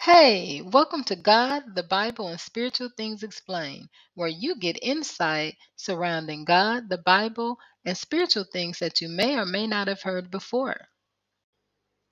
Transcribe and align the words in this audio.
Hey, 0.00 0.62
welcome 0.62 1.02
to 1.04 1.16
God, 1.16 1.74
the 1.74 1.82
Bible, 1.82 2.28
and 2.28 2.40
Spiritual 2.40 2.90
Things 2.96 3.24
Explained, 3.24 3.88
where 4.14 4.28
you 4.28 4.54
get 4.60 4.78
insight 4.80 5.56
surrounding 5.74 6.44
God, 6.44 6.88
the 6.88 6.98
Bible, 6.98 7.58
and 7.84 7.98
spiritual 7.98 8.44
things 8.52 8.78
that 8.78 9.00
you 9.00 9.08
may 9.08 9.36
or 9.36 9.44
may 9.44 9.66
not 9.66 9.88
have 9.88 10.02
heard 10.02 10.30
before. 10.30 10.76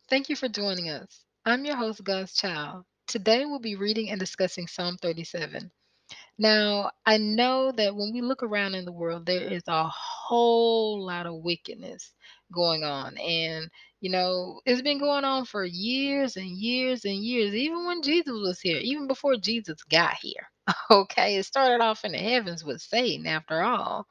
Thank 0.09 0.31
you 0.31 0.37
for 0.37 0.49
joining 0.49 0.89
us. 0.91 1.25
I'm 1.47 1.65
your 1.65 1.77
host, 1.77 2.03
God's 2.03 2.35
Child. 2.35 2.85
Today 3.07 3.45
we'll 3.45 3.61
be 3.61 3.77
reading 3.77 4.11
and 4.11 4.19
discussing 4.19 4.67
Psalm 4.67 4.97
37. 5.01 5.71
Now, 6.41 6.93
I 7.07 7.18
know 7.18 7.72
that 7.72 7.96
when 7.96 8.12
we 8.14 8.22
look 8.22 8.43
around 8.45 8.75
in 8.77 8.86
the 8.86 8.93
world, 8.93 9.27
there 9.27 9.43
is 9.45 9.64
a 9.68 9.89
whole 9.89 11.07
lot 11.07 11.27
of 11.27 11.36
wickedness 11.45 12.12
going 12.54 12.84
on. 12.84 13.18
And, 13.18 13.71
you 14.03 14.11
know, 14.11 14.61
it's 14.67 14.82
been 14.82 15.00
going 15.00 15.25
on 15.25 15.46
for 15.46 15.64
years 15.67 16.36
and 16.36 16.48
years 16.50 17.07
and 17.07 17.18
years, 17.25 17.54
even 17.54 17.86
when 17.86 18.03
Jesus 18.03 18.34
was 18.34 18.61
here, 18.61 18.81
even 18.82 19.08
before 19.08 19.36
Jesus 19.39 19.82
got 19.84 20.17
here. 20.22 20.50
Okay, 20.90 21.39
it 21.39 21.46
started 21.46 21.82
off 21.84 22.04
in 22.04 22.12
the 22.12 22.18
heavens 22.18 22.64
with 22.64 22.82
Satan, 22.82 23.26
after 23.29 23.62
all. 23.62 24.07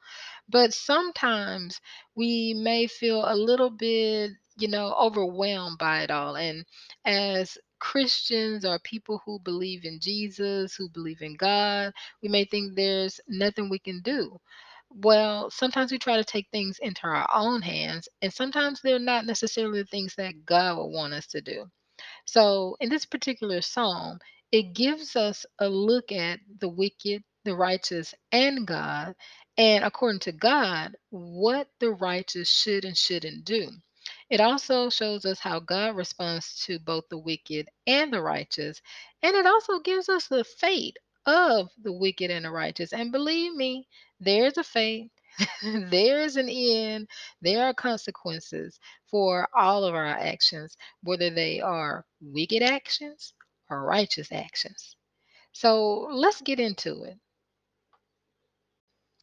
But 0.48 0.74
sometimes 0.74 1.80
we 2.16 2.54
may 2.54 2.88
feel 2.88 3.24
a 3.26 3.36
little 3.36 3.70
bit, 3.70 4.32
you 4.58 4.68
know, 4.68 4.94
overwhelmed 5.00 5.78
by 5.78 6.02
it 6.04 6.12
all. 6.12 6.36
And 6.36 6.66
as 7.06 7.58
Christians 7.80 8.64
or 8.64 8.78
people 8.80 9.22
who 9.26 9.40
believe 9.40 9.84
in 9.84 10.00
Jesus, 10.00 10.76
who 10.76 10.88
believe 10.90 11.22
in 11.22 11.36
God, 11.36 11.92
we 12.22 12.28
may 12.30 12.44
think 12.46 12.76
there's 12.76 13.20
nothing 13.28 13.70
we 13.70 13.80
can 13.80 14.02
do. 14.02 14.40
Well, 14.90 15.50
sometimes 15.50 15.92
we 15.92 15.98
try 15.98 16.16
to 16.16 16.24
take 16.24 16.48
things 16.52 16.78
into 16.80 17.06
our 17.06 17.28
own 17.34 17.62
hands, 17.62 18.08
and 18.22 18.32
sometimes 18.32 18.80
they're 18.82 18.98
not 19.00 19.26
necessarily 19.26 19.82
the 19.82 19.88
things 19.88 20.14
that 20.16 20.46
God 20.46 20.78
would 20.78 20.92
want 20.94 21.14
us 21.14 21.26
to 21.28 21.40
do. 21.42 21.66
So, 22.26 22.76
in 22.80 22.88
this 22.90 23.06
particular 23.06 23.62
psalm, 23.62 24.20
it 24.52 24.74
gives 24.74 25.16
us 25.16 25.46
a 25.58 25.68
look 25.68 26.12
at 26.12 26.40
the 26.60 26.68
wicked, 26.68 27.24
the 27.44 27.56
righteous, 27.56 28.14
and 28.32 28.66
God, 28.66 29.14
and 29.58 29.84
according 29.84 30.20
to 30.20 30.32
God, 30.32 30.96
what 31.10 31.68
the 31.80 31.92
righteous 31.92 32.50
should 32.50 32.84
and 32.84 32.96
shouldn't 32.96 33.44
do. 33.44 33.70
It 34.30 34.40
also 34.40 34.90
shows 34.90 35.26
us 35.26 35.40
how 35.40 35.60
God 35.60 35.96
responds 35.96 36.60
to 36.66 36.78
both 36.80 37.08
the 37.10 37.18
wicked 37.18 37.68
and 37.86 38.12
the 38.12 38.22
righteous, 38.22 38.80
and 39.22 39.36
it 39.36 39.46
also 39.46 39.80
gives 39.80 40.08
us 40.08 40.28
the 40.28 40.44
fate 40.44 40.98
of 41.26 41.70
the 41.82 41.92
wicked 41.92 42.30
and 42.30 42.44
the 42.46 42.50
righteous. 42.50 42.92
And 42.92 43.12
believe 43.12 43.54
me, 43.54 43.88
there's 44.20 44.58
a 44.58 44.64
fate. 44.64 45.10
there 45.64 46.22
is 46.22 46.36
an 46.36 46.48
end. 46.48 47.08
There 47.42 47.64
are 47.66 47.74
consequences 47.74 48.78
for 49.10 49.48
all 49.56 49.84
of 49.84 49.94
our 49.94 50.06
actions, 50.06 50.76
whether 51.02 51.30
they 51.30 51.60
are 51.60 52.06
wicked 52.20 52.62
actions 52.62 53.34
or 53.70 53.84
righteous 53.84 54.32
actions. 54.32 54.96
So 55.52 56.08
let's 56.12 56.40
get 56.42 56.60
into 56.60 57.04
it. 57.04 57.18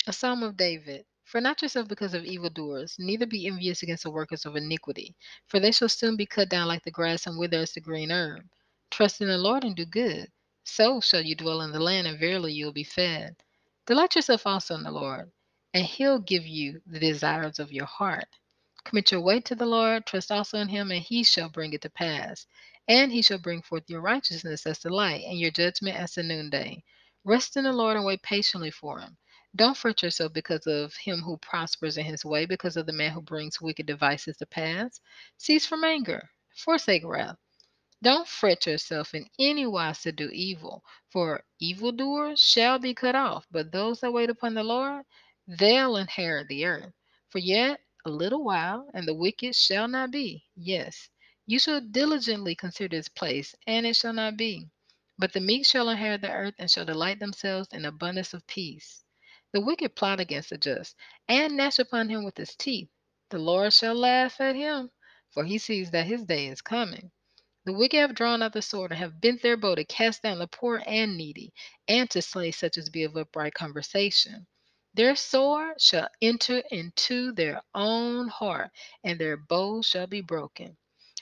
A 0.08 0.14
Psalm 0.14 0.44
of 0.44 0.58
David. 0.58 1.06
For 1.28 1.42
not 1.42 1.62
yourself 1.62 1.90
because 1.90 2.14
of 2.14 2.24
evildoers, 2.24 2.96
neither 2.98 3.26
be 3.26 3.48
envious 3.48 3.84
against 3.84 4.04
the 4.04 4.10
workers 4.10 4.46
of 4.46 4.56
iniquity, 4.56 5.14
for 5.46 5.60
they 5.60 5.74
shall 5.74 5.90
soon 5.90 6.16
be 6.16 6.26
cut 6.26 6.48
down 6.48 6.70
like 6.70 6.84
the 6.84 6.90
grass 6.92 7.28
and 7.28 7.38
wither 7.38 7.58
as 7.58 7.74
the 7.74 7.82
green 7.82 8.12
herb. 8.12 8.48
Trust 8.92 9.20
in 9.20 9.28
the 9.28 9.38
Lord 9.38 9.66
and 9.66 9.76
do 9.76 9.84
good. 9.86 10.32
So 10.64 11.02
shall 11.02 11.20
you 11.22 11.36
dwell 11.36 11.64
in 11.64 11.74
the 11.74 11.82
land, 11.82 12.08
and 12.08 12.18
verily 12.18 12.54
you 12.54 12.64
will 12.64 12.72
be 12.72 12.86
fed. 12.86 13.36
Delight 13.86 14.16
yourself 14.16 14.48
also 14.48 14.76
in 14.76 14.84
the 14.84 14.92
Lord, 14.92 15.30
and 15.74 15.86
he'll 15.86 16.20
give 16.20 16.48
you 16.48 16.82
the 16.86 16.98
desires 16.98 17.60
of 17.60 17.74
your 17.74 17.88
heart. 17.88 18.30
Commit 18.86 19.12
your 19.12 19.20
way 19.20 19.42
to 19.42 19.54
the 19.54 19.66
Lord, 19.66 20.06
trust 20.06 20.32
also 20.32 20.58
in 20.60 20.70
him, 20.70 20.92
and 20.92 21.02
he 21.02 21.26
shall 21.26 21.50
bring 21.50 21.74
it 21.74 21.82
to 21.82 21.90
pass. 21.90 22.48
And 22.88 23.12
he 23.12 23.22
shall 23.22 23.38
bring 23.38 23.62
forth 23.62 23.84
your 23.90 24.00
righteousness 24.00 24.66
as 24.66 24.80
the 24.80 24.92
light, 24.92 25.26
and 25.26 25.38
your 25.38 25.52
judgment 25.52 25.98
as 25.98 26.16
the 26.16 26.24
noonday. 26.24 26.86
Rest 27.26 27.58
in 27.58 27.66
the 27.66 27.74
Lord 27.74 27.98
and 27.98 28.06
wait 28.06 28.22
patiently 28.22 28.72
for 28.72 29.02
him. 29.02 29.18
Don't 29.56 29.78
fret 29.78 30.04
yourself 30.04 30.34
because 30.34 30.68
of 30.68 30.96
him 30.96 31.22
who 31.22 31.38
prospers 31.38 31.98
in 31.98 32.06
his 32.06 32.26
way, 32.26 32.46
because 32.46 32.78
of 32.78 32.86
the 32.86 32.94
man 32.94 33.12
who 33.12 33.22
brings 33.22 33.62
wicked 33.62 33.86
devices 33.86 34.38
to 34.38 34.46
pass. 34.46 35.00
Cease 35.38 35.66
from 35.66 35.84
anger, 35.84 36.30
forsake 36.56 37.04
wrath. 37.06 37.38
Don't 38.04 38.28
fret 38.28 38.68
yourself 38.68 39.16
in 39.16 39.28
any 39.40 39.66
wise 39.66 40.02
to 40.04 40.12
do 40.12 40.30
evil, 40.32 40.84
for 41.10 41.44
evildoers 41.60 42.40
shall 42.40 42.78
be 42.78 42.94
cut 42.94 43.16
off, 43.16 43.48
but 43.50 43.72
those 43.72 44.02
that 44.02 44.12
wait 44.12 44.30
upon 44.30 44.54
the 44.54 44.64
Lord, 44.64 45.04
they'll 45.48 45.98
inherit 45.98 46.48
the 46.48 46.66
earth. 46.66 46.94
For 47.30 47.40
yet 47.40 47.80
a 48.06 48.12
little 48.12 48.44
while, 48.44 48.88
and 48.94 49.08
the 49.08 49.16
wicked 49.16 49.56
shall 49.56 49.88
not 49.88 50.12
be. 50.12 50.46
Yes, 50.56 51.10
you 51.48 51.58
shall 51.60 51.82
diligently 51.82 52.54
consider 52.54 52.96
this 52.96 53.10
place, 53.10 53.56
and 53.66 53.88
it 53.88 53.96
shall 53.96 54.14
not 54.14 54.38
be. 54.38 54.70
But 55.18 55.34
the 55.34 55.42
meek 55.42 55.66
shall 55.66 55.90
inherit 55.90 56.22
the 56.22 56.32
earth, 56.32 56.54
and 56.60 56.70
shall 56.70 56.86
delight 56.86 57.20
themselves 57.20 57.70
in 57.72 57.86
abundance 57.86 58.36
of 58.36 58.46
peace. 58.46 59.04
The 59.58 59.62
wicked 59.62 59.96
plot 59.96 60.20
against 60.20 60.52
the 60.52 60.58
just, 60.60 60.96
and 61.28 61.58
gnash 61.58 61.80
upon 61.80 62.10
him 62.10 62.24
with 62.24 62.38
his 62.38 62.54
teeth. 62.56 62.90
The 63.32 63.40
Lord 63.40 63.74
shall 63.74 63.96
laugh 63.96 64.40
at 64.40 64.56
him, 64.56 64.92
for 65.32 65.46
he 65.46 65.58
sees 65.58 65.90
that 65.90 66.06
his 66.06 66.24
day 66.26 66.46
is 66.46 66.62
coming. 66.62 67.10
The 67.66 67.74
wicked 67.74 67.98
have 67.98 68.14
drawn 68.14 68.44
out 68.44 68.54
the 68.54 68.62
sword 68.62 68.92
and 68.92 69.00
have 69.00 69.20
bent 69.20 69.42
their 69.42 69.58
bow 69.58 69.74
to 69.74 69.84
cast 69.84 70.22
down 70.22 70.38
the 70.38 70.46
poor 70.46 70.84
and 70.86 71.18
needy, 71.18 71.56
and 71.88 72.08
to 72.12 72.22
slay 72.22 72.52
such 72.52 72.78
as 72.78 72.92
be 72.92 73.02
of 73.02 73.18
upright 73.18 73.56
conversation. 73.56 74.46
Their 74.94 75.16
sword 75.16 75.82
shall 75.82 76.10
enter 76.22 76.60
into 76.70 77.32
their 77.32 77.64
own 77.74 78.28
heart, 78.28 78.70
and 79.04 79.20
their 79.20 79.38
bow 79.38 79.82
shall 79.82 80.06
be 80.06 80.22
broken. 80.22 80.78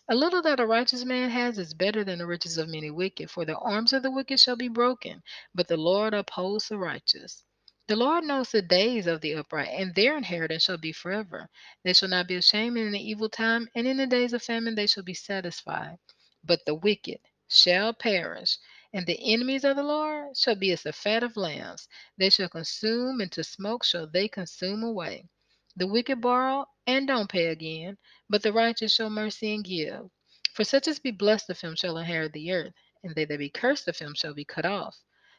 A 0.09 0.15
little 0.15 0.41
that 0.41 0.59
a 0.59 0.67
righteous 0.67 1.05
man 1.05 1.29
has 1.29 1.57
is 1.57 1.73
better 1.73 2.03
than 2.03 2.19
the 2.19 2.27
riches 2.27 2.57
of 2.57 2.67
many 2.67 2.91
wicked, 2.91 3.31
for 3.31 3.45
the 3.45 3.55
arms 3.59 3.93
of 3.93 4.03
the 4.03 4.11
wicked 4.11 4.41
shall 4.41 4.57
be 4.57 4.67
broken, 4.67 5.23
but 5.53 5.69
the 5.69 5.77
Lord 5.77 6.13
upholds 6.13 6.67
the 6.67 6.77
righteous. 6.77 7.44
The 7.87 7.95
Lord 7.95 8.23
knows 8.23 8.49
the 8.51 8.63
days 8.63 9.05
of 9.05 9.21
the 9.21 9.35
upright, 9.35 9.69
and 9.69 9.93
their 9.93 10.17
inheritance 10.17 10.63
shall 10.63 10.77
be 10.77 10.91
forever. 10.91 11.49
They 11.83 11.93
shall 11.93 12.09
not 12.09 12.27
be 12.27 12.35
ashamed 12.35 12.77
in 12.77 12.91
the 12.91 12.99
evil 12.99 13.29
time, 13.29 13.69
and 13.75 13.85
in 13.85 13.97
the 13.97 14.07
days 14.07 14.33
of 14.33 14.41
famine 14.41 14.73
they 14.73 14.87
shall 14.87 15.03
be 15.03 15.13
satisfied. 15.13 15.99
But 16.43 16.65
the 16.65 16.73
wicked 16.73 17.19
shall 17.47 17.93
perish, 17.93 18.57
and 18.91 19.05
the 19.05 19.31
enemies 19.31 19.63
of 19.63 19.75
the 19.75 19.83
Lord 19.83 20.35
shall 20.35 20.55
be 20.55 20.71
as 20.71 20.81
the 20.81 20.93
fat 20.93 21.21
of 21.21 21.37
lambs. 21.37 21.87
They 22.17 22.31
shall 22.31 22.49
consume, 22.49 23.21
and 23.21 23.31
to 23.33 23.43
smoke 23.43 23.83
shall 23.83 24.07
they 24.07 24.29
consume 24.29 24.81
away. 24.81 25.29
The 25.75 25.85
wicked 25.85 26.21
borrow 26.21 26.65
and 26.87 27.05
don't 27.07 27.29
pay 27.29 27.47
again, 27.47 27.99
but 28.27 28.41
the 28.41 28.51
righteous 28.51 28.95
show 28.95 29.11
mercy 29.11 29.53
and 29.53 29.63
give. 29.63 30.09
For 30.53 30.63
such 30.63 30.87
as 30.87 30.97
be 30.97 31.11
blessed 31.11 31.51
of 31.51 31.61
him 31.61 31.75
shall 31.75 31.99
inherit 31.99 32.33
the 32.33 32.51
earth, 32.51 32.73
and 33.03 33.13
they 33.13 33.25
that 33.25 33.37
be 33.37 33.49
cursed 33.51 33.87
of 33.87 33.99
him 33.99 34.15
shall 34.15 34.33
be 34.33 34.45
cut 34.45 34.65
off. 34.65 34.97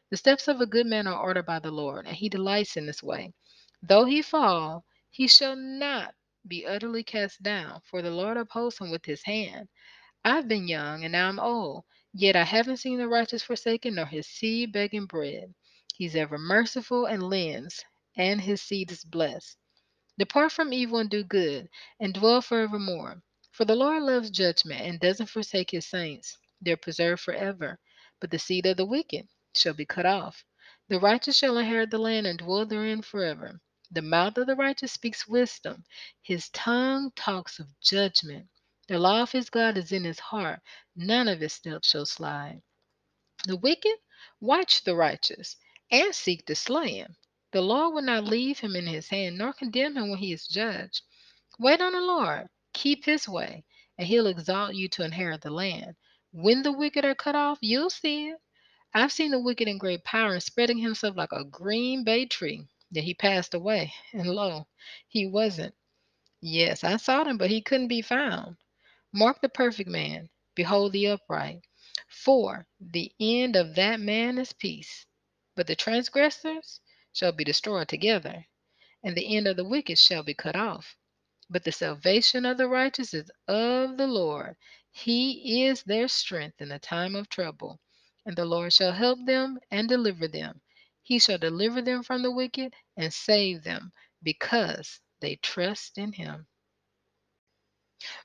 The 0.09 0.17
steps 0.17 0.47
of 0.47 0.61
a 0.61 0.67
good 0.67 0.87
man 0.87 1.09
are 1.09 1.21
ordered 1.21 1.47
by 1.47 1.59
the 1.59 1.73
Lord, 1.73 2.07
and 2.07 2.17
he 2.17 2.29
delights 2.29 2.77
in 2.77 2.87
this 2.87 3.03
way. 3.03 3.35
Though 3.83 4.05
he 4.05 4.23
fall, 4.23 4.85
he 5.11 5.27
shall 5.27 5.57
not 5.57 6.15
be 6.47 6.65
utterly 6.65 7.03
cast 7.03 7.43
down, 7.43 7.81
for 7.83 8.03
the 8.03 8.11
Lord 8.13 8.37
upholds 8.37 8.79
him 8.79 8.91
with 8.91 9.05
his 9.05 9.25
hand. 9.25 9.69
I've 10.25 10.47
been 10.47 10.69
young, 10.69 11.05
and 11.05 11.11
now 11.11 11.29
I'm 11.29 11.41
old, 11.41 11.85
yet 12.15 12.37
I 12.37 12.45
haven't 12.45 12.77
seen 12.77 12.99
the 12.99 13.09
righteous 13.09 13.43
forsaken, 13.43 13.97
nor 13.97 14.07
his 14.07 14.29
seed 14.29 14.73
begging 14.73 15.07
bread. 15.07 15.53
He's 15.97 16.15
ever 16.15 16.39
merciful 16.39 17.07
and 17.07 17.25
lends, 17.25 17.85
and 18.17 18.41
his 18.41 18.63
seed 18.63 18.93
is 18.93 19.05
blessed. 19.05 19.57
Depart 20.19 20.53
from 20.53 20.73
evil 20.73 20.99
and 21.01 21.11
do 21.11 21.25
good, 21.25 21.69
and 21.99 22.15
dwell 22.15 22.43
forevermore. 22.43 23.23
For 23.51 23.65
the 23.65 23.75
Lord 23.75 24.05
loves 24.05 24.31
judgment 24.31 24.83
and 24.83 25.01
doesn't 25.01 25.27
forsake 25.31 25.73
his 25.73 25.87
saints. 25.89 26.39
They're 26.61 26.77
preserved 26.77 27.23
forever. 27.23 27.81
But 28.21 28.31
the 28.31 28.39
seed 28.39 28.67
of 28.67 28.77
the 28.77 28.87
wicked 28.87 29.27
shall 29.59 29.75
be 29.75 29.87
cut 29.87 30.07
off. 30.07 30.45
The 30.89 31.01
righteous 31.01 31.37
shall 31.37 31.59
inherit 31.59 31.91
the 31.91 31.99
land 31.99 32.27
and 32.27 32.39
dwell 32.39 32.67
therein 32.67 33.03
forever. 33.03 33.61
The 33.91 34.03
mouth 34.03 34.39
of 34.39 34.47
the 34.47 34.57
righteous 34.57 34.93
speaks 34.93 35.29
wisdom, 35.29 35.85
his 36.23 36.49
tongue 36.51 37.13
talks 37.17 37.59
of 37.59 37.69
judgment. 37.81 38.49
The 38.89 38.99
law 38.99 39.23
of 39.23 39.33
his 39.33 39.51
God 39.51 39.79
is 39.79 39.93
in 39.93 40.05
his 40.05 40.21
heart, 40.21 40.61
none 40.97 41.29
of 41.29 41.41
his 41.41 41.55
steps 41.55 41.89
shall 41.91 42.07
slide. 42.07 42.63
The 43.47 43.57
wicked 43.57 43.97
watch 44.41 44.85
the 44.85 44.97
righteous 44.97 45.57
and 45.91 46.15
seek 46.15 46.47
to 46.47 46.55
slay 46.57 46.95
him. 46.97 47.17
The 47.53 47.63
Lord 47.63 47.95
will 47.95 48.03
not 48.03 48.25
leave 48.25 48.61
him 48.61 48.77
in 48.77 48.87
his 48.87 49.09
hand, 49.09 49.39
nor 49.39 49.53
condemn 49.53 49.97
him 49.97 50.11
when 50.11 50.19
he 50.19 50.33
is 50.33 50.47
judged. 50.47 51.03
Wait 51.59 51.81
on 51.81 51.93
the 51.93 52.01
Lord, 52.03 52.49
keep 52.75 53.05
his 53.05 53.29
way, 53.29 53.65
and 53.99 54.09
he'll 54.09 54.27
exalt 54.29 54.75
you 54.75 54.89
to 54.91 55.05
inherit 55.05 55.43
the 55.43 55.51
land. 55.51 55.97
When 56.33 56.63
the 56.63 56.73
wicked 56.73 57.05
are 57.05 57.15
cut 57.15 57.37
off, 57.37 57.59
you'll 57.63 57.91
see 57.91 58.29
it. 58.29 58.39
I've 58.99 59.13
seen 59.13 59.31
the 59.31 59.39
wicked 59.39 59.69
in 59.69 59.77
great 59.77 60.05
power 60.05 60.33
and 60.33 60.43
spreading 60.43 60.79
himself 60.79 61.19
like 61.19 61.33
a 61.33 61.45
green 61.45 62.03
bay 62.03 62.25
tree. 62.25 62.67
Then 62.91 63.03
he 63.03 63.13
passed 63.13 63.53
away, 63.53 63.93
and 64.15 64.27
lo, 64.27 64.69
he 65.07 65.27
wasn't. 65.27 65.75
Yes, 66.41 66.83
I 66.83 66.97
sought 66.97 67.27
him, 67.27 67.37
but 67.37 67.51
he 67.51 67.61
couldn't 67.61 67.89
be 67.89 68.01
found. 68.01 68.57
Mark 69.13 69.43
the 69.43 69.51
perfect 69.51 69.91
man, 69.91 70.31
behold 70.55 70.95
the 70.95 71.09
upright. 71.09 71.61
For 72.09 72.67
the 72.81 73.13
end 73.21 73.55
of 73.55 73.75
that 73.75 74.01
man 74.01 74.39
is 74.39 74.55
peace. 74.55 75.05
But 75.55 75.67
the 75.67 75.77
transgressors 75.77 76.81
shall 77.13 77.33
be 77.33 77.45
destroyed 77.45 77.89
together, 77.89 78.47
and 79.05 79.15
the 79.15 79.37
end 79.37 79.47
of 79.47 79.57
the 79.57 79.65
wicked 79.65 79.99
shall 79.99 80.23
be 80.23 80.33
cut 80.33 80.57
off. 80.57 80.97
But 81.51 81.65
the 81.65 81.73
salvation 81.73 82.47
of 82.47 82.57
the 82.57 82.67
righteous 82.67 83.13
is 83.13 83.31
of 83.47 83.99
the 83.99 84.07
Lord. 84.07 84.57
He 84.91 85.67
is 85.67 85.83
their 85.83 86.09
strength 86.09 86.63
in 86.63 86.71
the 86.71 86.79
time 86.79 87.15
of 87.15 87.29
trouble. 87.29 87.79
And 88.27 88.37
the 88.37 88.45
Lord 88.45 88.75
shall 88.75 88.93
help 88.93 89.25
them 89.25 89.59
and 89.71 89.89
deliver 89.89 90.29
them. 90.29 90.61
He 91.03 91.19
shall 91.19 91.39
deliver 91.39 91.81
them 91.81 92.03
from 92.03 92.23
the 92.23 92.31
wicked 92.31 92.75
and 92.95 93.15
save 93.15 93.65
them 93.65 93.93
because 94.23 95.01
they 95.21 95.37
trust 95.37 95.97
in 95.97 96.13
him. 96.13 96.47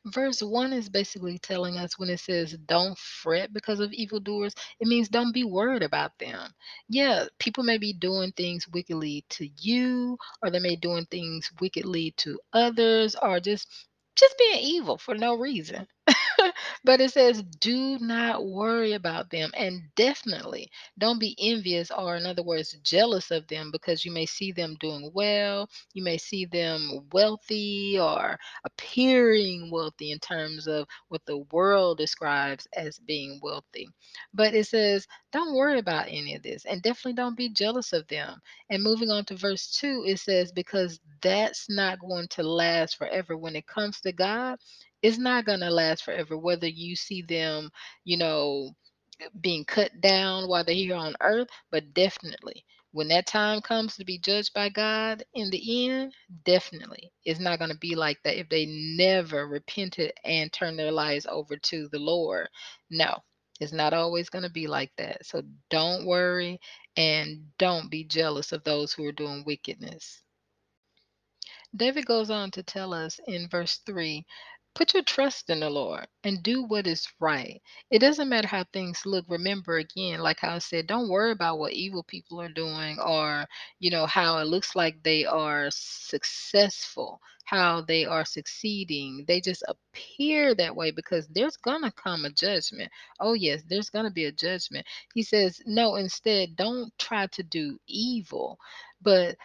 Verse 0.06 0.42
1 0.44 0.74
is 0.74 0.90
basically 0.90 1.40
telling 1.40 1.78
us 1.78 1.98
when 1.98 2.10
it 2.10 2.20
says 2.20 2.56
don't 2.68 2.98
fret 2.98 3.52
because 3.54 3.80
of 3.80 3.92
evildoers, 3.94 4.54
it 4.80 4.88
means 4.88 5.10
don't 5.10 5.32
be 5.34 5.44
worried 5.44 5.84
about 5.84 6.18
them. 6.20 6.54
Yeah, 6.90 7.26
people 7.40 7.64
may 7.64 7.78
be 7.80 7.94
doing 7.94 8.32
things 8.34 8.68
wickedly 8.68 9.26
to 9.30 9.50
you, 9.58 10.18
or 10.44 10.52
they 10.52 10.60
may 10.60 10.72
be 10.72 10.76
doing 10.78 11.06
things 11.08 11.52
wickedly 11.60 12.12
to 12.18 12.40
others, 12.54 13.16
or 13.16 13.40
just 13.40 13.68
just 14.16 14.38
being 14.38 14.60
evil 14.60 14.98
for 14.98 15.16
no 15.16 15.36
reason. 15.36 15.88
but 16.84 17.02
it 17.02 17.12
says, 17.12 17.44
do 17.60 17.98
not 18.00 18.46
worry 18.46 18.94
about 18.94 19.30
them. 19.30 19.52
And 19.58 19.84
definitely 19.96 20.70
don't 21.00 21.20
be 21.20 21.36
envious 21.40 21.92
or, 21.92 22.16
in 22.16 22.26
other 22.26 22.44
words, 22.44 22.78
jealous 22.84 23.32
of 23.32 23.48
them 23.48 23.72
because 23.72 24.06
you 24.06 24.12
may 24.12 24.26
see 24.26 24.52
them 24.52 24.78
doing 24.80 25.12
well. 25.14 25.70
You 25.94 26.04
may 26.04 26.18
see 26.18 26.46
them 26.46 27.08
wealthy 27.12 27.98
or 28.00 28.38
appearing 28.66 29.70
wealthy 29.72 30.12
in 30.12 30.20
terms 30.20 30.68
of 30.68 30.88
what 31.10 31.26
the 31.26 31.40
world 31.52 31.98
describes 31.98 32.68
as 32.76 33.00
being 33.00 33.40
wealthy. 33.42 33.88
But 34.34 34.54
it 34.54 34.68
says, 34.68 35.08
don't 35.32 35.56
worry 35.56 35.80
about 35.80 36.08
any 36.10 36.36
of 36.36 36.44
this 36.44 36.66
and 36.66 36.82
definitely 36.82 37.14
don't 37.14 37.38
be 37.38 37.50
jealous 37.50 37.94
of 37.94 38.08
them. 38.08 38.40
And 38.70 38.84
moving 38.84 39.10
on 39.10 39.26
to 39.26 39.36
verse 39.36 39.78
2, 39.80 40.06
it 40.08 40.20
says, 40.20 40.52
because 40.52 41.00
that's 41.22 41.70
not 41.70 42.00
going 42.00 42.28
to 42.30 42.44
last 42.44 42.98
forever. 42.98 43.38
When 43.38 43.56
it 43.56 43.68
comes 43.68 44.02
to 44.02 44.12
God, 44.12 44.58
it's 45.04 45.18
not 45.20 45.46
going 45.46 45.60
to 45.62 45.70
last 45.70 46.04
forever 46.04 46.38
whether 46.38 46.68
you 46.68 46.96
see 46.96 47.22
them 47.24 47.70
you 48.06 48.18
know 48.18 48.70
being 49.42 49.66
cut 49.66 49.92
down 50.02 50.48
while 50.48 50.64
they're 50.64 50.76
here 50.76 50.96
on 50.96 51.16
earth 51.22 51.50
but 51.72 51.94
definitely 51.94 52.66
when 52.94 53.08
that 53.10 53.28
time 53.28 53.62
comes 53.62 53.96
to 53.96 54.06
be 54.06 54.20
judged 54.20 54.54
by 54.54 54.70
god 54.70 55.24
in 55.36 55.50
the 55.52 55.90
end 55.90 56.14
definitely 56.46 57.12
it's 57.26 57.40
not 57.40 57.60
going 57.60 57.72
to 57.72 57.78
be 57.78 57.96
like 57.96 58.18
that 58.24 58.40
if 58.40 58.50
they 58.50 58.66
never 58.68 59.48
repented 59.48 60.12
and 60.26 60.52
turned 60.54 60.80
their 60.80 60.92
lives 60.92 61.28
over 61.30 61.58
to 61.58 61.88
the 61.92 62.00
lord. 62.00 62.48
No 62.92 63.18
it's 63.60 63.74
not 63.74 63.94
always 63.94 64.30
going 64.30 64.44
to 64.44 64.52
be 64.52 64.68
like 64.68 64.92
that 64.98 65.26
so 65.26 65.44
don't 65.70 66.06
worry 66.08 66.60
and 66.98 67.44
don't 67.58 67.90
be 67.92 68.04
jealous 68.04 68.52
of 68.52 68.64
those 68.64 68.94
who 68.94 69.06
are 69.06 69.12
doing 69.12 69.44
wickedness. 69.46 70.22
David 71.76 72.06
goes 72.06 72.30
on 72.30 72.52
to 72.52 72.64
tell 72.64 72.94
us 72.94 73.20
in 73.28 73.48
verse 73.50 73.80
3 73.86 74.26
put 74.74 74.94
your 74.94 75.04
trust 75.04 75.50
in 75.50 75.60
the 75.60 75.70
Lord 75.70 76.08
and 76.24 76.42
do 76.44 76.64
what 76.64 76.88
is 76.88 77.08
right. 77.20 77.62
It 77.92 78.00
doesn't 78.00 78.30
matter 78.30 78.48
how 78.48 78.64
things 78.72 79.06
look. 79.06 79.26
Remember 79.28 79.78
again, 79.78 80.20
like 80.20 80.44
I 80.44 80.60
said, 80.60 80.88
don't 80.88 81.10
worry 81.10 81.32
about 81.32 81.60
what 81.60 81.74
evil 81.74 82.04
people 82.04 82.42
are 82.42 82.50
doing 82.50 83.00
or, 83.00 83.46
you 83.80 83.92
know, 83.92 84.06
how 84.06 84.38
it 84.40 84.48
looks 84.48 84.76
like 84.76 85.02
they 85.04 85.26
are 85.26 85.68
successful, 85.72 87.20
how 87.46 87.82
they 87.82 88.06
are 88.06 88.26
succeeding. 88.26 89.26
They 89.28 89.42
just 89.42 89.64
appear 89.68 90.56
that 90.56 90.76
way 90.76 90.92
because 90.92 91.28
there's 91.28 91.58
going 91.58 91.84
to 91.84 91.92
come 91.92 92.26
a 92.26 92.30
judgment. 92.30 92.90
Oh, 93.20 93.34
yes, 93.34 93.64
there's 93.68 93.90
going 93.90 94.06
to 94.06 94.12
be 94.12 94.26
a 94.26 94.32
judgment. 94.32 94.86
He 95.14 95.24
says, 95.24 95.62
no, 95.66 95.96
instead, 95.96 96.56
don't 96.56 96.92
try 96.98 97.28
to 97.28 97.44
do 97.44 97.78
evil, 97.88 98.58
but 99.02 99.36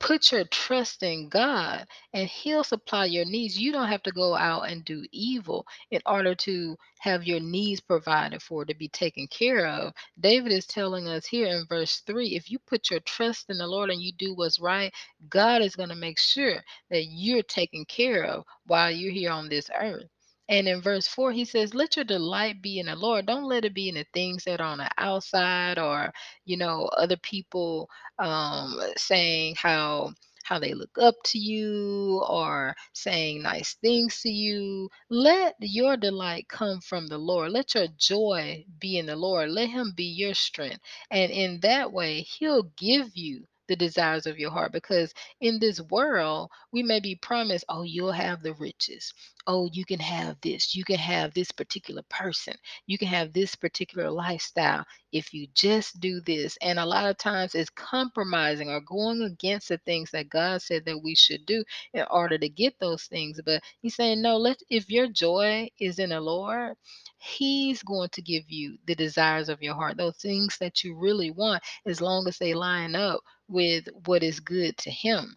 put 0.00 0.32
your 0.32 0.44
trust 0.44 1.02
in 1.02 1.28
God 1.28 1.86
and 2.12 2.28
He'll 2.28 2.64
supply 2.64 3.06
your 3.06 3.24
needs. 3.24 3.58
You 3.58 3.72
don't 3.72 3.88
have 3.88 4.02
to 4.04 4.12
go 4.12 4.34
out 4.34 4.70
and 4.70 4.84
do 4.84 5.04
evil 5.12 5.66
in 5.90 6.00
order 6.06 6.34
to 6.36 6.76
have 7.00 7.24
your 7.24 7.40
needs 7.40 7.80
provided 7.80 8.42
for, 8.42 8.64
to 8.64 8.74
be 8.74 8.88
taken 8.88 9.26
care 9.28 9.66
of. 9.66 9.92
David 10.20 10.52
is 10.52 10.66
telling 10.66 11.08
us 11.08 11.26
here 11.26 11.46
in 11.48 11.66
verse 11.68 12.02
3 12.06 12.36
if 12.36 12.50
you 12.50 12.58
put 12.60 12.90
your 12.90 13.00
trust 13.00 13.50
in 13.50 13.58
the 13.58 13.66
Lord 13.66 13.90
and 13.90 14.00
you 14.00 14.12
do 14.12 14.34
what's 14.34 14.60
right, 14.60 14.92
God 15.28 15.62
is 15.62 15.76
going 15.76 15.90
to 15.90 15.94
make 15.94 16.18
sure 16.18 16.62
that 16.90 17.06
you're 17.06 17.42
taken 17.42 17.84
care 17.84 18.24
of 18.24 18.44
while 18.66 18.90
you're 18.90 19.12
here 19.12 19.30
on 19.30 19.48
this 19.48 19.70
earth. 19.80 20.08
And 20.48 20.68
in 20.68 20.82
verse 20.82 21.08
4, 21.08 21.32
he 21.32 21.44
says, 21.46 21.74
Let 21.74 21.96
your 21.96 22.06
delight 22.06 22.62
be 22.62 22.80
in 22.80 22.86
the 22.86 22.96
Lord. 22.96 23.26
Don't 23.26 23.46
let 23.46 23.66
it 23.66 23.74
be 23.74 23.90
in 23.90 23.96
the 23.96 24.06
things 24.14 24.44
that 24.44 24.62
are 24.62 24.68
on 24.68 24.78
the 24.78 24.90
outside 24.98 25.80
or, 25.80 26.12
you 26.46 26.58
know, 26.58 26.86
other 26.98 27.18
people 27.18 27.90
um, 28.20 28.76
saying 28.98 29.56
how 29.58 30.12
how 30.44 30.60
they 30.60 30.76
look 30.76 30.96
up 31.02 31.16
to 31.24 31.40
you 31.40 32.22
or 32.30 32.76
saying 32.94 33.42
nice 33.42 33.74
things 33.82 34.22
to 34.22 34.30
you. 34.30 34.88
Let 35.10 35.56
your 35.60 35.98
delight 35.98 36.48
come 36.48 36.82
from 36.82 37.08
the 37.08 37.18
Lord. 37.18 37.52
Let 37.52 37.74
your 37.74 37.88
joy 37.98 38.64
be 38.80 39.00
in 39.00 39.08
the 39.08 39.16
Lord. 39.16 39.50
Let 39.50 39.70
Him 39.70 39.94
be 39.96 40.04
your 40.04 40.36
strength. 40.36 40.80
And 41.10 41.32
in 41.32 41.62
that 41.62 41.92
way, 41.92 42.22
He'll 42.22 42.64
give 42.78 43.10
you 43.16 43.46
the 43.68 43.76
desires 43.76 44.28
of 44.28 44.38
your 44.38 44.52
heart 44.52 44.72
because 44.72 45.12
in 45.42 45.58
this 45.60 45.82
world 45.90 46.52
we 46.72 46.84
may 46.84 47.00
be 47.00 47.16
promised 47.16 47.66
oh 47.68 47.82
you'll 47.82 48.12
have 48.12 48.44
the 48.44 48.54
riches 48.54 49.12
oh 49.48 49.68
you 49.72 49.84
can 49.84 50.00
have 50.00 50.36
this 50.42 50.76
you 50.76 50.84
can 50.84 50.98
have 50.98 51.34
this 51.34 51.50
particular 51.50 52.02
person 52.10 52.54
you 52.86 52.98
can 52.98 53.08
have 53.08 53.32
this 53.32 53.56
particular 53.56 54.10
lifestyle 54.10 54.84
if 55.12 55.32
you 55.34 55.46
just 55.54 56.00
do 56.00 56.20
this. 56.20 56.58
And 56.62 56.78
a 56.78 56.86
lot 56.86 57.08
of 57.08 57.16
times 57.18 57.54
it's 57.54 57.70
compromising 57.70 58.68
or 58.70 58.80
going 58.80 59.22
against 59.22 59.68
the 59.68 59.78
things 59.78 60.10
that 60.12 60.28
God 60.28 60.62
said 60.62 60.84
that 60.86 61.02
we 61.02 61.14
should 61.14 61.46
do 61.46 61.64
in 61.94 62.04
order 62.10 62.38
to 62.38 62.48
get 62.48 62.78
those 62.78 63.04
things. 63.04 63.40
But 63.44 63.62
he's 63.80 63.96
saying, 63.96 64.22
no, 64.22 64.36
let 64.36 64.60
if 64.70 64.90
your 64.90 65.08
joy 65.08 65.70
is 65.80 65.98
in 65.98 66.10
the 66.10 66.20
Lord, 66.20 66.76
He's 67.18 67.82
going 67.82 68.10
to 68.10 68.22
give 68.22 68.44
you 68.50 68.78
the 68.86 68.94
desires 68.94 69.48
of 69.48 69.62
your 69.62 69.74
heart, 69.74 69.96
those 69.96 70.16
things 70.18 70.58
that 70.58 70.84
you 70.84 70.94
really 70.94 71.30
want, 71.30 71.62
as 71.86 72.00
long 72.00 72.28
as 72.28 72.38
they 72.38 72.54
line 72.54 72.94
up 72.94 73.20
with 73.48 73.88
what 74.06 74.22
is 74.22 74.40
good 74.40 74.76
to 74.78 74.90
Him. 74.90 75.36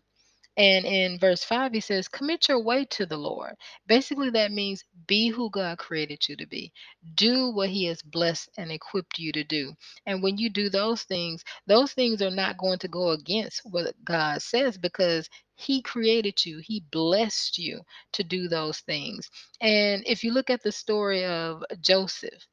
And 0.58 0.86
in 0.86 1.20
verse 1.20 1.44
5, 1.44 1.74
he 1.74 1.80
says, 1.82 2.08
Commit 2.08 2.48
your 2.50 2.60
way 2.64 2.86
to 2.92 3.06
the 3.06 3.18
Lord. 3.18 3.56
Basically, 3.88 4.30
that 4.32 4.52
means 4.52 4.84
be 5.08 5.30
who 5.30 5.50
God 5.50 5.80
created 5.80 6.28
you 6.30 6.36
to 6.38 6.48
be. 6.48 6.72
Do 7.16 7.50
what 7.52 7.70
He 7.70 7.86
has 7.86 8.02
blessed 8.04 8.50
and 8.58 8.72
equipped 8.72 9.20
you 9.20 9.32
to 9.34 9.44
do. 9.44 9.74
And 10.06 10.24
when 10.24 10.38
you 10.38 10.50
do 10.50 10.70
those 10.70 11.04
things, 11.04 11.44
those 11.68 11.94
things 11.94 12.22
are 12.22 12.32
not 12.32 12.58
going 12.58 12.80
to 12.80 12.88
go 12.88 13.12
against 13.12 13.62
what 13.66 13.96
God 14.06 14.42
says 14.42 14.78
because 14.78 15.30
He 15.56 15.82
created 15.82 16.46
you, 16.46 16.60
He 16.64 16.84
blessed 16.92 17.58
you 17.58 17.82
to 18.14 18.24
do 18.24 18.48
those 18.48 18.80
things. 18.82 19.30
And 19.62 20.04
if 20.06 20.24
you 20.24 20.34
look 20.34 20.50
at 20.52 20.64
the 20.64 20.72
story 20.72 21.26
of 21.26 21.64
Joseph, 21.82 22.44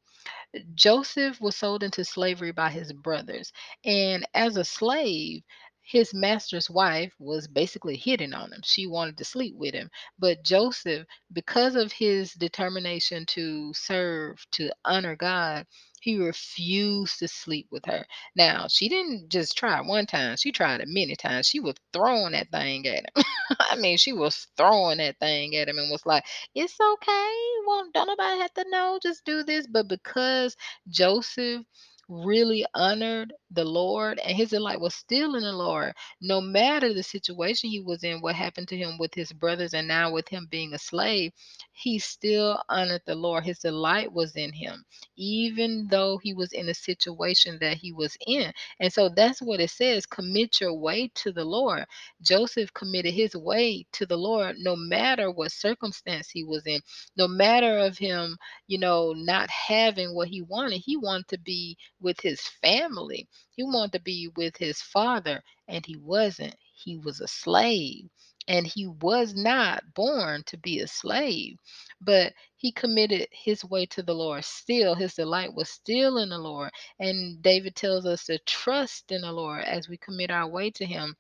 Joseph 0.75 1.41
was 1.41 1.57
sold 1.57 1.83
into 1.83 2.05
slavery 2.05 2.53
by 2.53 2.71
his 2.71 2.93
brothers. 2.93 3.53
And 3.85 4.27
as 4.35 4.57
a 4.57 4.65
slave, 4.65 5.43
his 5.89 6.13
master's 6.13 6.69
wife 6.69 7.15
was 7.19 7.49
basically 7.49 7.97
hitting 7.97 8.35
on 8.35 8.53
him. 8.53 8.61
She 8.65 8.87
wanted 8.87 9.17
to 9.19 9.25
sleep 9.25 9.55
with 9.57 9.75
him. 9.75 9.91
But 10.19 10.45
Joseph, 10.45 11.07
because 11.33 11.77
of 11.77 11.93
his 11.93 12.33
determination 12.35 13.25
to 13.29 13.73
serve, 13.75 14.37
to 14.53 14.71
honor 14.85 15.17
God, 15.17 15.67
he 16.01 16.17
refused 16.17 17.19
to 17.21 17.29
sleep 17.29 17.69
with 17.71 17.85
her. 17.87 18.07
Now, 18.37 18.67
she 18.69 18.89
didn't 18.89 19.31
just 19.31 19.57
try 19.57 19.81
one 19.81 20.07
time, 20.07 20.37
she 20.37 20.53
tried 20.53 20.81
it 20.81 20.89
many 20.89 21.17
times. 21.17 21.47
She 21.49 21.61
was 21.61 21.75
throwing 21.93 22.33
that 22.33 22.51
thing 22.51 22.87
at 22.87 23.05
him. 23.17 23.25
I 23.59 23.77
mean, 23.77 23.97
she 23.97 24.13
was 24.13 24.47
throwing 24.57 24.99
that 24.99 25.19
thing 25.19 25.57
at 25.57 25.69
him 25.69 25.79
and 25.79 25.91
was 25.91 26.07
like, 26.07 26.25
It's 26.55 26.79
okay. 26.81 27.35
Well, 27.67 27.89
don't 27.95 28.07
nobody 28.09 28.41
have 28.41 28.55
to 28.55 28.65
know. 28.69 28.99
Just 29.03 29.25
do 29.25 29.43
this. 29.43 29.67
But 29.67 29.89
because 29.89 30.57
Joseph 30.89 31.65
really 32.09 32.65
honored 32.75 33.33
the 33.53 33.65
Lord 33.65 34.21
and 34.21 34.37
his 34.37 34.51
delight 34.51 34.81
was 34.81 34.95
still 34.95 35.37
in 35.37 35.43
the 35.45 35.53
Lord, 35.53 35.95
no 36.21 36.41
matter 36.41 36.95
the 36.95 37.03
situation 37.05 37.71
he 37.71 37.81
was 37.81 38.05
in, 38.05 38.21
what 38.21 38.35
happened 38.37 38.69
to 38.69 38.77
him 38.79 38.99
with 38.99 39.15
his 39.15 39.33
brothers, 39.33 39.75
and 39.75 39.89
now 39.89 40.13
with 40.13 40.29
him 40.29 40.49
being 40.51 40.75
a 40.75 40.79
slave, 40.79 41.33
he 41.73 41.99
still 41.99 42.61
honored 42.69 43.03
the 43.07 43.15
Lord. 43.15 43.45
His 43.45 43.61
delight 43.61 44.13
was 44.13 44.37
in 44.37 44.53
him, 44.53 44.85
even 45.17 45.89
though 45.91 46.19
he 46.19 46.35
was 46.35 46.53
in 46.53 46.69
a 46.69 46.75
situation 46.75 47.59
that 47.61 47.79
he 47.79 47.93
was 47.93 48.17
in. 48.27 48.53
And 48.81 48.93
so 48.93 49.09
that's 49.11 49.41
what 49.43 49.61
it 49.61 49.71
says 49.71 50.07
commit 50.07 50.61
your 50.61 50.75
way 50.75 51.11
to 51.17 51.33
the 51.33 51.45
Lord. 51.45 51.87
Joseph 52.23 52.73
committed 52.75 53.15
his 53.15 53.37
way 53.37 53.87
to 53.93 54.07
the 54.07 54.17
Lord 54.19 54.57
no 54.59 54.77
matter 54.77 55.31
what 55.31 55.53
circumstance 55.53 56.31
he 56.31 56.45
was 56.45 56.67
in, 56.67 56.81
no 57.17 57.29
matter 57.29 57.79
of 57.79 57.99
him, 57.99 58.37
you 58.67 58.79
know, 58.79 59.15
not 59.17 59.51
having 59.51 60.15
what 60.15 60.29
he 60.29 60.43
wanted. 60.43 60.83
He 60.85 60.97
wanted 60.97 61.29
to 61.29 61.39
be 61.39 61.79
with 62.01 62.21
his 62.21 62.41
family. 62.63 63.29
He 63.57 63.63
wanted 63.63 63.93
to 63.93 64.01
be 64.01 64.29
with 64.37 64.57
his 64.57 64.83
father, 64.83 65.45
and 65.69 65.87
he 65.87 65.97
wasn't. 65.97 66.57
He 66.75 66.99
was 66.99 67.21
a 67.21 67.29
slave, 67.29 68.11
and 68.49 68.67
he 68.67 68.89
was 68.89 69.35
not 69.35 69.95
born 69.95 70.43
to 70.47 70.57
be 70.57 70.81
a 70.81 70.89
slave. 70.89 71.57
But 72.01 72.35
he 72.57 72.73
committed 72.73 73.29
his 73.33 73.65
way 73.65 73.87
to 73.87 74.03
the 74.03 74.15
Lord. 74.15 74.45
Still, 74.45 74.97
his 74.97 75.15
delight 75.15 75.55
was 75.55 75.71
still 75.71 76.19
in 76.19 76.31
the 76.31 76.39
Lord. 76.39 76.73
And 77.01 77.41
David 77.43 77.77
tells 77.77 78.07
us 78.07 78.25
to 78.27 78.39
trust 78.41 79.13
in 79.13 79.23
the 79.23 79.33
Lord 79.33 79.65
as 79.65 79.89
we 79.89 79.99
commit 79.99 80.33
our 80.33 80.49
way 80.49 80.71
to 80.73 80.87
him 80.87 81.17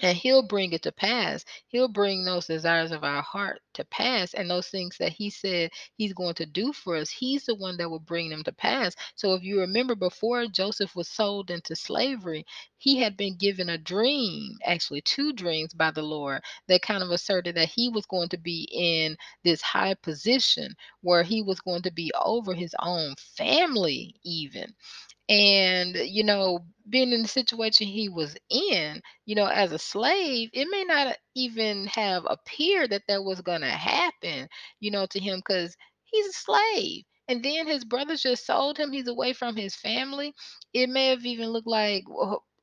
and 0.00 0.16
he'll 0.16 0.42
bring 0.46 0.72
it 0.72 0.82
to 0.82 0.92
pass. 0.92 1.44
He'll 1.68 1.88
bring 1.88 2.24
those 2.24 2.46
desires 2.46 2.92
of 2.92 3.04
our 3.04 3.22
heart 3.22 3.62
to 3.74 3.84
pass 3.86 4.34
and 4.34 4.50
those 4.50 4.68
things 4.68 4.96
that 4.98 5.12
he 5.12 5.30
said 5.30 5.70
he's 5.96 6.12
going 6.14 6.34
to 6.34 6.46
do 6.46 6.72
for 6.72 6.96
us. 6.96 7.10
He's 7.10 7.46
the 7.46 7.54
one 7.56 7.76
that 7.78 7.90
will 7.90 8.00
bring 8.00 8.30
them 8.30 8.42
to 8.44 8.52
pass. 8.52 8.94
So 9.16 9.34
if 9.34 9.42
you 9.42 9.60
remember 9.60 9.94
before 9.94 10.46
Joseph 10.48 10.96
was 10.96 11.08
sold 11.08 11.50
into 11.50 11.76
slavery, 11.76 12.44
he 12.78 12.98
had 12.98 13.16
been 13.16 13.36
given 13.36 13.70
a 13.70 13.78
dream, 13.78 14.58
actually 14.64 15.02
two 15.02 15.32
dreams 15.32 15.74
by 15.74 15.90
the 15.90 16.02
Lord 16.02 16.42
that 16.68 16.82
kind 16.82 17.02
of 17.02 17.10
asserted 17.10 17.56
that 17.56 17.70
he 17.70 17.88
was 17.90 18.06
going 18.06 18.28
to 18.30 18.38
be 18.38 18.68
in 18.72 19.16
this 19.44 19.62
high 19.62 19.94
position 19.94 20.74
where 21.02 21.22
he 21.22 21.42
was 21.42 21.60
going 21.60 21.82
to 21.82 21.92
be 21.92 22.12
over 22.24 22.54
his 22.54 22.74
own 22.80 23.14
family 23.36 24.14
even 24.24 24.74
and 25.30 25.96
you 25.96 26.24
know 26.24 26.60
being 26.90 27.12
in 27.12 27.22
the 27.22 27.28
situation 27.28 27.86
he 27.86 28.08
was 28.10 28.36
in 28.50 29.00
you 29.26 29.36
know 29.36 29.46
as 29.46 29.72
a 29.72 29.78
slave 29.78 30.50
it 30.54 30.68
may 30.70 30.84
not 30.84 31.16
even 31.36 31.86
have 31.86 32.24
appeared 32.28 32.90
that 32.90 33.02
that 33.08 33.24
was 33.24 33.42
going 33.42 33.62
to 33.62 33.70
happen 33.70 34.48
you 34.80 34.90
know 34.90 35.06
to 35.06 35.20
him 35.20 35.38
because 35.40 35.76
he's 36.04 36.26
a 36.28 36.32
slave 36.32 37.04
and 37.28 37.44
then 37.44 37.66
his 37.68 37.84
brothers 37.84 38.22
just 38.22 38.46
sold 38.46 38.78
him 38.78 38.92
he's 38.92 39.08
away 39.08 39.32
from 39.32 39.56
his 39.56 39.76
family 39.76 40.34
it 40.74 40.90
may 40.90 41.08
have 41.08 41.26
even 41.26 41.50
looked 41.50 41.68
like 41.68 42.04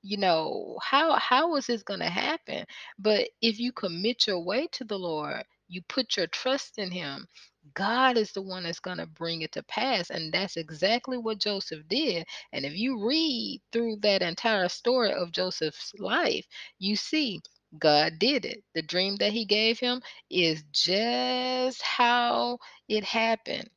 you 0.03 0.17
know 0.17 0.77
how 0.83 1.15
how 1.17 1.55
is 1.57 1.67
this 1.67 1.83
going 1.83 1.99
to 1.99 2.09
happen? 2.09 2.65
But 2.99 3.29
if 3.41 3.59
you 3.59 3.73
commit 3.73 4.27
your 4.27 4.39
way 4.43 4.67
to 4.73 4.85
the 4.85 4.97
lord 4.97 5.43
you 5.69 5.81
put 5.89 6.17
your 6.17 6.27
trust 6.27 6.77
in 6.77 6.91
him 6.91 7.27
God 7.73 8.17
is 8.17 8.31
the 8.31 8.41
one 8.41 8.63
that's 8.63 8.79
going 8.79 8.97
to 8.97 9.07
bring 9.07 9.41
it 9.41 9.51
to 9.53 9.63
pass. 9.63 10.09
And 10.09 10.33
that's 10.33 10.57
exactly 10.57 11.17
what 11.17 11.39
Joseph 11.39 11.87
did. 11.87 12.25
And 12.53 12.65
if 12.65 12.75
you 12.77 13.05
read 13.07 13.61
through 13.71 13.97
that 14.01 14.21
entire 14.21 14.69
story 14.69 15.13
of 15.13 15.31
Joseph's 15.31 15.93
life, 15.99 16.45
you 16.79 16.95
see 16.95 17.41
God 17.79 18.19
did 18.19 18.45
it. 18.45 18.63
The 18.75 18.81
dream 18.81 19.17
that 19.17 19.33
he 19.33 19.45
gave 19.45 19.79
him 19.79 20.01
is 20.29 20.63
just 20.71 21.81
how 21.81 22.59
it 22.87 23.03
happened 23.03 23.69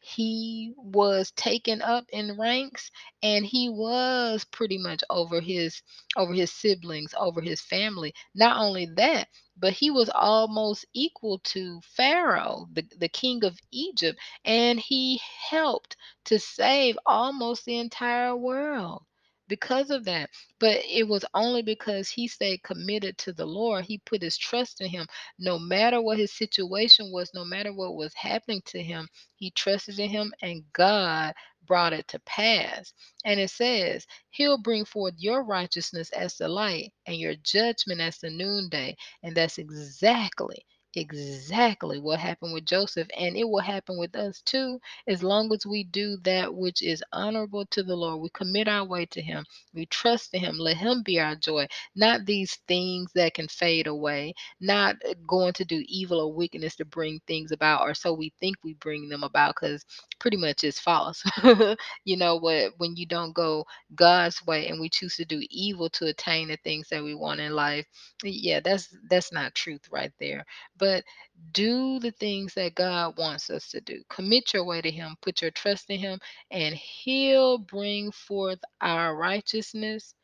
he 0.00 0.72
was 0.76 1.32
taken 1.32 1.82
up 1.82 2.06
in 2.12 2.38
ranks 2.38 2.90
and 3.22 3.44
he 3.44 3.68
was 3.68 4.44
pretty 4.46 4.78
much 4.78 5.02
over 5.10 5.40
his 5.40 5.82
over 6.16 6.32
his 6.34 6.52
siblings 6.52 7.14
over 7.18 7.40
his 7.40 7.60
family. 7.60 8.14
Not 8.34 8.58
only 8.58 8.86
that 8.96 9.28
but 9.56 9.72
he 9.72 9.90
was 9.90 10.10
almost 10.14 10.86
equal 10.94 11.38
to 11.40 11.80
pharaoh 11.82 12.66
the, 12.72 12.82
the 12.98 13.08
king 13.08 13.44
of 13.44 13.58
egypt 13.72 14.18
and 14.44 14.78
he 14.80 15.20
helped 15.50 15.96
to 16.26 16.38
save 16.38 16.98
almost 17.06 17.64
the 17.64 17.76
entire 17.78 18.36
world 18.36 19.02
because 19.48 19.90
of 19.90 20.04
that 20.04 20.30
but 20.60 20.78
it 20.88 21.08
was 21.08 21.24
only 21.34 21.62
because 21.62 22.08
he 22.10 22.28
stayed 22.28 22.62
committed 22.62 23.18
to 23.18 23.32
the 23.32 23.46
lord 23.46 23.84
he 23.84 23.98
put 24.06 24.22
his 24.22 24.38
trust 24.38 24.80
in 24.80 24.88
him 24.88 25.06
no 25.38 25.58
matter 25.58 26.00
what 26.02 26.18
his 26.18 26.32
situation 26.32 27.10
was 27.12 27.32
no 27.34 27.44
matter 27.44 27.72
what 27.72 27.96
was 27.96 28.14
happening 28.14 28.62
to 28.66 28.82
him 28.82 29.00
he 29.36 29.50
trusted 29.52 29.98
in 29.98 30.10
him, 30.10 30.34
and 30.42 30.64
God 30.72 31.34
brought 31.66 31.92
it 31.94 32.08
to 32.08 32.20
pass. 32.20 32.92
And 33.24 33.40
it 33.40 33.50
says, 33.50 34.06
He'll 34.30 34.58
bring 34.58 34.84
forth 34.84 35.14
your 35.18 35.44
righteousness 35.44 36.10
as 36.12 36.36
the 36.36 36.48
light 36.48 36.92
and 37.06 37.16
your 37.16 37.36
judgment 37.36 38.00
as 38.00 38.18
the 38.18 38.30
noonday. 38.30 38.96
And 39.22 39.36
that's 39.36 39.58
exactly 39.58 40.66
exactly 40.94 42.00
what 42.00 42.18
happened 42.18 42.52
with 42.54 42.64
Joseph, 42.64 43.08
and 43.18 43.36
it 43.36 43.44
will 43.48 43.60
happen 43.60 43.98
with 43.98 44.16
us 44.16 44.40
too, 44.42 44.80
as 45.06 45.22
long 45.22 45.52
as 45.52 45.64
we 45.66 45.84
do 45.84 46.16
that 46.24 46.52
which 46.54 46.82
is 46.82 47.02
honorable 47.12 47.66
to 47.66 47.82
the 47.82 47.94
Lord. 47.94 48.20
We 48.20 48.30
commit 48.30 48.68
our 48.68 48.84
way 48.84 49.06
to 49.06 49.22
Him, 49.22 49.44
we 49.74 49.86
trust 49.86 50.34
in 50.34 50.40
Him, 50.40 50.58
let 50.58 50.76
Him 50.78 51.02
be 51.04 51.20
our 51.20 51.36
joy, 51.36 51.66
not 51.94 52.26
these 52.26 52.56
things 52.68 53.10
that 53.14 53.34
can 53.34 53.48
fade 53.48 53.86
away, 53.86 54.34
not 54.60 54.96
uh, 55.08 55.14
going 55.26 55.52
to 55.54 55.64
do 55.64 55.84
evil 55.86 56.20
or 56.20 56.32
wickedness 56.34 56.76
to 56.76 56.84
bring 56.84 57.20
things 57.26 57.52
about, 57.52 57.82
or 57.82 57.94
so 57.94 58.12
we 58.12 58.32
think 58.40 58.56
we 58.64 58.74
bring 58.74 59.08
them 59.08 59.22
about, 59.22 59.54
because 59.60 59.84
pretty 60.18 60.36
much 60.36 60.64
it's 60.64 60.80
false. 60.80 61.22
you 62.04 62.16
know 62.16 62.36
what? 62.36 62.72
When 62.78 62.96
you 62.96 63.06
don't 63.06 63.34
go 63.34 63.64
God's 63.94 64.44
way 64.46 64.68
and 64.68 64.80
we 64.80 64.88
choose 64.88 65.16
to 65.16 65.24
do 65.24 65.40
evil 65.50 65.88
to 65.90 66.06
attain 66.06 66.48
the 66.48 66.56
things 66.64 66.88
that 66.90 67.04
we 67.04 67.14
want 67.14 67.40
in 67.40 67.52
life, 67.54 67.86
yeah, 68.24 68.60
that's 68.60 68.94
that's 69.08 69.32
not 69.32 69.54
truth 69.54 69.82
right 69.92 70.12
there 70.18 70.44
but 70.78 71.04
do 71.52 72.00
the 72.00 72.12
things 72.12 72.54
that 72.54 72.74
God 72.74 73.18
wants 73.18 73.50
us 73.50 73.70
to 73.70 73.80
do. 73.80 74.02
Commit 74.10 74.54
your 74.54 74.64
way 74.64 74.80
to 74.82 74.90
Him, 74.90 75.16
put 75.22 75.42
your 75.42 75.50
trust 75.52 75.90
in 75.90 75.98
Him, 76.00 76.20
and 76.50 76.74
He'll 76.74 77.58
bring 77.58 78.12
forth 78.12 78.60
our 78.80 79.16
righteousness 79.16 80.14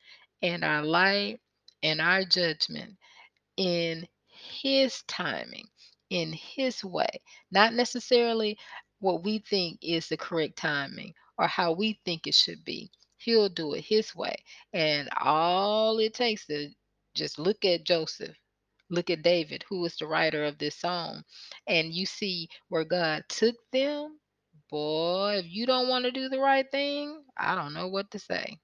and 0.42 0.64
our 0.64 0.84
light 0.84 1.40
and 1.82 2.00
our 2.00 2.24
judgment 2.24 2.96
in 3.56 4.06
His 4.28 5.02
timing, 5.08 5.66
in 6.10 6.32
His 6.32 6.84
way, 6.84 7.08
not 7.50 7.74
necessarily 7.74 8.58
what 9.00 9.24
we 9.24 9.38
think 9.40 9.78
is 9.82 10.08
the 10.08 10.16
correct 10.16 10.56
timing 10.56 11.14
or 11.38 11.46
how 11.46 11.72
we 11.72 12.00
think 12.04 12.26
it 12.26 12.34
should 12.34 12.64
be. 12.64 12.90
He'll 13.18 13.48
do 13.48 13.74
it 13.74 13.84
His 13.84 14.14
way. 14.14 14.36
And 14.72 15.08
all 15.20 15.98
it 15.98 16.14
takes 16.14 16.46
to 16.46 16.70
just 17.14 17.38
look 17.38 17.64
at 17.64 17.84
Joseph 17.84 18.36
Look 18.90 19.10
at 19.10 19.22
David, 19.22 19.64
who 19.68 19.84
is 19.84 19.96
the 19.96 20.06
writer 20.06 20.44
of 20.44 20.58
this 20.58 20.76
psalm, 20.78 21.24
and 21.66 21.92
you 21.94 22.06
see 22.06 22.48
where 22.68 22.84
God 22.84 23.24
took 23.28 23.56
them. 23.72 24.18
Boy, 24.70 25.38
if 25.38 25.46
you 25.48 25.66
don't 25.66 25.88
want 25.88 26.04
to 26.06 26.10
do 26.12 26.28
the 26.28 26.38
right 26.40 26.70
thing, 26.70 27.22
I 27.38 27.54
don't 27.56 27.74
know 27.74 27.88
what 27.88 28.10
to 28.12 28.18
say. 28.18 28.58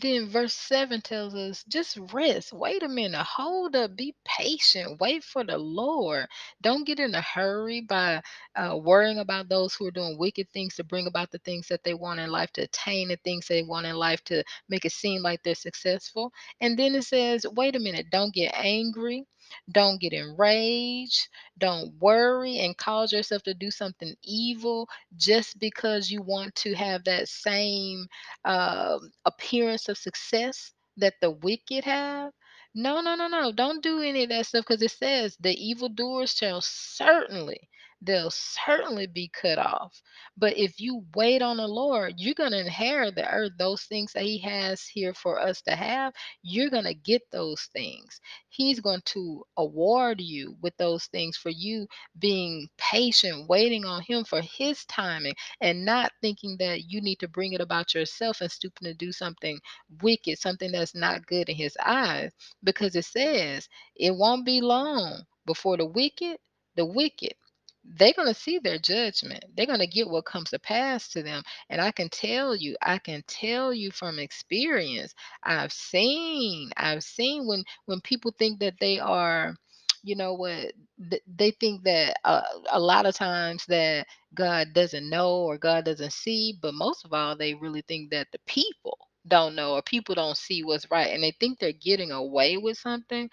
Then 0.00 0.28
verse 0.28 0.54
7 0.54 1.00
tells 1.02 1.34
us 1.34 1.64
just 1.68 1.98
rest. 2.12 2.52
Wait 2.52 2.82
a 2.82 2.88
minute. 2.88 3.22
Hold 3.22 3.76
up. 3.76 3.96
Be 3.96 4.14
patient. 4.24 5.00
Wait 5.00 5.22
for 5.24 5.44
the 5.44 5.58
Lord. 5.58 6.26
Don't 6.62 6.86
get 6.86 6.98
in 7.00 7.14
a 7.14 7.20
hurry 7.20 7.82
by 7.82 8.22
uh, 8.56 8.76
worrying 8.82 9.18
about 9.18 9.48
those 9.48 9.74
who 9.74 9.86
are 9.86 9.90
doing 9.92 10.18
wicked 10.18 10.48
things 10.52 10.76
to 10.76 10.84
bring 10.84 11.06
about 11.06 11.30
the 11.30 11.38
things 11.40 11.68
that 11.68 11.84
they 11.84 11.94
want 11.94 12.20
in 12.20 12.30
life, 12.30 12.52
to 12.54 12.62
attain 12.62 13.08
the 13.08 13.16
things 13.18 13.46
they 13.46 13.62
want 13.62 13.86
in 13.86 13.96
life, 13.96 14.24
to 14.24 14.42
make 14.68 14.84
it 14.86 14.92
seem 14.92 15.22
like 15.22 15.42
they're 15.42 15.54
successful. 15.54 16.32
And 16.60 16.78
then 16.78 16.94
it 16.94 17.04
says, 17.04 17.46
wait 17.52 17.76
a 17.76 17.80
minute. 17.80 18.06
Don't 18.10 18.34
get 18.34 18.54
angry. 18.56 19.26
Don't 19.70 20.00
get 20.00 20.12
enraged. 20.12 21.28
Don't 21.58 21.94
worry 22.00 22.58
and 22.58 22.76
cause 22.76 23.12
yourself 23.12 23.42
to 23.44 23.54
do 23.54 23.70
something 23.70 24.14
evil 24.22 24.88
just 25.16 25.58
because 25.58 26.10
you 26.10 26.22
want 26.22 26.54
to 26.56 26.74
have 26.74 27.04
that 27.04 27.28
same 27.28 28.06
um, 28.44 29.10
appearance 29.24 29.88
of 29.88 29.98
success 29.98 30.72
that 30.96 31.14
the 31.20 31.30
wicked 31.30 31.84
have. 31.84 32.32
No, 32.74 33.00
no, 33.00 33.14
no, 33.14 33.26
no. 33.28 33.52
Don't 33.52 33.82
do 33.82 34.00
any 34.02 34.24
of 34.24 34.28
that 34.30 34.46
stuff 34.46 34.64
because 34.66 34.82
it 34.82 34.90
says 34.92 35.36
the 35.40 35.54
evildoers 35.54 36.34
shall 36.34 36.60
certainly, 36.60 37.68
they'll 38.02 38.30
certainly 38.30 39.06
be 39.06 39.30
cut 39.32 39.58
off. 39.58 40.00
But 40.36 40.56
if 40.58 40.80
you 40.80 41.04
wait 41.16 41.42
on 41.42 41.58
the 41.58 41.68
Lord, 41.68 42.14
you're 42.18 42.34
going 42.34 42.52
to 42.52 42.60
inherit 42.60 43.14
the 43.16 43.28
earth, 43.30 43.52
those 43.58 43.82
things 43.84 44.12
that 44.14 44.24
He 44.24 44.38
has 44.40 44.82
here 44.84 45.14
for 45.14 45.40
us 45.40 45.62
to 45.62 45.72
have. 45.76 46.14
You're 46.42 46.70
going 46.70 46.84
to 46.84 46.94
get 46.94 47.22
those 47.32 47.62
things. 47.72 48.20
He's 48.48 48.80
going 48.80 49.02
to 49.06 49.44
award 49.58 50.20
you 50.20 50.56
with 50.62 50.76
those 50.78 51.06
things 51.06 51.36
for 51.36 51.50
you 51.50 51.86
being 52.18 52.68
patient, 52.78 53.48
waiting 53.48 53.84
on 53.84 54.02
Him 54.02 54.24
for 54.24 54.42
His 54.42 54.84
timing 54.86 55.34
and 55.62 55.84
not 55.84 56.12
thinking 56.22 56.56
that 56.60 56.90
you 56.90 57.02
need 57.02 57.18
to 57.20 57.28
bring 57.28 57.54
it 57.54 57.62
about 57.62 57.94
yourself 57.94 58.42
and 58.42 58.52
stooping 58.52 58.86
to 58.86 58.94
do 58.94 59.12
something 59.12 59.60
wicked, 60.02 60.38
something 60.38 60.72
that's 60.72 60.94
not 60.96 61.26
good 61.26 61.50
in 61.50 61.56
his 61.56 61.76
eyes. 61.84 62.32
Because 62.64 62.96
it 62.96 63.06
says 63.06 63.68
it 63.96 64.14
won't 64.16 64.46
be 64.46 64.62
long 64.62 65.24
before 65.46 65.78
the 65.78 65.86
wicked, 65.86 66.38
the 66.76 66.86
wicked, 66.86 67.34
they're 67.84 68.12
going 68.14 68.28
to 68.28 68.38
see 68.40 68.58
their 68.58 68.78
judgment. 68.78 69.44
They're 69.56 69.66
going 69.66 69.80
to 69.80 69.86
get 69.86 70.08
what 70.08 70.26
comes 70.26 70.50
to 70.50 70.58
pass 70.58 71.08
to 71.10 71.22
them. 71.22 71.42
And 71.70 71.80
I 71.80 71.90
can 71.92 72.08
tell 72.08 72.54
you, 72.56 72.76
I 72.82 72.98
can 72.98 73.22
tell 73.26 73.72
you 73.74 73.90
from 73.90 74.18
experience, 74.18 75.14
I've 75.42 75.72
seen, 75.72 76.70
I've 76.76 77.02
seen 77.04 77.46
when 77.46 77.64
when 77.86 78.00
people 78.02 78.34
think 78.38 78.60
that 78.60 78.74
they 78.80 78.98
are 79.00 79.54
you 80.02 80.16
know 80.16 80.34
what 80.34 80.72
th- 81.10 81.22
they 81.36 81.50
think 81.52 81.84
that 81.84 82.16
uh, 82.24 82.42
a 82.70 82.80
lot 82.80 83.06
of 83.06 83.14
times 83.14 83.64
that 83.66 84.06
God 84.34 84.68
doesn't 84.74 85.08
know 85.10 85.36
or 85.42 85.58
God 85.58 85.84
doesn't 85.84 86.12
see, 86.12 86.58
but 86.62 86.74
most 86.74 87.04
of 87.04 87.12
all, 87.12 87.36
they 87.36 87.54
really 87.54 87.82
think 87.82 88.10
that 88.10 88.28
the 88.32 88.38
people 88.46 88.98
don't 89.28 89.54
know 89.54 89.74
or 89.74 89.82
people 89.82 90.14
don't 90.14 90.36
see 90.38 90.64
what's 90.64 90.90
right 90.90 91.12
and 91.12 91.22
they 91.22 91.32
think 91.40 91.58
they're 91.58 91.72
getting 91.72 92.10
away 92.12 92.56
with 92.56 92.78
something. 92.78 93.28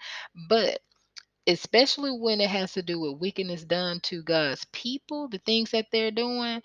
But 0.48 0.80
especially 1.48 2.12
when 2.12 2.40
it 2.40 2.50
has 2.50 2.74
to 2.74 2.82
do 2.82 3.00
with 3.00 3.20
wickedness 3.20 3.64
done 3.64 4.00
to 4.02 4.22
God's 4.22 4.66
people, 4.72 5.28
the 5.28 5.38
things 5.40 5.72
that 5.72 5.86
they're 5.92 6.12
doing, 6.12 6.62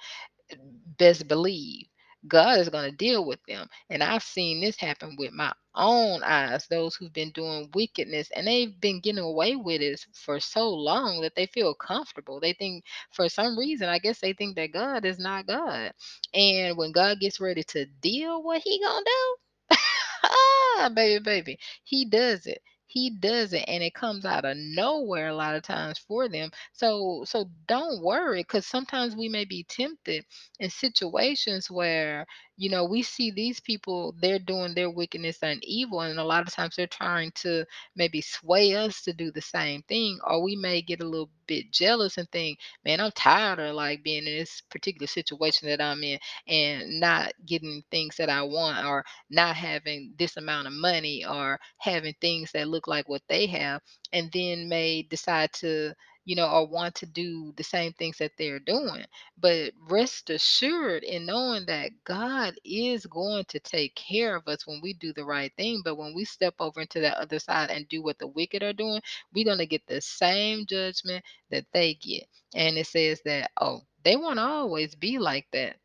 best 0.97 1.27
believe 1.27 1.87
God 2.27 2.59
is 2.59 2.69
going 2.69 2.89
to 2.89 2.95
deal 2.97 3.25
with 3.25 3.39
them. 3.47 3.67
And 3.89 4.03
I've 4.03 4.23
seen 4.23 4.61
this 4.61 4.77
happen 4.77 5.15
with 5.19 5.33
my 5.33 5.53
own 5.75 6.23
eyes, 6.23 6.67
those 6.67 6.95
who've 6.95 7.13
been 7.13 7.31
doing 7.31 7.69
wickedness 7.73 8.29
and 8.35 8.47
they've 8.47 8.79
been 8.79 9.01
getting 9.01 9.23
away 9.23 9.57
with 9.57 9.81
it 9.81 10.05
for 10.13 10.39
so 10.39 10.69
long 10.69 11.21
that 11.21 11.35
they 11.35 11.47
feel 11.47 11.73
comfortable. 11.75 12.39
They 12.39 12.53
think, 12.53 12.85
for 13.11 13.29
some 13.29 13.59
reason, 13.59 13.89
I 13.89 13.99
guess 13.99 14.19
they 14.19 14.33
think 14.33 14.55
that 14.55 14.71
God 14.73 15.05
is 15.05 15.19
not 15.19 15.47
God. 15.47 15.91
And 16.33 16.77
when 16.77 16.93
God 16.93 17.19
gets 17.19 17.41
ready 17.41 17.63
to 17.65 17.85
deal, 18.01 18.41
what 18.43 18.61
he 18.63 18.79
going 18.79 19.03
to 19.03 19.11
do? 19.11 19.77
ah, 20.23 20.89
baby, 20.95 21.23
baby. 21.23 21.59
He 21.83 22.05
does 22.05 22.45
it. 22.47 22.61
He 22.93 23.09
does 23.09 23.53
it 23.53 23.65
and 23.67 23.83
it 23.83 23.93
comes 23.95 24.25
out 24.25 24.45
of 24.45 24.55
nowhere 24.57 25.29
a 25.29 25.35
lot 25.35 25.55
of 25.55 25.63
times 25.63 25.97
for 26.00 26.29
them. 26.29 26.51
So 26.73 27.23
so 27.25 27.50
don't 27.67 28.01
worry 28.03 28.43
cuz 28.43 28.65
sometimes 28.67 29.15
we 29.15 29.29
may 29.29 29.45
be 29.45 29.63
tempted 29.63 30.25
in 30.59 30.69
situations 30.69 31.69
where 31.71 32.25
you 32.57 32.69
know 32.69 32.86
we 32.86 33.01
see 33.01 33.31
these 33.31 33.60
people 33.60 34.15
they're 34.22 34.39
doing 34.39 34.74
their 34.75 34.89
wickedness 34.89 35.39
and 35.43 35.63
evil 35.65 36.01
and 36.01 36.19
a 36.19 36.24
lot 36.24 36.41
of 36.48 36.53
times 36.53 36.75
they're 36.75 36.88
trying 36.88 37.31
to 37.36 37.65
maybe 37.95 38.22
sway 38.22 38.75
us 38.75 39.01
to 39.01 39.13
do 39.13 39.31
the 39.31 39.41
same 39.41 39.81
thing 39.83 40.19
or 40.27 40.43
we 40.43 40.55
may 40.55 40.81
get 40.81 41.01
a 41.01 41.07
little 41.07 41.29
bit 41.48 41.72
jealous 41.72 42.17
and 42.17 42.29
think 42.31 42.60
man 42.86 43.00
i'm 43.01 43.12
tired 43.13 43.60
of 43.60 43.75
like 43.75 44.03
being 44.03 44.27
in 44.27 44.38
this 44.38 44.62
particular 44.69 45.07
situation 45.07 45.67
that 45.67 45.81
i'm 45.81 46.03
in 46.03 46.19
and 46.48 47.00
not 47.00 47.33
getting 47.45 47.83
things 47.91 48.15
that 48.17 48.29
i 48.29 48.41
want 48.41 48.86
or 48.86 49.03
not 49.29 49.55
having 49.55 50.13
this 50.19 50.38
amount 50.38 50.67
of 50.67 50.74
money 50.74 51.25
or 51.25 51.60
having 51.79 52.13
things 52.22 52.51
that 52.51 52.67
look 52.67 52.88
like 52.88 53.10
what 53.10 53.24
they 53.29 53.48
have 53.48 53.81
and 54.13 54.31
then 54.33 54.69
may 54.69 55.03
decide 55.03 55.51
to 55.53 55.93
you 56.25 56.35
know 56.35 56.49
or 56.49 56.67
want 56.67 56.95
to 56.95 57.05
do 57.05 57.53
the 57.57 57.63
same 57.63 57.93
things 57.93 58.17
that 58.17 58.31
they're 58.37 58.59
doing 58.59 59.05
but 59.39 59.73
rest 59.89 60.29
assured 60.29 61.03
in 61.03 61.25
knowing 61.25 61.65
that 61.67 61.91
god 62.05 62.53
is 62.65 63.05
going 63.07 63.45
to 63.47 63.59
take 63.59 63.95
care 63.95 64.35
of 64.35 64.47
us 64.47 64.67
when 64.67 64.79
we 64.83 64.93
do 64.93 65.13
the 65.13 65.25
right 65.25 65.53
thing 65.57 65.81
but 65.83 65.95
when 65.97 66.13
we 66.15 66.25
step 66.25 66.55
over 66.59 66.81
into 66.81 66.99
that 67.01 67.17
other 67.17 67.39
side 67.39 67.69
and 67.71 67.87
do 67.89 68.01
what 68.03 68.19
the 68.19 68.27
wicked 68.27 68.63
are 68.63 68.73
doing 68.73 69.01
we're 69.33 69.45
going 69.45 69.57
to 69.57 69.65
get 69.67 69.85
the 69.87 70.01
same 70.01 70.65
judgment 70.67 71.23
that 71.51 71.65
they 71.73 71.95
get 71.95 72.25
and 72.55 72.77
it 72.77 72.87
says 72.87 73.21
that 73.25 73.51
oh 73.61 73.81
they 74.03 74.15
won't 74.17 74.39
always 74.39 74.95
be 74.95 75.19
like 75.19 75.47
that 75.53 75.75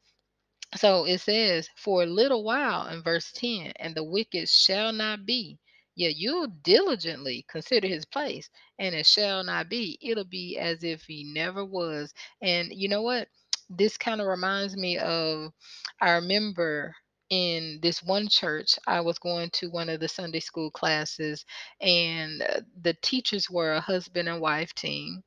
so 0.76 1.04
it 1.06 1.20
says, 1.20 1.68
for 1.76 2.02
a 2.02 2.06
little 2.06 2.44
while 2.44 2.88
in 2.88 3.02
verse 3.02 3.32
10, 3.34 3.72
and 3.76 3.94
the 3.94 4.04
wicked 4.04 4.48
shall 4.48 4.92
not 4.92 5.26
be. 5.26 5.58
Yeah, 5.98 6.10
you'll 6.16 6.48
diligently 6.48 7.44
consider 7.50 7.88
his 7.88 8.06
place, 8.06 8.50
and 8.78 8.94
it 8.96 9.06
shall 9.06 9.44
not 9.44 9.68
be. 9.70 9.98
It'll 10.02 10.24
be 10.24 10.58
as 10.58 10.84
if 10.84 11.02
he 11.04 11.24
never 11.24 11.64
was. 11.66 12.14
And 12.42 12.72
you 12.72 12.88
know 12.88 13.02
what? 13.02 13.28
This 13.70 13.98
kind 13.98 14.22
of 14.22 14.28
reminds 14.28 14.76
me 14.76 14.98
of, 14.98 15.52
I 16.00 16.12
remember 16.12 16.96
in 17.30 17.80
this 17.82 18.02
one 18.02 18.28
church, 18.28 18.78
I 18.86 19.02
was 19.02 19.18
going 19.18 19.50
to 19.54 19.70
one 19.70 19.90
of 19.90 20.00
the 20.00 20.08
Sunday 20.08 20.40
school 20.40 20.70
classes, 20.72 21.44
and 21.82 22.42
uh, 22.42 22.60
the 22.82 22.94
teachers 23.02 23.50
were 23.50 23.74
a 23.74 23.80
husband 23.82 24.28
and 24.30 24.40
wife 24.40 24.74
team 24.74 25.22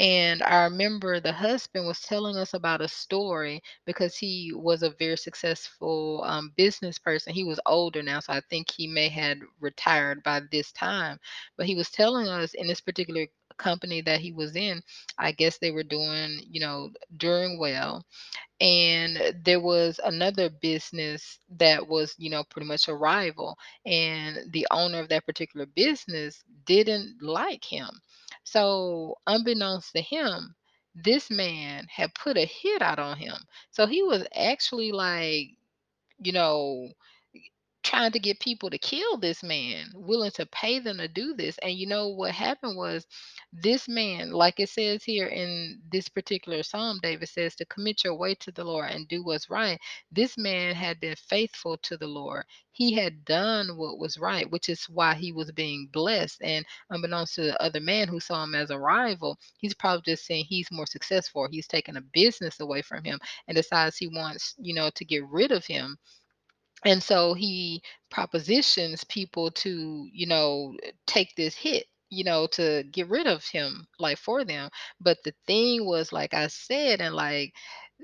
and 0.00 0.42
I 0.44 0.64
remember 0.64 1.20
the 1.20 1.32
husband 1.32 1.86
was 1.86 2.00
telling 2.02 2.36
us 2.36 2.54
about 2.54 2.82
a 2.82 2.88
story 2.88 3.62
because 3.86 4.16
he 4.16 4.52
was 4.54 4.82
a 4.82 4.90
very 4.98 5.18
successful 5.18 6.24
um, 6.26 6.52
business 6.56 6.98
person. 6.98 7.34
He 7.34 7.44
was 7.44 7.60
older 7.66 8.02
now, 8.02 8.20
so 8.20 8.34
I 8.34 8.42
think 8.50 8.70
he 8.72 8.88
may 8.88 9.08
had 9.10 9.40
retired 9.60 10.24
by 10.24 10.42
this 10.52 10.72
time. 10.72 11.18
But 11.58 11.66
he 11.66 11.76
was 11.76 11.90
telling 11.90 12.28
us 12.28 12.54
in 12.54 12.68
this 12.68 12.82
particular 12.82 13.28
company 13.58 14.02
that 14.02 14.20
he 14.20 14.32
was 14.32 14.56
in, 14.56 14.82
I 15.18 15.32
guess 15.32 15.58
they 15.58 15.72
were 15.72 15.84
doing, 15.84 16.40
you 16.50 16.60
know, 16.60 16.90
doing 17.18 17.58
well 17.60 18.04
and 18.60 19.34
there 19.44 19.60
was 19.60 20.00
another 20.04 20.50
business 20.50 21.38
that 21.58 21.86
was 21.88 22.14
you 22.18 22.30
know 22.30 22.44
pretty 22.50 22.68
much 22.68 22.88
a 22.88 22.94
rival 22.94 23.56
and 23.86 24.38
the 24.52 24.66
owner 24.72 25.00
of 25.00 25.08
that 25.10 25.26
particular 25.26 25.66
business 25.66 26.44
didn't 26.66 27.16
like 27.22 27.64
him 27.64 27.88
so 28.44 29.16
unbeknownst 29.26 29.92
to 29.92 30.00
him 30.02 30.54
this 30.94 31.30
man 31.30 31.86
had 31.88 32.14
put 32.14 32.36
a 32.36 32.44
hit 32.44 32.82
out 32.82 32.98
on 32.98 33.16
him. 33.16 33.36
So 33.70 33.86
he 33.86 34.02
was 34.02 34.26
actually 34.34 34.92
like 34.92 35.48
you 36.22 36.32
know 36.32 36.88
trying 37.90 38.12
to 38.12 38.20
get 38.20 38.38
people 38.40 38.70
to 38.70 38.78
kill 38.78 39.16
this 39.18 39.42
man, 39.42 39.86
willing 39.94 40.30
to 40.30 40.46
pay 40.46 40.78
them 40.78 40.98
to 40.98 41.08
do 41.08 41.34
this. 41.34 41.58
And 41.58 41.74
you 41.74 41.88
know 41.88 42.08
what 42.08 42.30
happened 42.30 42.76
was 42.76 43.04
this 43.52 43.88
man, 43.88 44.30
like 44.30 44.60
it 44.60 44.68
says 44.68 45.02
here 45.02 45.26
in 45.26 45.80
this 45.90 46.08
particular 46.08 46.62
psalm, 46.62 47.00
David 47.02 47.28
says 47.28 47.56
to 47.56 47.66
commit 47.66 48.04
your 48.04 48.14
way 48.14 48.36
to 48.36 48.52
the 48.52 48.64
Lord 48.64 48.90
and 48.92 49.08
do 49.08 49.24
what's 49.24 49.50
right. 49.50 49.80
This 50.12 50.38
man 50.38 50.76
had 50.76 51.00
been 51.00 51.16
faithful 51.16 51.78
to 51.78 51.96
the 51.96 52.06
Lord. 52.06 52.44
He 52.70 52.94
had 52.94 53.24
done 53.24 53.76
what 53.76 53.98
was 53.98 54.18
right, 54.18 54.48
which 54.50 54.68
is 54.68 54.84
why 54.84 55.14
he 55.14 55.32
was 55.32 55.50
being 55.50 55.88
blessed. 55.92 56.42
And 56.42 56.64
unbeknownst 56.90 57.34
to 57.34 57.42
the 57.42 57.62
other 57.62 57.80
man 57.80 58.06
who 58.06 58.20
saw 58.20 58.44
him 58.44 58.54
as 58.54 58.70
a 58.70 58.78
rival, 58.78 59.36
he's 59.58 59.74
probably 59.74 60.02
just 60.06 60.26
saying 60.26 60.44
he's 60.48 60.70
more 60.70 60.86
successful. 60.86 61.48
He's 61.50 61.66
taking 61.66 61.96
a 61.96 62.02
business 62.12 62.60
away 62.60 62.82
from 62.82 63.04
him 63.04 63.18
and 63.48 63.56
decides 63.56 63.96
he 63.96 64.06
wants, 64.06 64.54
you 64.58 64.74
know, 64.74 64.90
to 64.94 65.04
get 65.04 65.26
rid 65.28 65.50
of 65.50 65.66
him 65.66 65.98
and 66.84 67.02
so 67.02 67.34
he 67.34 67.82
propositions 68.10 69.04
people 69.04 69.50
to 69.50 70.08
you 70.12 70.26
know 70.26 70.74
take 71.06 71.34
this 71.36 71.54
hit 71.54 71.86
you 72.10 72.24
know 72.24 72.46
to 72.48 72.84
get 72.92 73.08
rid 73.08 73.26
of 73.26 73.44
him 73.44 73.86
like 73.98 74.18
for 74.18 74.44
them. 74.44 74.68
But 75.00 75.18
the 75.24 75.34
thing 75.46 75.84
was 75.86 76.12
like 76.12 76.34
i 76.34 76.46
said 76.48 77.00
and 77.00 77.14
like 77.14 77.54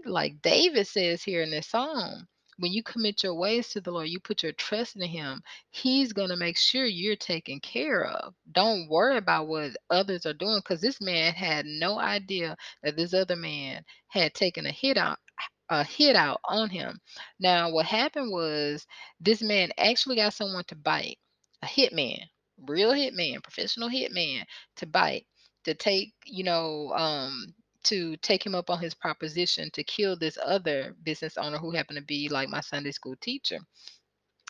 like 0.05 0.41
david 0.43 0.87
says 0.87 1.23
here 1.23 1.43
in 1.43 1.51
this 1.51 1.69
psalm 1.69 2.27
when 2.59 2.73
you 2.73 2.83
commit 2.83 3.23
your 3.23 3.35
ways 3.35 3.69
to 3.71 3.81
the 3.81 3.91
lord 3.91 4.09
you 4.09 4.21
put 4.21 4.43
your 4.43 4.53
trust 4.53 4.97
in 4.97 5.03
him 5.09 5.43
he's 5.71 6.13
going 6.13 6.29
to 6.31 6.37
make 6.37 6.57
sure 6.57 6.87
you're 6.87 7.17
taken 7.17 7.61
care 7.61 8.05
of. 8.07 8.35
Don't 8.53 8.89
worry 8.89 9.19
about 9.19 9.49
what 9.49 9.73
others 9.91 10.27
are 10.27 10.33
doing 10.35 10.59
because 10.61 10.81
this 10.81 11.01
man 11.01 11.33
had 11.35 11.67
no 11.67 11.99
idea 11.99 12.57
that 12.83 12.97
this 12.97 13.15
other 13.15 13.37
man 13.37 13.83
had 14.09 14.35
taken 14.35 14.67
a 14.67 14.73
hit 14.73 14.97
out 14.97 15.19
a 15.69 15.85
hit 15.85 16.17
out 16.17 16.41
on 16.45 16.71
him. 16.71 17.01
Now, 17.41 17.71
what 17.71 17.87
happened 17.87 18.33
was 18.33 18.87
this 19.21 19.43
man 19.43 19.71
actually 19.79 20.17
got 20.17 20.35
someone 20.35 20.65
to 20.65 20.77
bite, 20.77 21.19
a 21.63 21.67
hitman, 21.67 22.21
real 22.67 22.93
hitman, 22.93 23.43
professional 23.43 23.89
hitman 23.89 24.45
to 24.77 24.87
bite, 24.87 25.27
to 25.65 25.75
take, 25.75 26.13
you 26.25 26.45
know, 26.45 26.93
um, 26.95 27.55
to 27.85 28.17
take 28.19 28.45
him 28.45 28.55
up 28.55 28.71
on 28.71 28.81
his 28.81 28.95
proposition 28.95 29.71
to 29.73 29.85
kill 29.85 30.17
this 30.17 30.39
other 30.45 30.95
business 31.05 31.37
owner 31.37 31.59
who 31.59 31.71
happened 31.71 31.99
to 31.99 32.05
be 32.05 32.29
like 32.29 32.49
my 32.49 32.61
Sunday 32.61 32.91
school 32.91 33.15
teacher 33.21 33.59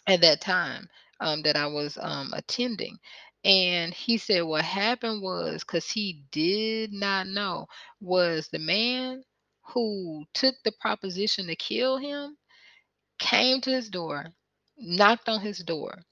at 0.07 0.21
that 0.23 0.41
time 0.41 0.89
um, 1.21 1.43
that 1.43 1.57
I 1.57 1.67
was 1.67 1.99
um, 2.01 2.33
attending. 2.35 2.99
And 3.45 3.95
he 3.95 4.19
said 4.19 4.43
what 4.43 4.65
happened 4.65 5.23
was 5.23 5.63
because 5.63 5.89
he 5.91 6.25
did 6.33 6.93
not 6.93 7.27
know 7.29 7.67
was 8.01 8.49
the 8.49 8.59
man 8.59 9.23
who 9.69 10.25
took 10.35 10.55
the 10.65 10.73
proposition 10.81 11.47
to 11.49 11.57
kill 11.57 11.99
him 11.99 12.37
came 13.19 13.61
to 13.63 13.71
his 13.71 13.91
door, 13.91 14.27
knocked 14.79 15.29
on 15.29 15.41
his 15.41 15.59
door, 15.61 16.03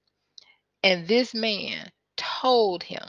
and 0.82 1.08
this 1.08 1.34
man 1.34 1.90
told 2.16 2.82
him 2.84 3.08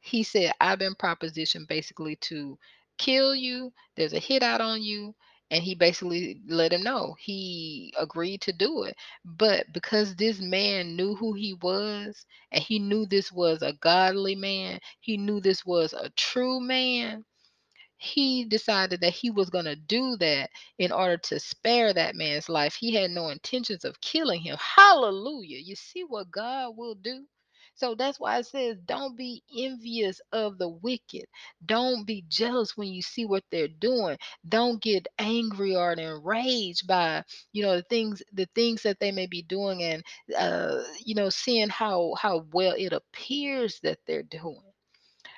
he 0.00 0.22
said, 0.24 0.52
I've 0.60 0.78
been 0.80 0.94
propositioned 0.94 1.68
basically 1.68 2.16
to 2.22 2.58
kill 2.98 3.34
you. 3.34 3.72
There's 3.96 4.14
a 4.14 4.18
hit 4.20 4.42
out 4.42 4.60
on 4.60 4.82
you. 4.82 5.14
And 5.52 5.64
he 5.64 5.74
basically 5.76 6.40
let 6.48 6.72
him 6.72 6.82
know 6.84 7.16
he 7.18 7.92
agreed 7.98 8.42
to 8.42 8.52
do 8.52 8.84
it. 8.84 8.96
But 9.24 9.66
because 9.72 10.16
this 10.16 10.40
man 10.40 10.96
knew 10.96 11.16
who 11.16 11.34
he 11.34 11.54
was 11.62 12.26
and 12.52 12.62
he 12.62 12.78
knew 12.80 13.06
this 13.06 13.32
was 13.32 13.62
a 13.62 13.74
godly 13.74 14.36
man, 14.36 14.80
he 15.00 15.16
knew 15.16 15.40
this 15.40 15.66
was 15.66 15.92
a 15.92 16.10
true 16.16 16.60
man, 16.60 17.24
he 18.00 18.44
decided 18.46 19.00
that 19.02 19.12
he 19.12 19.30
was 19.30 19.50
going 19.50 19.66
to 19.66 19.76
do 19.76 20.16
that 20.18 20.50
in 20.78 20.90
order 20.90 21.18
to 21.18 21.38
spare 21.38 21.92
that 21.92 22.16
man's 22.16 22.48
life. 22.48 22.74
He 22.74 22.94
had 22.94 23.10
no 23.10 23.28
intentions 23.28 23.84
of 23.84 24.00
killing 24.00 24.40
him. 24.40 24.56
Hallelujah. 24.58 25.58
You 25.58 25.76
see 25.76 26.02
what 26.04 26.30
God 26.30 26.76
will 26.76 26.94
do? 26.94 27.26
So 27.74 27.94
that's 27.94 28.18
why 28.20 28.38
it 28.38 28.46
says, 28.46 28.78
don't 28.86 29.16
be 29.16 29.42
envious 29.56 30.20
of 30.32 30.58
the 30.58 30.68
wicked. 30.68 31.26
Don't 31.66 32.06
be 32.06 32.24
jealous 32.28 32.76
when 32.76 32.88
you 32.88 33.02
see 33.02 33.26
what 33.26 33.44
they're 33.50 33.68
doing. 33.68 34.18
Don't 34.48 34.82
get 34.82 35.08
angry 35.18 35.76
or 35.76 35.92
enraged 35.92 36.86
by, 36.86 37.24
you 37.52 37.62
know, 37.62 37.76
the 37.76 37.82
things 37.84 38.22
the 38.32 38.48
things 38.54 38.82
that 38.82 38.98
they 39.00 39.12
may 39.12 39.26
be 39.26 39.42
doing 39.42 39.82
and 39.82 40.02
uh, 40.38 40.82
you 41.04 41.14
know, 41.14 41.30
seeing 41.30 41.68
how 41.68 42.14
how 42.18 42.46
well 42.52 42.74
it 42.78 42.92
appears 42.92 43.80
that 43.82 43.98
they're 44.06 44.22
doing 44.22 44.69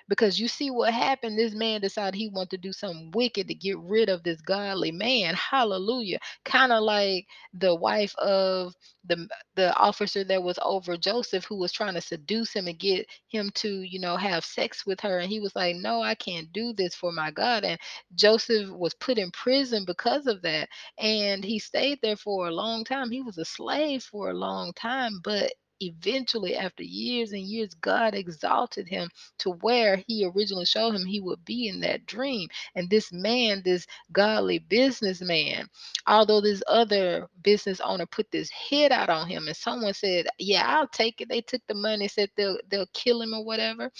because 0.08 0.38
you 0.38 0.48
see 0.48 0.70
what 0.70 0.92
happened 0.92 1.38
this 1.38 1.54
man 1.54 1.80
decided 1.80 2.14
he 2.14 2.28
wanted 2.28 2.50
to 2.50 2.56
do 2.58 2.72
something 2.72 3.10
wicked 3.14 3.48
to 3.48 3.54
get 3.54 3.78
rid 3.78 4.08
of 4.08 4.22
this 4.22 4.40
godly 4.40 4.92
man. 4.92 5.34
Hallelujah. 5.34 6.18
Kind 6.44 6.72
of 6.72 6.82
like 6.82 7.26
the 7.54 7.74
wife 7.74 8.14
of 8.18 8.74
the 9.04 9.28
the 9.56 9.74
officer 9.76 10.24
that 10.24 10.42
was 10.42 10.58
over 10.62 10.96
joseph 10.96 11.44
who 11.44 11.56
was 11.56 11.72
trying 11.72 11.94
to 11.94 12.00
seduce 12.00 12.52
him 12.54 12.68
and 12.68 12.78
get 12.78 13.06
him 13.28 13.50
to 13.54 13.82
you 13.82 13.98
know 13.98 14.16
have 14.16 14.44
sex 14.44 14.86
with 14.86 15.00
her 15.00 15.18
and 15.18 15.28
he 15.30 15.40
was 15.40 15.54
like 15.56 15.74
no 15.76 16.00
i 16.02 16.14
can't 16.14 16.52
do 16.52 16.72
this 16.72 16.94
for 16.94 17.12
my 17.12 17.30
god 17.30 17.64
and 17.64 17.78
joseph 18.14 18.68
was 18.70 18.94
put 18.94 19.18
in 19.18 19.30
prison 19.32 19.84
because 19.84 20.26
of 20.26 20.40
that 20.42 20.68
and 20.98 21.44
he 21.44 21.58
stayed 21.58 21.98
there 22.02 22.16
for 22.16 22.46
a 22.46 22.52
long 22.52 22.84
time. 22.84 23.10
He 23.10 23.22
was 23.22 23.38
a 23.38 23.44
slave 23.44 24.02
for 24.02 24.30
a 24.30 24.34
long 24.34 24.72
time 24.74 25.20
but 25.22 25.52
eventually, 25.86 26.56
after 26.56 26.82
years 26.84 27.32
and 27.32 27.42
years, 27.42 27.74
God 27.74 28.14
exalted 28.14 28.88
him 28.88 29.10
to 29.40 29.50
where 29.50 30.02
he 30.08 30.26
originally 30.26 30.66
showed 30.66 30.94
him 30.94 31.06
he 31.06 31.20
would 31.20 31.44
be 31.44 31.68
in 31.68 31.80
that 31.80 32.06
dream. 32.06 32.48
And 32.76 32.90
this 32.90 33.12
man, 33.12 33.62
this 33.64 33.86
godly 34.12 34.60
businessman, 34.60 35.68
although 36.06 36.40
this 36.40 36.62
other 36.68 37.28
business 37.42 37.80
owner 37.80 38.06
put 38.06 38.30
this 38.32 38.50
hit 38.50 38.92
out 38.92 39.10
on 39.10 39.28
him, 39.28 39.48
and 39.48 39.56
someone 39.56 39.94
said, 39.94 40.26
Yeah, 40.38 40.64
I'll 40.66 40.88
take 40.88 41.20
it. 41.20 41.28
They 41.28 41.42
took 41.42 41.62
the 41.68 41.74
money, 41.74 42.08
said 42.08 42.30
they'll 42.36 42.58
they'll 42.70 42.86
kill 42.94 43.22
him 43.22 43.34
or 43.34 43.44
whatever 43.44 43.90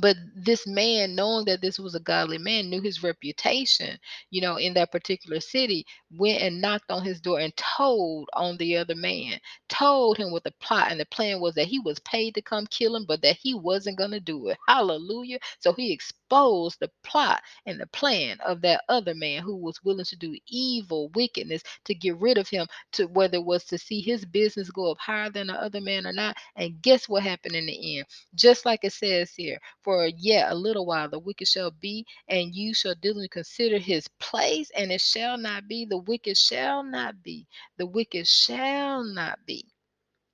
but 0.00 0.16
this 0.36 0.66
man 0.66 1.14
knowing 1.14 1.44
that 1.46 1.60
this 1.62 1.78
was 1.78 1.94
a 1.94 2.00
godly 2.00 2.38
man 2.38 2.70
knew 2.70 2.80
his 2.82 3.02
reputation 3.02 3.98
you 4.30 4.40
know 4.40 4.56
in 4.56 4.74
that 4.74 4.92
particular 4.92 5.40
city 5.40 5.86
went 6.12 6.42
and 6.42 6.60
knocked 6.60 6.90
on 6.90 7.04
his 7.04 7.20
door 7.20 7.40
and 7.40 7.56
told 7.56 8.28
on 8.34 8.56
the 8.58 8.76
other 8.76 8.94
man 8.96 9.38
told 9.68 10.18
him 10.18 10.32
what 10.32 10.44
the 10.44 10.52
plot 10.60 10.92
and 10.92 11.00
the 11.00 11.06
plan 11.06 11.40
was 11.40 11.56
that 11.56 11.66
he 11.68 11.80
was 11.80 11.98
paid 12.00 12.34
to 12.36 12.42
come 12.42 12.66
kill 12.68 12.96
him 12.96 13.06
but 13.06 13.22
that 13.22 13.36
he 13.36 13.54
wasn't 13.54 13.98
going 13.98 14.12
to 14.12 14.20
do 14.20 14.48
it. 14.48 14.58
Hallelujah. 14.68 15.40
So 15.60 15.74
he 15.74 15.92
exposed 15.92 16.80
the 16.80 16.90
plot 17.04 17.42
and 17.66 17.80
the 17.80 17.88
plan 17.88 18.38
of 18.46 18.62
that 18.62 18.84
other 18.90 19.14
man 19.16 19.42
who 19.42 19.56
was 19.56 19.84
willing 19.84 20.06
to 20.06 20.16
do 20.16 20.36
evil 20.48 21.10
wickedness 21.16 21.64
to 21.86 21.96
get 21.96 22.18
rid 22.18 22.38
of 22.38 22.48
him 22.48 22.68
to 22.94 23.06
whether 23.06 23.38
it 23.38 23.46
was 23.46 23.64
to 23.66 23.78
see 23.78 24.00
his 24.02 24.24
business 24.26 24.70
go 24.70 24.92
up 24.92 24.98
higher 25.00 25.30
than 25.30 25.48
the 25.48 25.54
other 25.54 25.82
man 25.82 26.06
or 26.06 26.14
not. 26.14 26.36
And 26.56 26.82
guess 26.82 27.10
what 27.10 27.24
happened 27.24 27.56
in 27.56 27.66
the 27.66 27.98
end? 27.98 28.06
Just 28.36 28.66
like 28.66 28.80
it 28.84 28.94
says 28.94 29.32
here 29.36 29.58
for 29.84 30.06
yet 30.08 30.52
a 30.52 30.54
little 30.54 30.86
while 30.86 31.08
the 31.08 31.18
wicked 31.18 31.48
shall 31.48 31.70
be, 31.72 32.06
and 32.28 32.54
you 32.54 32.74
shall 32.74 32.94
diligently 32.96 33.28
consider 33.28 33.78
his 33.78 34.08
place, 34.20 34.70
and 34.76 34.92
it 34.92 35.00
shall 35.00 35.38
not 35.38 35.68
be. 35.68 35.86
The 35.86 35.98
wicked 35.98 36.36
shall 36.38 36.82
not 36.84 37.22
be. 37.22 37.46
The 37.78 37.86
wicked 37.86 38.28
shall 38.28 39.04
not 39.04 39.38
be. 39.46 39.66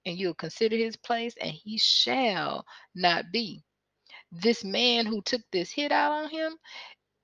And 0.06 0.18
you'll 0.18 0.34
consider 0.34 0.76
his 0.76 0.96
place, 0.96 1.34
and 1.40 1.52
he 1.52 1.78
shall 1.78 2.66
not 2.94 3.26
be. 3.32 3.64
This 4.32 4.64
man 4.64 5.06
who 5.06 5.22
took 5.22 5.42
this 5.52 5.70
hit 5.72 5.92
out 5.92 6.12
on 6.12 6.30
him, 6.30 6.56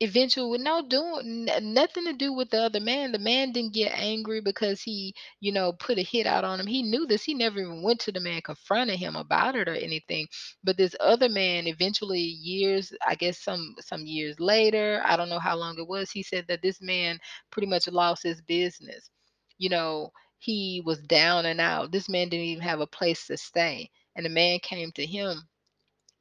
eventually 0.05 0.49
with 0.51 0.61
no 0.61 0.83
doing 0.87 1.47
nothing 1.63 2.05
to 2.05 2.13
do 2.13 2.33
with 2.33 2.51
the 2.51 2.63
other 2.63 2.81
man. 2.81 3.13
The 3.13 3.19
man 3.19 3.53
didn't 3.53 3.75
get 3.75 3.93
angry 3.99 4.41
because 4.41 4.83
he 4.83 5.15
you 5.41 5.53
know 5.53 5.73
put 5.73 5.99
a 5.99 6.03
hit 6.03 6.27
out 6.27 6.45
on 6.45 6.61
him. 6.61 6.67
He 6.67 6.83
knew 6.83 7.07
this. 7.07 7.25
He 7.25 7.35
never 7.35 7.61
even 7.61 7.83
went 7.83 8.01
to 8.01 8.13
the 8.13 8.21
man 8.21 8.43
confronted 8.43 8.99
him 8.99 9.17
about 9.17 9.57
it 9.57 9.69
or 9.69 9.75
anything. 9.75 10.29
But 10.65 10.77
this 10.77 10.95
other 11.01 11.29
man 11.29 11.67
eventually 11.67 12.21
years 12.21 12.93
i 13.07 13.15
guess 13.15 13.39
some 13.41 13.75
some 13.81 14.07
years 14.07 14.39
later 14.41 15.03
i 15.05 15.17
don't 15.17 15.29
know 15.31 15.39
how 15.39 15.57
long 15.57 15.79
it 15.79 15.89
was 15.89 16.11
he 16.11 16.23
said 16.23 16.47
that 16.49 16.63
this 16.63 16.81
man 16.83 17.19
pretty 17.51 17.67
much 17.69 17.89
lost 17.89 18.23
his 18.23 18.41
business. 18.43 19.11
You 19.59 19.71
know 19.71 20.13
he 20.39 20.83
was 20.85 21.01
down 21.03 21.47
and 21.47 21.61
out. 21.61 21.91
This 21.93 22.09
man 22.09 22.29
didn't 22.29 22.47
even 22.47 22.63
have 22.63 22.81
a 22.81 22.87
place 22.87 23.27
to 23.29 23.37
stay. 23.37 23.91
And 24.17 24.27
the 24.27 24.31
man 24.31 24.59
came 24.61 24.93
to 24.93 25.07
him 25.07 25.49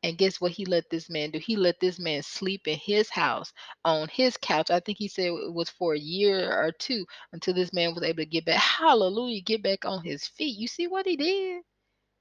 and 0.04 0.18
guess 0.18 0.42
what 0.42 0.52
he 0.52 0.66
let 0.66 0.90
this 0.90 1.10
man 1.10 1.32
do? 1.32 1.40
He 1.40 1.56
let 1.56 1.80
this 1.80 1.98
man 2.00 2.24
sleep 2.24 2.68
in 2.68 2.78
his 2.78 3.10
house 3.10 3.54
on 3.86 4.10
his 4.10 4.38
couch. 4.38 4.70
I 4.70 4.82
think 4.82 4.98
he 4.98 5.08
said 5.08 5.28
it 5.28 5.54
was 5.54 5.70
for 5.70 5.96
a 5.96 6.00
year 6.00 6.52
or 6.52 6.72
two 6.74 7.06
until 7.32 7.54
this 7.54 7.74
man 7.74 7.96
was 7.96 8.04
able 8.04 8.18
to 8.18 8.26
get 8.26 8.46
back. 8.46 8.60
Hallelujah, 8.60 9.42
get 9.42 9.64
back 9.64 9.86
on 9.86 10.04
his 10.04 10.28
feet. 10.28 10.58
You 10.58 10.68
see 10.68 10.88
what 10.88 11.06
he 11.08 11.16
did? 11.16 11.64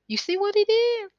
You 0.09 0.16
see 0.16 0.37
what 0.38 0.55
he 0.55 0.64
did? 0.64 1.11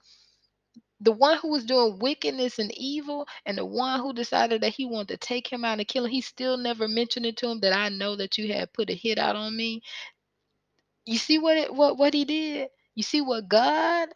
The 1.02 1.12
one 1.12 1.38
who 1.40 1.50
was 1.50 1.66
doing 1.66 2.00
wickedness 2.00 2.60
and 2.60 2.72
evil, 2.78 3.28
and 3.46 3.58
the 3.58 3.66
one 3.66 4.00
who 4.00 4.14
decided 4.14 4.62
that 4.62 4.74
he 4.74 4.86
wanted 4.86 5.10
to 5.10 5.18
take 5.28 5.48
him 5.52 5.66
out 5.66 5.80
and 5.80 5.88
kill 5.88 6.06
him, 6.06 6.12
he 6.12 6.22
still 6.22 6.56
never 6.58 6.88
mentioned 6.88 7.26
it 7.26 7.38
to 7.38 7.50
him 7.50 7.60
that 7.60 7.74
I 7.76 7.90
know 7.90 8.16
that 8.16 8.38
you 8.38 8.54
had 8.54 8.72
put 8.72 8.90
a 8.90 8.94
hit 8.94 9.20
out 9.20 9.36
on 9.36 9.56
me. 9.56 9.82
You 11.06 11.18
see 11.18 11.40
what 11.40 11.58
it, 11.58 11.74
what 11.74 11.98
what 11.98 12.14
he 12.14 12.24
did? 12.26 12.70
You 12.96 13.04
see 13.04 13.22
what 13.22 13.50
God 13.50 14.10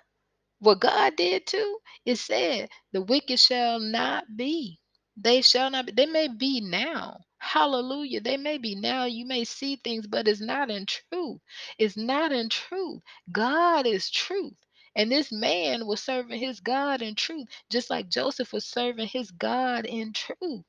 what 0.59 0.81
God 0.81 1.15
did 1.17 1.47
too, 1.47 1.79
it 2.05 2.17
said, 2.17 2.69
the 2.93 3.01
wicked 3.01 3.39
shall 3.39 3.79
not 3.79 4.25
be. 4.37 4.79
They 5.17 5.41
shall 5.41 5.69
not 5.71 5.87
be. 5.87 5.93
They 5.93 6.07
may 6.07 6.29
be 6.29 6.61
now. 6.61 7.19
Hallelujah. 7.39 8.21
They 8.21 8.37
may 8.37 8.57
be 8.57 8.75
now. 8.75 9.05
You 9.05 9.25
may 9.27 9.45
see 9.45 9.77
things, 9.77 10.07
but 10.07 10.27
it's 10.27 10.41
not 10.41 10.71
in 10.71 10.87
truth. 10.87 11.39
It's 11.79 11.97
not 11.97 12.31
in 12.33 12.49
truth. 12.49 13.01
God 13.31 13.87
is 13.87 14.09
truth. 14.11 14.53
And 14.95 15.11
this 15.11 15.31
man 15.31 15.85
was 15.87 16.01
serving 16.01 16.39
his 16.39 16.59
God 16.61 17.01
in 17.03 17.15
truth, 17.15 17.47
just 17.71 17.89
like 17.91 18.09
Joseph 18.09 18.53
was 18.53 18.65
serving 18.65 19.07
his 19.07 19.31
God 19.31 19.85
in 19.85 20.13
truth. 20.13 20.63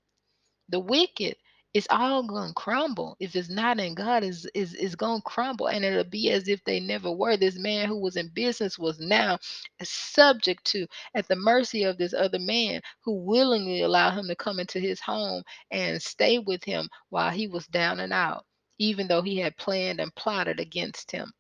The 0.70 0.81
wicked 0.81 1.37
it's 1.74 1.87
all 1.90 2.24
gonna 2.24 2.52
crumble 2.54 3.16
if 3.20 3.37
it's 3.37 3.50
not 3.50 3.78
in 3.78 3.94
God 3.94 4.24
is 4.24 4.46
is 4.54 4.74
is 4.74 4.96
gonna 4.96 5.22
crumble 5.22 5.68
and 5.68 5.85
it'll 5.85 6.04
be 6.04 6.31
as 6.31 6.48
if 6.48 6.64
they 6.64 6.81
never 6.81 7.12
were. 7.12 7.37
This 7.37 7.59
man 7.59 7.88
who 7.88 7.98
was 8.00 8.16
in 8.16 8.28
business 8.31 8.78
was 8.78 8.98
now 9.00 9.38
subject 9.83 10.64
to 10.66 10.87
at 11.14 11.28
the 11.28 11.37
mercy 11.37 11.85
of 11.85 11.98
this 11.98 12.14
other 12.14 12.40
man 12.40 12.83
who 13.04 13.14
willingly 13.24 13.83
allowed 13.83 14.12
him 14.18 14.28
to 14.28 14.37
come 14.37 14.59
into 14.61 14.81
his 14.81 15.00
home 15.00 15.44
and 15.70 16.02
stay 16.02 16.38
with 16.40 16.64
him 16.64 16.88
while 17.11 17.31
he 17.31 17.46
was 17.48 17.66
down 17.68 18.00
and 18.00 18.12
out, 18.12 18.44
even 18.78 19.07
though 19.09 19.22
he 19.22 19.38
had 19.38 19.57
planned 19.59 20.00
and 20.00 20.14
plotted 20.16 20.61
against 20.61 21.12
him 21.12 21.33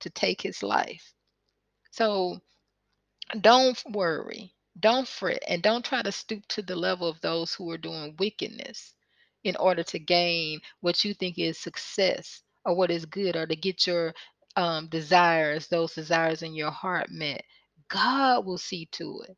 to 0.00 0.10
take 0.10 0.42
his 0.42 0.62
life. 0.62 1.14
So 1.92 2.40
don't 3.40 3.82
worry, 3.90 4.54
don't 4.80 5.08
fret, 5.08 5.42
and 5.48 5.62
don't 5.62 5.84
try 5.84 6.02
to 6.02 6.12
stoop 6.12 6.46
to 6.48 6.62
the 6.62 6.76
level 6.76 7.08
of 7.08 7.20
those 7.22 7.54
who 7.54 7.70
are 7.70 7.78
doing 7.78 8.16
wickedness 8.18 8.94
in 9.46 9.56
order 9.56 9.84
to 9.84 10.00
gain 10.00 10.60
what 10.82 11.04
you 11.04 11.14
think 11.14 11.38
is 11.38 11.58
success 11.58 12.42
or 12.66 12.76
what 12.76 12.92
is 12.92 13.06
good 13.06 13.36
or 13.36 13.46
to 13.46 13.56
get 13.56 13.86
your 13.86 14.14
um, 14.56 14.88
desires, 14.88 15.68
those 15.68 15.94
desires 15.94 16.42
in 16.42 16.54
your 16.54 16.72
heart 16.72 17.08
met. 17.10 17.44
God 17.90 18.46
will 18.46 18.58
see 18.58 18.88
to 18.94 19.22
it 19.28 19.36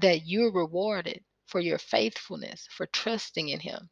that 0.00 0.26
you're 0.26 0.52
rewarded 0.52 1.22
for 1.46 1.60
your 1.60 1.78
faithfulness, 1.78 2.68
for 2.70 2.86
trusting 2.88 3.50
in 3.50 3.60
Him. 3.60 3.90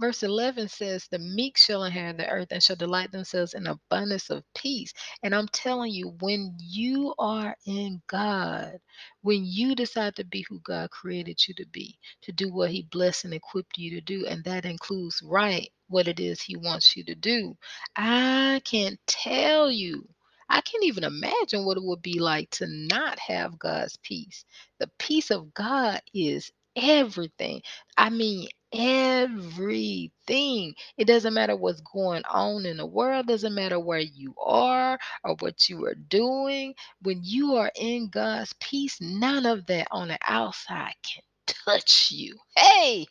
Verse 0.00 0.24
11 0.24 0.68
says, 0.68 1.06
The 1.10 1.20
meek 1.20 1.58
shall 1.58 1.84
inherit 1.84 2.18
the 2.18 2.28
earth 2.28 2.48
and 2.50 2.62
shall 2.62 2.76
delight 2.76 3.12
themselves 3.12 3.54
in 3.54 3.66
abundance 3.66 4.30
of 4.30 4.44
peace. 4.54 4.92
And 5.22 5.34
I'm 5.34 5.48
telling 5.48 5.92
you, 5.92 6.16
when 6.20 6.56
you 6.60 7.14
are 7.18 7.56
in 7.66 8.02
God, 8.08 8.78
when 9.22 9.44
you 9.44 9.74
decide 9.76 10.16
to 10.16 10.24
be 10.24 10.44
who 10.48 10.60
God 10.60 10.90
created 10.90 11.40
you 11.48 11.54
to 11.54 11.66
be, 11.68 11.98
to 12.22 12.32
do 12.32 12.52
what 12.52 12.70
He 12.72 12.88
blessed 12.90 13.26
and 13.26 13.34
equipped 13.34 13.78
you 13.78 13.90
to 13.92 14.02
do, 14.02 14.26
and 14.26 14.44
that 14.44 14.66
includes 14.66 15.22
right 15.24 15.70
what 15.88 16.08
it 16.08 16.20
is 16.20 16.42
He 16.42 16.56
wants 16.56 16.96
you 16.96 17.04
to 17.04 17.14
do, 17.14 17.56
I 17.96 18.62
can't 18.64 18.98
tell 19.06 19.70
you. 19.70 20.08
I 20.50 20.60
can't 20.62 20.84
even 20.84 21.04
imagine 21.04 21.64
what 21.64 21.78
it 21.78 21.84
would 21.84 22.02
be 22.02 22.20
like 22.20 22.50
to 22.52 22.66
not 22.68 23.18
have 23.20 23.58
God's 23.58 23.96
peace. 24.02 24.44
The 24.80 24.90
peace 24.98 25.30
of 25.30 25.54
God 25.54 26.02
is 26.14 26.52
everything. 26.76 27.62
I 27.98 28.10
mean, 28.10 28.48
everything. 28.72 30.74
It 30.96 31.06
doesn't 31.06 31.34
matter 31.34 31.56
what's 31.56 31.80
going 31.82 32.22
on 32.24 32.66
in 32.66 32.76
the 32.78 32.86
world, 32.86 33.26
doesn't 33.28 33.54
matter 33.54 33.78
where 33.80 33.98
you 34.00 34.34
are 34.44 34.98
or 35.24 35.36
what 35.40 35.68
you 35.68 35.84
are 35.86 35.94
doing. 35.94 36.74
When 37.02 37.20
you 37.22 37.56
are 37.56 37.70
in 37.76 38.08
God's 38.10 38.52
peace, 38.60 38.98
none 39.00 39.46
of 39.46 39.66
that 39.66 39.88
on 39.90 40.08
the 40.08 40.18
outside 40.22 40.94
can 41.02 41.22
touch 41.46 42.10
you. 42.12 42.36
Hey, 42.56 43.06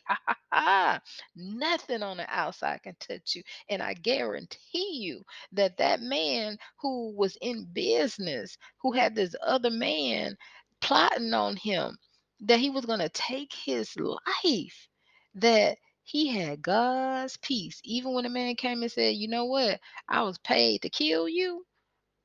nothing 1.36 2.02
on 2.02 2.16
the 2.18 2.26
outside 2.28 2.82
can 2.82 2.96
touch 3.00 3.34
you. 3.36 3.42
And 3.68 3.82
I 3.82 3.94
guarantee 3.94 4.98
you 5.00 5.22
that 5.52 5.76
that 5.78 6.00
man 6.00 6.58
who 6.80 7.12
was 7.16 7.36
in 7.40 7.66
business, 7.72 8.56
who 8.82 8.92
had 8.92 9.14
this 9.14 9.34
other 9.44 9.70
man 9.70 10.36
plotting 10.80 11.34
on 11.34 11.56
him, 11.56 11.96
that 12.40 12.60
he 12.60 12.70
was 12.70 12.86
going 12.86 13.00
to 13.00 13.08
take 13.10 13.52
his 13.52 13.94
life, 13.96 14.88
that 15.36 15.78
he 16.04 16.28
had 16.28 16.62
God's 16.62 17.36
peace. 17.38 17.80
Even 17.84 18.14
when 18.14 18.26
a 18.26 18.30
man 18.30 18.56
came 18.56 18.82
and 18.82 18.92
said, 18.92 19.16
You 19.16 19.28
know 19.28 19.46
what? 19.46 19.80
I 20.08 20.22
was 20.22 20.38
paid 20.38 20.82
to 20.82 20.90
kill 20.90 21.28
you, 21.28 21.64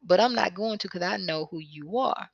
but 0.03 0.19
I'm 0.19 0.35
not 0.35 0.55
going 0.55 0.79
to 0.79 0.87
because 0.87 1.03
I 1.03 1.17
know 1.17 1.47
who 1.51 1.59
you 1.59 1.97
are. 1.99 2.29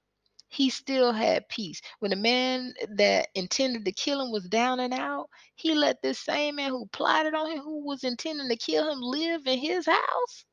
He 0.49 0.69
still 0.69 1.13
had 1.13 1.49
peace. 1.49 1.81
When 1.99 2.11
the 2.11 2.17
man 2.17 2.73
that 2.97 3.29
intended 3.35 3.85
to 3.85 3.91
kill 3.93 4.21
him 4.21 4.31
was 4.31 4.45
down 4.49 4.79
and 4.81 4.93
out, 4.93 5.29
he 5.55 5.73
let 5.75 6.01
this 6.01 6.19
same 6.19 6.57
man 6.57 6.71
who 6.71 6.87
plotted 6.87 7.35
on 7.35 7.51
him, 7.51 7.59
who 7.59 7.85
was 7.85 8.03
intending 8.03 8.49
to 8.49 8.57
kill 8.57 8.91
him, 8.91 9.01
live 9.01 9.47
in 9.47 9.59
his 9.59 9.85
house 9.87 10.45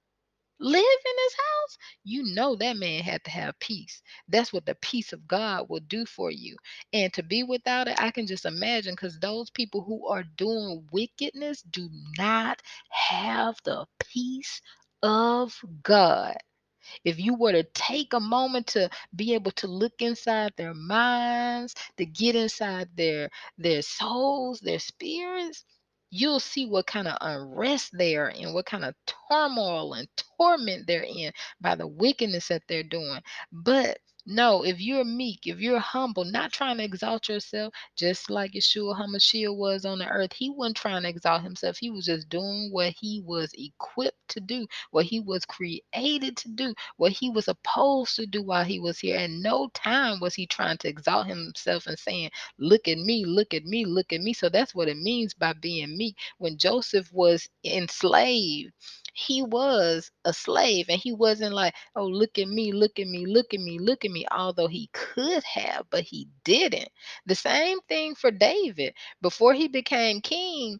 live 0.61 0.75
in 0.77 1.25
his 1.25 1.35
house, 1.35 1.79
you 2.05 2.23
know 2.35 2.57
that 2.57 2.77
man 2.77 3.03
had 3.03 3.25
to 3.25 3.31
have 3.31 3.59
peace. 3.61 4.03
That's 4.29 4.53
what 4.53 4.67
the 4.67 4.77
peace 4.77 5.13
of 5.13 5.27
God 5.29 5.69
will 5.69 5.81
do 5.81 6.07
for 6.07 6.31
you. 6.31 6.57
And 6.93 7.13
to 7.15 7.23
be 7.23 7.43
without 7.45 7.89
it, 7.89 8.01
I 8.01 8.11
can 8.11 8.27
just 8.27 8.47
imagine 8.47 8.95
because 8.95 9.19
those 9.19 9.51
people 9.51 9.83
who 9.83 10.07
are 10.09 10.25
doing 10.37 10.87
wickedness 10.93 11.63
do 11.63 11.89
not 12.19 12.63
have 12.91 13.57
the 13.65 13.87
peace 14.01 14.61
of 15.03 15.59
God. 15.83 16.37
If 17.05 17.19
you 17.21 17.35
were 17.35 17.53
to 17.53 17.65
take 17.65 18.15
a 18.15 18.21
moment 18.21 18.69
to 18.69 18.91
be 19.17 19.35
able 19.35 19.53
to 19.53 19.69
look 19.69 19.95
inside 20.01 20.53
their 20.57 20.75
minds, 20.75 21.75
to 21.99 22.07
get 22.07 22.37
inside 22.37 22.91
their 22.97 23.31
their 23.59 23.83
souls, 23.83 24.61
their 24.61 24.81
spirits, 24.81 25.65
you'll 26.11 26.41
see 26.41 26.67
what 26.67 26.87
kind 26.87 27.09
of 27.09 27.17
unrest 27.21 27.91
they 27.97 28.17
are 28.17 28.31
in, 28.31 28.53
what 28.55 28.67
kind 28.67 28.85
of 28.85 28.95
turmoil 29.31 29.95
and 29.95 30.09
torment 30.39 30.87
they're 30.87 31.05
in 31.05 31.33
by 31.61 31.75
the 31.75 31.87
wickedness 31.87 32.49
that 32.49 32.63
they're 32.69 32.83
doing. 32.83 33.21
But 33.53 33.99
no, 34.29 34.63
if 34.63 34.79
you're 34.79 35.05
meek, 35.07 35.47
if 35.47 35.59
you're 35.59 35.79
humble, 35.79 36.25
not 36.25 36.53
trying 36.53 36.77
to 36.77 36.85
exalt 36.85 37.31
yourself, 37.31 37.73
just 37.97 38.29
like 38.31 38.53
Yeshua 38.53 38.95
HaMashiach 39.01 39.57
was 39.57 39.87
on 39.87 39.99
the 40.01 40.07
earth, 40.07 40.35
he 40.35 40.51
wasn't 40.51 40.77
trying 40.77 41.03
to 41.05 41.09
exalt 41.09 41.43
himself. 41.43 41.79
He 41.79 41.91
was 41.91 42.05
just 42.05 42.29
doing 42.29 42.69
what 42.71 42.93
he 43.01 43.23
was 43.25 43.51
equipped 43.55 44.29
to 44.29 44.41
do, 44.41 44.67
what 44.91 45.07
he 45.07 45.21
was 45.21 45.47
created 45.47 46.37
to 46.37 46.49
do, 46.51 46.75
what 46.99 47.13
he 47.13 47.31
was 47.31 47.47
supposed 47.47 48.17
to 48.17 48.27
do 48.27 48.43
while 48.43 48.65
he 48.65 48.79
was 48.79 48.99
here. 48.99 49.19
And 49.19 49.43
no 49.43 49.69
time 49.73 50.21
was 50.21 50.35
he 50.35 50.47
trying 50.47 50.77
to 50.79 50.89
exalt 50.89 51.27
himself 51.27 51.87
and 51.87 51.99
saying, 51.99 52.31
Look 52.59 52.87
at 52.87 52.99
me, 52.99 53.25
look 53.25 53.55
at 53.55 53.65
me, 53.65 53.87
look 53.87 54.13
at 54.13 54.21
me. 54.21 54.35
So 54.35 54.51
that's 54.51 54.75
what 54.75 54.89
it 54.89 54.99
means 54.99 55.33
by 55.33 55.55
being 55.55 55.97
meek. 55.97 56.17
When 56.37 56.59
Joseph 56.59 57.11
was 57.15 57.49
enslaved, 57.65 58.73
he 59.15 59.43
was 59.43 60.11
a 60.25 60.33
slave 60.33 60.87
and 60.89 61.01
he 61.01 61.13
wasn't 61.13 61.55
like, 61.55 61.75
oh, 61.97 62.07
look 62.07 62.39
at 62.39 62.49
me, 62.49 62.73
look 62.73 62.99
at 62.99 63.07
me, 63.09 63.27
look 63.27 63.55
at 63.55 63.61
me, 63.61 63.79
look 63.79 64.05
at 64.05 64.11
me, 64.11 64.27
although 64.31 64.69
he 64.69 64.89
could 64.93 65.43
have, 65.45 65.87
but 65.91 66.05
he 66.05 66.29
didn't. 66.45 66.89
The 67.27 67.35
same 67.35 67.81
thing 67.89 68.15
for 68.15 68.31
David. 68.31 68.95
Before 69.23 69.55
he 69.55 69.69
became 69.69 70.21
king, 70.21 70.79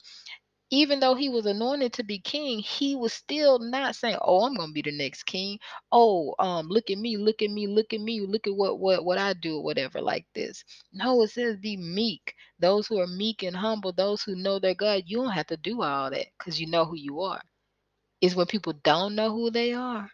even 0.71 1.01
though 1.01 1.15
he 1.15 1.29
was 1.31 1.47
anointed 1.47 1.93
to 1.95 2.05
be 2.05 2.19
king, 2.19 2.59
he 2.61 2.95
was 2.97 3.13
still 3.13 3.59
not 3.59 3.97
saying, 3.97 4.19
"Oh, 4.23 4.45
I'm 4.47 4.55
going 4.55 4.69
to 4.71 4.75
be 4.75 4.83
the 4.83 4.97
next 4.97 5.25
king." 5.25 5.59
Oh, 5.93 6.35
um, 6.39 6.69
look 6.69 6.91
at 6.91 6.99
me, 6.99 7.17
look 7.19 7.43
at 7.43 7.51
me, 7.51 7.67
look 7.67 7.93
at 7.95 8.01
me, 8.01 8.21
look 8.23 8.47
at 8.47 8.55
what 8.57 8.79
what 8.81 9.05
what 9.05 9.19
I 9.19 9.35
do, 9.35 9.61
whatever 9.61 10.01
like 10.03 10.27
this. 10.35 10.65
No, 10.93 11.23
it 11.23 11.31
says 11.31 11.57
be 11.59 11.77
meek. 11.77 12.35
Those 12.59 12.87
who 12.87 12.99
are 13.01 13.07
meek 13.07 13.43
and 13.45 13.57
humble, 13.57 13.93
those 13.93 14.23
who 14.23 14.35
know 14.37 14.59
their 14.59 14.75
God, 14.75 15.05
you 15.07 15.19
don't 15.19 15.33
have 15.33 15.47
to 15.49 15.57
do 15.59 15.83
all 15.83 16.11
that 16.11 16.27
because 16.39 16.61
you 16.61 16.67
know 16.69 16.85
who 16.87 16.97
you 16.97 17.21
are. 17.21 17.43
Is 18.21 18.37
when 18.37 18.47
people 18.47 18.75
don't 18.85 19.15
know 19.15 19.33
who 19.33 19.51
they 19.51 19.75
are 19.75 20.11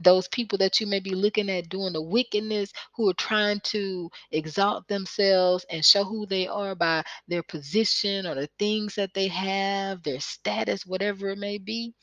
those 0.00 0.28
people 0.28 0.58
that 0.58 0.80
you 0.80 0.86
may 0.86 1.00
be 1.00 1.14
looking 1.14 1.50
at 1.50 1.68
doing 1.68 1.92
the 1.92 2.02
wickedness 2.02 2.72
who 2.94 3.08
are 3.10 3.14
trying 3.14 3.60
to 3.60 4.10
exalt 4.32 4.88
themselves 4.88 5.64
and 5.70 5.84
show 5.84 6.04
who 6.04 6.26
they 6.26 6.46
are 6.48 6.74
by 6.74 7.02
their 7.28 7.42
position 7.42 8.26
or 8.26 8.34
the 8.34 8.48
things 8.58 8.94
that 8.94 9.14
they 9.14 9.28
have, 9.28 10.02
their 10.02 10.20
status, 10.20 10.86
whatever 10.86 11.28
it 11.30 11.38
may 11.38 11.58
be. 11.58 11.94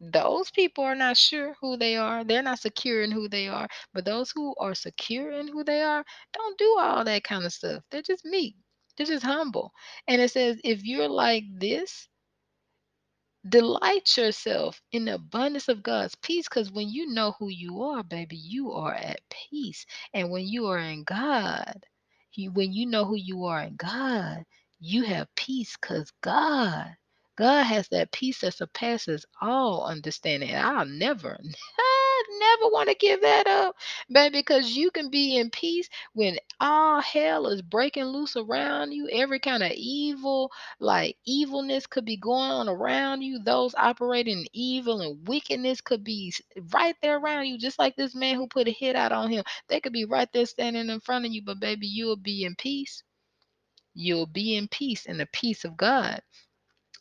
Those 0.00 0.50
people 0.50 0.84
are 0.84 0.94
not 0.94 1.16
sure 1.16 1.54
who 1.60 1.76
they 1.78 1.96
are. 1.96 2.24
They're 2.24 2.42
not 2.42 2.58
secure 2.60 3.02
in 3.02 3.10
who 3.10 3.28
they 3.28 3.48
are. 3.48 3.68
But 3.94 4.04
those 4.04 4.30
who 4.34 4.54
are 4.60 4.74
secure 4.74 5.30
in 5.32 5.48
who 5.48 5.64
they 5.64 5.82
are 5.82 6.04
don't 6.34 6.58
do 6.58 6.76
all 6.78 7.04
that 7.04 7.24
kind 7.24 7.46
of 7.46 7.52
stuff. 7.52 7.82
They're 7.90 8.02
just 8.02 8.24
meek, 8.26 8.56
they're 8.96 9.06
just 9.06 9.24
humble. 9.24 9.72
And 10.06 10.20
it 10.20 10.30
says, 10.30 10.60
if 10.64 10.84
you're 10.84 11.08
like 11.08 11.44
this, 11.58 12.08
Delight 13.48 14.16
yourself 14.16 14.82
in 14.92 15.06
the 15.06 15.14
abundance 15.16 15.68
of 15.68 15.82
God's 15.82 16.14
peace 16.16 16.48
because 16.48 16.72
when 16.72 16.88
you 16.90 17.08
know 17.12 17.34
who 17.38 17.48
you 17.50 17.82
are, 17.82 18.02
baby, 18.02 18.36
you 18.36 18.72
are 18.72 18.94
at 18.94 19.20
peace. 19.50 19.86
And 20.14 20.30
when 20.30 20.46
you 20.48 20.66
are 20.68 20.78
in 20.78 21.04
God, 21.04 21.84
when 22.52 22.72
you 22.72 22.86
know 22.86 23.04
who 23.04 23.16
you 23.16 23.44
are 23.46 23.62
in 23.62 23.76
God, 23.76 24.44
you 24.80 25.04
have 25.04 25.28
peace 25.36 25.76
because 25.80 26.12
God, 26.22 26.96
God 27.36 27.64
has 27.64 27.88
that 27.90 28.12
peace 28.12 28.40
that 28.42 28.54
surpasses 28.54 29.26
all 29.42 29.86
understanding. 29.86 30.50
And 30.50 30.66
I'll 30.66 30.86
never, 30.86 31.38
never 32.40 32.70
want 32.72 32.88
to 32.88 32.94
give 32.96 33.22
that 33.22 33.46
up, 33.46 33.76
baby, 34.10 34.38
because 34.40 34.76
you 34.76 34.90
can 34.90 35.10
be 35.10 35.36
in 35.36 35.50
peace 35.50 35.88
when 36.14 36.38
all 36.60 37.00
hell 37.00 37.46
is 37.48 37.62
breaking 37.62 38.04
loose 38.06 38.36
around 38.36 38.92
you. 38.92 39.08
Every 39.12 39.40
kind 39.40 39.62
of 39.62 39.72
evil, 39.72 40.50
like 40.80 41.16
evilness 41.26 41.86
could 41.86 42.04
be 42.04 42.16
going 42.16 42.50
on 42.50 42.68
around 42.68 43.22
you. 43.22 43.40
Those 43.42 43.74
operating 43.76 44.40
in 44.40 44.46
evil 44.52 45.00
and 45.02 45.26
wickedness 45.28 45.80
could 45.80 46.04
be 46.04 46.32
right 46.72 46.96
there 47.02 47.18
around 47.18 47.46
you, 47.46 47.58
just 47.58 47.78
like 47.78 47.96
this 47.96 48.14
man 48.14 48.36
who 48.36 48.46
put 48.48 48.68
a 48.68 48.72
hit 48.72 48.96
out 48.96 49.12
on 49.12 49.30
him. 49.30 49.44
They 49.68 49.80
could 49.80 49.92
be 49.92 50.04
right 50.04 50.28
there 50.32 50.46
standing 50.46 50.90
in 50.90 51.00
front 51.00 51.26
of 51.26 51.32
you, 51.32 51.42
but 51.44 51.60
baby, 51.60 51.86
you'll 51.86 52.16
be 52.16 52.44
in 52.44 52.56
peace. 52.56 53.02
You'll 53.94 54.26
be 54.26 54.56
in 54.56 54.68
peace 54.68 55.06
in 55.06 55.18
the 55.18 55.26
peace 55.32 55.64
of 55.64 55.76
God. 55.76 56.20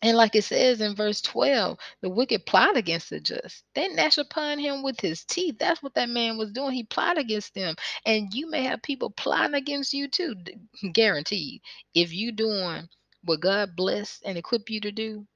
And 0.02 0.16
like 0.18 0.36
it 0.36 0.44
says 0.46 0.82
in 0.82 0.96
verse 0.96 1.22
12, 1.22 1.78
the 2.02 2.10
wicked 2.10 2.46
plot 2.46 2.78
against 2.78 3.10
the 3.10 3.20
just. 3.20 3.64
They 3.76 3.90
gnash 3.90 4.18
upon 4.18 4.60
him 4.60 4.82
with 4.84 5.00
his 5.00 5.26
teeth. 5.26 5.58
That's 5.60 5.84
what 5.84 5.94
that 5.96 6.10
man 6.10 6.38
was 6.38 6.52
doing. 6.54 6.74
He 6.74 6.84
plot 6.84 7.18
against 7.18 7.54
them. 7.54 7.76
And 8.06 8.34
you 8.34 8.50
may 8.50 8.64
have 8.64 8.82
people 8.82 9.10
plotting 9.12 9.56
against 9.56 9.94
you 9.94 10.08
too, 10.08 10.36
guaranteed. 10.94 11.62
If 11.94 12.14
you 12.14 12.32
doing 12.32 12.88
what 13.24 13.42
God 13.42 13.76
blessed 13.76 14.24
and 14.26 14.38
equipped 14.38 14.70
you 14.70 14.80
to 14.82 14.92
do, 14.92 15.28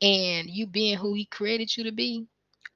and 0.00 0.48
you 0.48 0.66
being 0.66 0.96
who 0.98 1.14
he 1.14 1.24
created 1.26 1.76
you 1.76 1.84
to 1.84 1.92
be, 1.92 2.26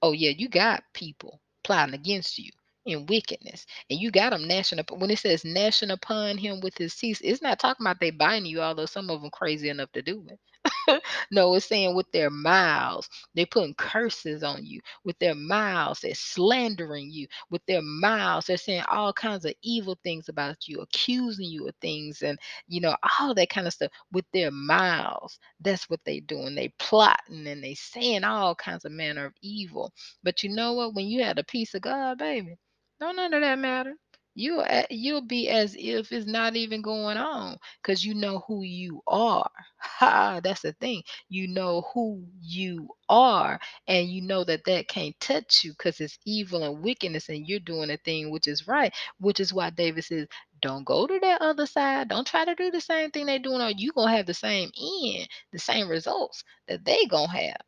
oh 0.02 0.12
yeah, 0.12 0.30
you 0.30 0.48
got 0.48 0.82
people 0.94 1.40
plotting 1.64 1.94
against 1.94 2.38
you 2.38 2.50
in 2.86 3.06
wickedness. 3.06 3.66
And 3.90 4.00
you 4.00 4.10
got 4.10 4.30
them 4.30 4.48
gnashing 4.48 4.80
up. 4.80 4.90
When 4.90 5.10
it 5.10 5.18
says 5.20 5.44
gnashing 5.44 5.90
upon 5.90 6.38
him 6.38 6.60
with 6.60 6.76
his 6.76 6.94
teeth, 6.96 7.20
it's 7.22 7.42
not 7.42 7.58
talking 7.60 7.86
about 7.86 8.00
they 8.00 8.10
biting 8.10 8.46
you, 8.46 8.60
although 8.60 8.86
some 8.86 9.10
of 9.10 9.20
them 9.22 9.30
crazy 9.30 9.68
enough 9.68 9.92
to 9.92 10.02
do 10.02 10.24
it. 10.28 10.38
no, 11.30 11.54
it's 11.54 11.66
saying 11.66 11.94
with 11.94 12.10
their 12.12 12.30
mouths, 12.30 13.08
they're 13.34 13.46
putting 13.46 13.74
curses 13.74 14.42
on 14.42 14.64
you. 14.64 14.80
With 15.04 15.18
their 15.18 15.34
mouths, 15.34 16.00
they're 16.00 16.14
slandering 16.14 17.10
you. 17.10 17.26
With 17.50 17.64
their 17.66 17.82
mouths, 17.82 18.46
they're 18.46 18.56
saying 18.56 18.84
all 18.90 19.12
kinds 19.12 19.44
of 19.44 19.54
evil 19.62 19.98
things 20.04 20.28
about 20.28 20.68
you, 20.68 20.80
accusing 20.80 21.46
you 21.48 21.68
of 21.68 21.74
things, 21.80 22.22
and 22.22 22.38
you 22.68 22.80
know, 22.80 22.96
all 23.20 23.34
that 23.34 23.50
kind 23.50 23.66
of 23.66 23.72
stuff. 23.72 23.90
With 24.12 24.24
their 24.32 24.50
mouths, 24.50 25.38
that's 25.60 25.88
what 25.90 26.00
they 26.04 26.20
doing. 26.20 26.54
They 26.54 26.72
plotting 26.78 27.46
and 27.46 27.62
they 27.62 27.74
saying 27.74 28.24
all 28.24 28.54
kinds 28.54 28.84
of 28.84 28.92
manner 28.92 29.26
of 29.26 29.34
evil. 29.42 29.92
But 30.22 30.42
you 30.42 30.50
know 30.50 30.74
what? 30.74 30.94
When 30.94 31.06
you 31.06 31.22
had 31.24 31.38
a 31.38 31.44
peace 31.44 31.74
of 31.74 31.82
God, 31.82 32.18
baby, 32.18 32.56
don't 33.00 33.16
none 33.16 33.34
of 33.34 33.40
that 33.42 33.58
matter. 33.58 33.94
You'll 34.34 34.64
you'll 34.90 35.22
be 35.26 35.48
as 35.48 35.74
if 35.78 36.12
it's 36.12 36.26
not 36.26 36.56
even 36.56 36.82
going 36.82 37.16
on 37.18 37.58
because 37.82 38.04
you 38.04 38.14
know 38.14 38.40
who 38.46 38.62
you 38.62 39.02
are. 39.06 39.50
Ha, 39.78 40.40
that's 40.42 40.62
the 40.62 40.72
thing. 40.74 41.02
You 41.28 41.48
know 41.48 41.82
who 41.94 42.24
you 42.40 42.88
are, 43.08 43.60
and 43.86 44.08
you 44.08 44.22
know 44.22 44.44
that 44.44 44.64
that 44.64 44.88
can't 44.88 45.18
touch 45.20 45.64
you 45.64 45.72
because 45.72 46.00
it's 46.00 46.18
evil 46.24 46.62
and 46.64 46.82
wickedness, 46.82 47.28
and 47.28 47.46
you're 47.48 47.58
doing 47.60 47.90
a 47.90 47.96
thing 47.98 48.30
which 48.30 48.48
is 48.48 48.66
right. 48.68 48.94
Which 49.18 49.40
is 49.40 49.52
why 49.52 49.70
David 49.70 50.04
says, 50.04 50.28
"Don't 50.60 50.84
go 50.84 51.06
to 51.06 51.18
that 51.20 51.40
other 51.42 51.66
side. 51.66 52.08
Don't 52.08 52.26
try 52.26 52.44
to 52.44 52.54
do 52.54 52.70
the 52.70 52.80
same 52.80 53.10
thing 53.10 53.26
they're 53.26 53.38
doing, 53.38 53.60
or 53.60 53.70
you're 53.70 53.92
gonna 53.94 54.16
have 54.16 54.26
the 54.26 54.34
same 54.34 54.70
end, 54.80 55.28
the 55.52 55.58
same 55.58 55.88
results 55.88 56.44
that 56.68 56.84
they 56.84 57.04
gonna 57.06 57.30
have." 57.32 57.60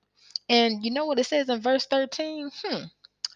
And 0.49 0.85
you 0.85 0.91
know 0.93 1.07
what 1.07 1.19
it 1.19 1.27
says 1.27 1.49
in 1.51 1.61
verse 1.61 1.87
13? 1.87 2.51
Hmm. 2.65 2.85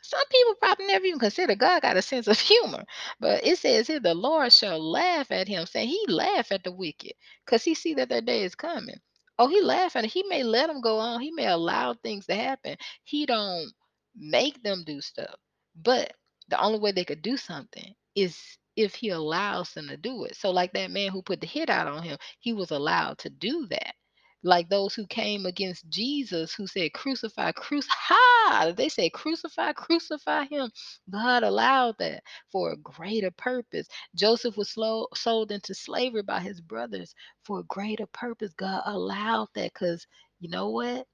Some 0.09 0.27
people 0.31 0.55
probably 0.57 0.87
never 0.87 1.05
even 1.07 1.21
consider 1.21 1.55
God 1.55 1.83
got 1.83 1.99
a 1.99 2.03
sense 2.03 2.29
of 2.29 2.40
humor. 2.40 2.85
But 3.21 3.47
it 3.47 3.59
says 3.59 3.88
here, 3.88 4.01
the 4.01 4.14
Lord 4.14 4.53
shall 4.55 4.81
laugh 4.81 5.31
at 5.33 5.49
him, 5.49 5.66
saying 5.66 5.90
he 5.90 6.07
laugh 6.09 6.53
at 6.53 6.64
the 6.64 6.73
wicked 6.73 7.12
because 7.44 7.62
he 7.64 7.75
see 7.75 7.94
that 7.97 8.09
their 8.09 8.23
day 8.23 8.44
is 8.44 8.55
coming. 8.55 8.99
Oh, 9.38 9.49
he 9.49 9.61
laugh 9.62 9.97
at 9.97 10.05
it. 10.05 10.12
He 10.12 10.25
may 10.25 10.44
let 10.44 10.68
them 10.68 10.81
go 10.81 10.99
on. 10.99 11.21
He 11.21 11.31
may 11.33 11.49
allow 11.49 11.94
things 11.94 12.27
to 12.29 12.37
happen. 12.37 12.79
He 13.05 13.27
don't 13.27 13.71
make 14.16 14.62
them 14.62 14.85
do 14.87 15.03
stuff. 15.03 15.37
But 15.77 16.14
the 16.49 16.61
only 16.61 16.81
way 16.81 16.92
they 16.92 17.05
could 17.05 17.23
do 17.23 17.37
something 17.37 17.94
is 18.16 18.38
if 18.77 18.94
he 18.94 19.11
allows 19.11 19.75
them 19.75 19.88
to 19.88 19.99
do 19.99 20.25
it. 20.25 20.37
So 20.37 20.51
like 20.51 20.73
that 20.75 20.90
man 20.90 21.12
who 21.12 21.23
put 21.23 21.42
the 21.42 21.49
hit 21.49 21.71
out 21.71 21.88
on 21.88 22.03
him, 22.03 22.18
he 22.40 22.55
was 22.55 22.73
allowed 22.73 23.18
to 23.18 23.31
do 23.31 23.66
that 23.71 23.94
like 24.42 24.68
those 24.70 24.94
who 24.94 25.07
came 25.09 25.46
against 25.46 25.88
Jesus, 25.90 26.55
who 26.55 26.66
said, 26.66 26.94
Crucify, 26.94 27.53
crucify. 27.53 28.72
They 28.77 28.88
said, 28.90 29.12
Crucify, 29.12 29.72
crucify 29.74 30.46
him. 30.46 30.70
God 31.11 31.44
allowed 31.44 31.96
that 32.01 32.22
for 32.53 32.72
a 32.72 32.79
greater 32.79 33.31
purpose. 33.33 33.88
Joseph 34.16 34.57
was 34.57 34.70
slow, 34.70 35.09
sold 35.14 35.53
into 35.53 35.74
slavery 35.74 36.22
by 36.22 36.40
his 36.40 36.61
brothers 36.61 37.14
for 37.44 37.61
a 37.61 37.64
greater 37.64 38.07
purpose. 38.07 38.55
God 38.55 38.83
allowed 38.87 39.48
that 39.57 39.72
because 39.74 40.07
you 40.40 40.51
know 40.51 40.70
what? 40.70 41.07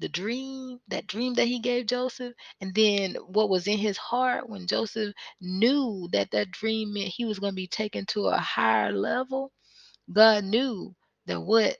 The 0.00 0.08
dream, 0.10 0.80
that 0.88 1.06
dream 1.08 1.34
that 1.34 1.46
he 1.48 1.60
gave 1.60 1.86
Joseph, 1.86 2.34
and 2.60 2.74
then 2.74 3.16
what 3.28 3.50
was 3.50 3.66
in 3.68 3.78
his 3.78 3.98
heart 3.98 4.48
when 4.48 4.66
Joseph 4.66 5.14
knew 5.40 6.08
that 6.12 6.30
that 6.32 6.50
dream 6.52 6.94
meant 6.94 7.08
he 7.16 7.24
was 7.26 7.38
going 7.38 7.52
to 7.52 7.56
be 7.56 7.68
taken 7.68 8.06
to 8.08 8.26
a 8.28 8.38
higher 8.38 8.92
level 8.92 9.44
God 10.12 10.44
knew 10.44 10.94
that 11.26 11.40
what 11.40 11.76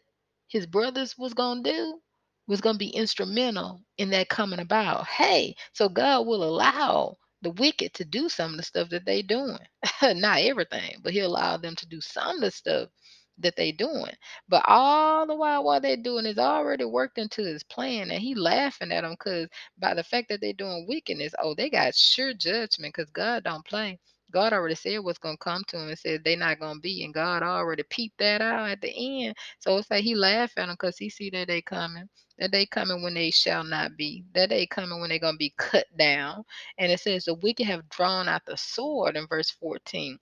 his 0.48 0.66
brothers 0.66 1.16
was 1.18 1.34
going 1.34 1.64
to 1.64 1.72
do 1.72 2.00
was 2.48 2.60
going 2.60 2.74
to 2.74 2.78
be 2.78 2.90
instrumental 2.90 3.82
in 3.98 4.10
that 4.10 4.28
coming 4.28 4.60
about. 4.60 5.06
Hey, 5.08 5.56
so 5.72 5.88
God 5.88 6.26
will 6.26 6.44
allow 6.44 7.16
the 7.42 7.50
wicked 7.52 7.94
to 7.94 8.04
do 8.04 8.28
some 8.28 8.52
of 8.52 8.56
the 8.58 8.64
stuff 8.64 8.90
that 8.90 9.06
they 9.06 9.22
doing. 9.22 9.58
Not 10.02 10.40
everything, 10.40 10.96
but 11.02 11.12
he'll 11.12 11.28
allow 11.28 11.56
them 11.58 11.76
to 11.76 11.88
do 11.88 12.00
some 12.00 12.36
of 12.36 12.42
the 12.42 12.50
stuff 12.52 12.90
that 13.38 13.56
they 13.56 13.72
doing. 13.72 14.14
But 14.48 14.64
all 14.68 15.26
the 15.26 15.34
while 15.36 15.64
while 15.64 15.80
they're 15.80 15.96
doing 15.96 16.26
is 16.26 16.38
already 16.38 16.84
worked 16.84 17.18
into 17.18 17.42
his 17.44 17.64
plan 17.64 18.10
and 18.10 18.20
he 18.22 18.34
laughing 18.34 18.92
at 18.92 19.02
them 19.02 19.12
because 19.12 19.48
by 19.78 19.94
the 19.94 20.04
fact 20.04 20.28
that 20.30 20.40
they're 20.40 20.52
doing 20.52 20.86
wickedness, 20.88 21.34
oh, 21.42 21.54
they 21.54 21.70
got 21.70 21.94
sure 21.94 22.34
judgment 22.34 22.94
because 22.94 23.10
God 23.10 23.44
don't 23.44 23.64
play. 23.66 23.98
God 24.32 24.52
already 24.52 24.74
said 24.76 24.98
what's 25.00 25.18
gonna 25.18 25.36
come 25.38 25.64
to 25.68 25.78
him 25.78 25.88
and 25.88 25.98
said 25.98 26.24
they're 26.24 26.36
not 26.36 26.60
gonna 26.60 26.80
be, 26.80 27.04
and 27.04 27.14
God 27.14 27.42
already 27.42 27.84
peeped 27.84 28.18
that 28.18 28.42
out 28.42 28.70
at 28.70 28.80
the 28.82 29.24
end. 29.24 29.36
So 29.60 29.78
it's 29.78 29.90
like 29.90 30.04
he 30.04 30.14
laughed 30.16 30.58
at 30.58 30.66
them 30.66 30.74
because 30.80 30.98
he 30.98 31.10
see 31.10 31.30
that 31.30 31.48
they 31.48 31.62
coming. 31.62 32.08
That 32.38 32.52
they 32.52 32.66
coming 32.66 33.02
when 33.02 33.14
they 33.14 33.30
shall 33.30 33.64
not 33.64 33.96
be. 33.96 34.24
That 34.34 34.50
they 34.50 34.66
coming 34.66 35.00
when 35.00 35.10
they 35.10 35.18
gonna 35.20 35.38
be 35.38 35.54
cut 35.58 35.86
down. 35.98 36.44
And 36.78 36.92
it 36.92 37.00
says 37.00 37.24
the 37.26 37.34
wicked 37.34 37.66
have 37.66 37.88
drawn 37.90 38.28
out 38.28 38.42
the 38.46 38.56
sword 38.56 39.16
in 39.16 39.26
verse 39.28 39.50
14. 39.50 40.18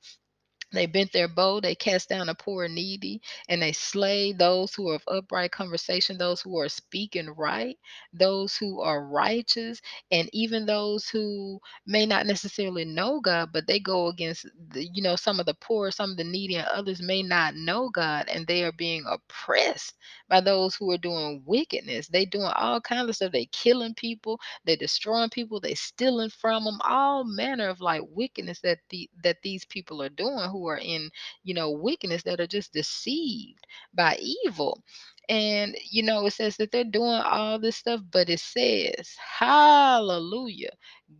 They 0.74 0.86
bent 0.86 1.12
their 1.12 1.28
bow, 1.28 1.60
they 1.60 1.76
cast 1.76 2.10
down 2.10 2.28
the 2.28 2.34
poor 2.36 2.66
and 2.66 2.74
needy, 2.76 3.22
and 3.48 3.62
they 3.62 3.72
slay 3.72 4.32
those 4.32 4.74
who 4.74 4.90
are 4.90 4.96
of 4.96 5.04
upright 5.08 5.52
conversation, 5.52 6.18
those 6.18 6.42
who 6.42 6.58
are 6.60 6.68
speaking 6.70 7.30
right, 7.30 7.78
those 8.12 8.56
who 8.56 8.82
are 8.82 9.04
righteous, 9.06 9.80
and 10.12 10.30
even 10.34 10.66
those 10.66 11.08
who 11.08 11.60
may 11.86 12.06
not 12.06 12.26
necessarily 12.26 12.84
know 12.86 13.20
God, 13.20 13.50
but 13.52 13.66
they 13.68 13.80
go 13.80 14.08
against, 14.08 14.46
the, 14.70 14.86
you 14.94 15.02
know, 15.02 15.16
some 15.16 15.40
of 15.40 15.46
the 15.46 15.54
poor, 15.54 15.90
some 15.92 16.12
of 16.12 16.18
the 16.18 16.24
needy, 16.24 16.56
and 16.56 16.68
others 16.68 17.02
may 17.02 17.22
not 17.22 17.56
know 17.56 17.90
God, 17.90 18.28
and 18.28 18.46
they 18.46 18.64
are 18.64 18.72
being 18.72 19.04
oppressed 19.08 19.94
by 20.28 20.40
those 20.42 20.76
who 20.76 20.90
are 20.92 20.98
doing 20.98 21.42
wickedness. 21.46 22.08
They 22.08 22.26
doing 22.26 22.50
all 22.56 22.80
kinds 22.82 23.10
of 23.10 23.16
stuff. 23.16 23.32
They 23.32 23.46
killing 23.46 23.94
people, 23.94 24.40
they 24.66 24.76
destroying 24.76 25.30
people, 25.30 25.60
they 25.60 25.76
stealing 25.76 26.30
from 26.30 26.64
them, 26.64 26.80
all 26.84 27.24
manner 27.24 27.68
of 27.68 27.82
like 27.82 28.02
wickedness 28.10 28.60
that 28.62 28.80
the 28.90 29.10
that 29.24 29.38
these 29.44 29.66
people 29.66 30.02
are 30.02 30.10
doing 30.10 30.50
who 30.50 30.63
are 30.68 30.78
in, 30.78 31.10
you 31.44 31.54
know, 31.54 31.70
wickedness 31.72 32.22
that 32.24 32.40
are 32.40 32.46
just 32.48 32.72
deceived 32.72 33.66
by 33.94 34.18
evil. 34.20 34.82
And 35.28 35.76
you 35.90 36.02
know, 36.04 36.26
it 36.26 36.32
says 36.32 36.56
that 36.58 36.72
they're 36.72 36.84
doing 36.84 37.20
all 37.24 37.58
this 37.58 37.76
stuff, 37.76 38.00
but 38.12 38.30
it 38.30 38.40
says, 38.40 39.16
Hallelujah, 39.38 40.70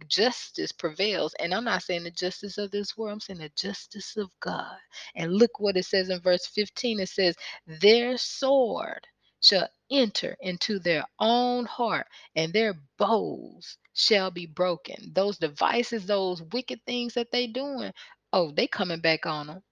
justice 0.09 0.73
prevails. 0.73 1.35
And 1.41 1.55
I'm 1.55 1.65
not 1.65 1.83
saying 1.83 2.05
the 2.05 2.11
justice 2.13 2.59
of 2.59 2.71
this 2.71 2.97
world, 2.97 3.15
I'm 3.15 3.21
saying 3.21 3.41
the 3.41 3.53
justice 3.57 4.17
of 4.17 4.31
God. 4.41 4.77
And 5.17 5.35
look 5.35 5.61
what 5.61 5.77
it 5.77 5.87
says 5.87 6.11
in 6.11 6.21
verse 6.21 6.47
15 6.49 7.01
it 7.01 7.09
says, 7.11 7.37
Their 7.67 8.17
sword 8.19 9.07
shall 9.43 9.69
enter 9.91 10.37
into 10.41 10.79
their 10.79 11.05
own 11.21 11.67
heart, 11.67 12.07
and 12.37 12.53
their 12.53 12.75
bows 12.99 13.79
shall 13.95 14.31
be 14.31 14.47
broken. 14.47 15.13
Those 15.15 15.39
devices, 15.39 16.07
those 16.07 16.43
wicked 16.53 16.81
things 16.87 17.15
that 17.15 17.31
they 17.33 17.47
doing, 17.49 17.93
oh, 18.35 18.53
they 18.53 18.69
coming 18.69 19.01
back 19.01 19.27
on 19.27 19.49
them. 19.49 19.63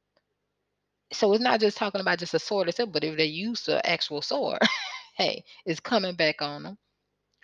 So 1.12 1.33
it's 1.35 1.42
not 1.42 1.61
just 1.61 1.77
talking 1.79 2.01
about 2.03 2.18
just 2.20 2.35
a 2.35 2.40
sword 2.40 2.68
itself, 2.68 2.92
but 2.92 3.05
if 3.05 3.16
they 3.18 3.27
use 3.27 3.64
the 3.64 3.87
actual 3.88 4.22
sword, 4.22 4.61
hey, 5.16 5.44
it's 5.66 5.81
coming 5.81 6.16
back 6.16 6.42
on 6.42 6.64
them. 6.64 6.79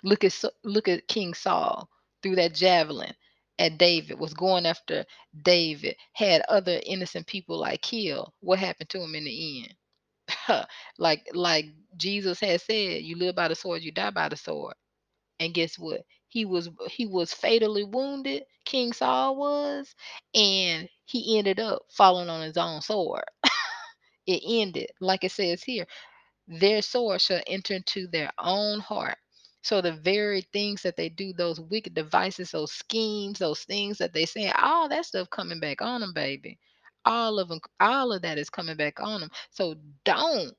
Look 0.04 0.24
at 0.24 0.32
look 0.64 0.88
at 0.88 1.08
King 1.08 1.34
Saul 1.34 1.90
threw 2.22 2.36
that 2.36 2.54
javelin 2.54 3.14
at 3.58 3.78
David, 3.78 4.18
was 4.20 4.34
going 4.34 4.66
after 4.66 5.04
David, 5.44 5.96
had 6.14 6.42
other 6.48 6.80
innocent 6.86 7.26
people 7.28 7.58
like 7.60 7.82
killed. 7.82 8.32
What 8.40 8.58
happened 8.60 8.90
to 8.90 9.02
him 9.02 9.14
in 9.16 9.24
the 9.26 9.64
end? 10.48 10.66
like 10.98 11.26
like 11.34 11.66
Jesus 11.96 12.40
had 12.40 12.60
said, 12.62 13.02
you 13.04 13.16
live 13.16 13.36
by 13.36 13.48
the 13.48 13.56
sword, 13.56 13.82
you 13.82 13.92
die 13.92 14.10
by 14.10 14.28
the 14.30 14.36
sword. 14.36 14.74
And 15.40 15.54
guess 15.54 15.78
what? 15.78 16.02
He 16.28 16.44
was 16.46 16.70
he 16.90 17.06
was 17.06 17.32
fatally 17.34 17.84
wounded, 17.84 18.44
King 18.64 18.92
Saul 18.92 19.36
was, 19.36 19.94
and 20.34 20.88
he 21.06 21.38
ended 21.38 21.60
up 21.60 21.82
falling 21.90 22.30
on 22.30 22.42
his 22.42 22.56
own 22.58 22.82
sword. 22.82 23.24
it 24.26 24.42
ended, 24.46 24.90
like 25.00 25.24
it 25.24 25.32
says 25.32 25.62
here, 25.64 25.86
their 26.48 26.82
sword 26.82 27.20
shall 27.20 27.40
enter 27.46 27.74
into 27.74 28.06
their 28.08 28.30
own 28.38 28.80
heart. 28.80 29.18
So 29.62 29.80
the 29.80 29.92
very 29.92 30.42
things 30.52 30.82
that 30.82 30.96
they 30.96 31.08
do, 31.08 31.32
those 31.32 31.60
wicked 31.60 31.94
devices, 31.94 32.50
those 32.50 32.72
schemes, 32.72 33.38
those 33.38 33.60
things 33.62 33.98
that 33.98 34.12
they 34.12 34.26
say, 34.26 34.50
all 34.50 34.88
that 34.90 35.06
stuff 35.06 35.30
coming 35.30 35.60
back 35.60 35.80
on 35.82 36.02
them, 36.02 36.12
baby. 36.12 36.58
All 37.06 37.38
of 37.38 37.48
them, 37.48 37.60
all 37.80 38.12
of 38.12 38.22
that 38.22 38.38
is 38.38 38.50
coming 38.50 38.76
back 38.76 39.00
on 39.00 39.20
them. 39.22 39.30
So 39.50 39.76
don't, 40.04 40.52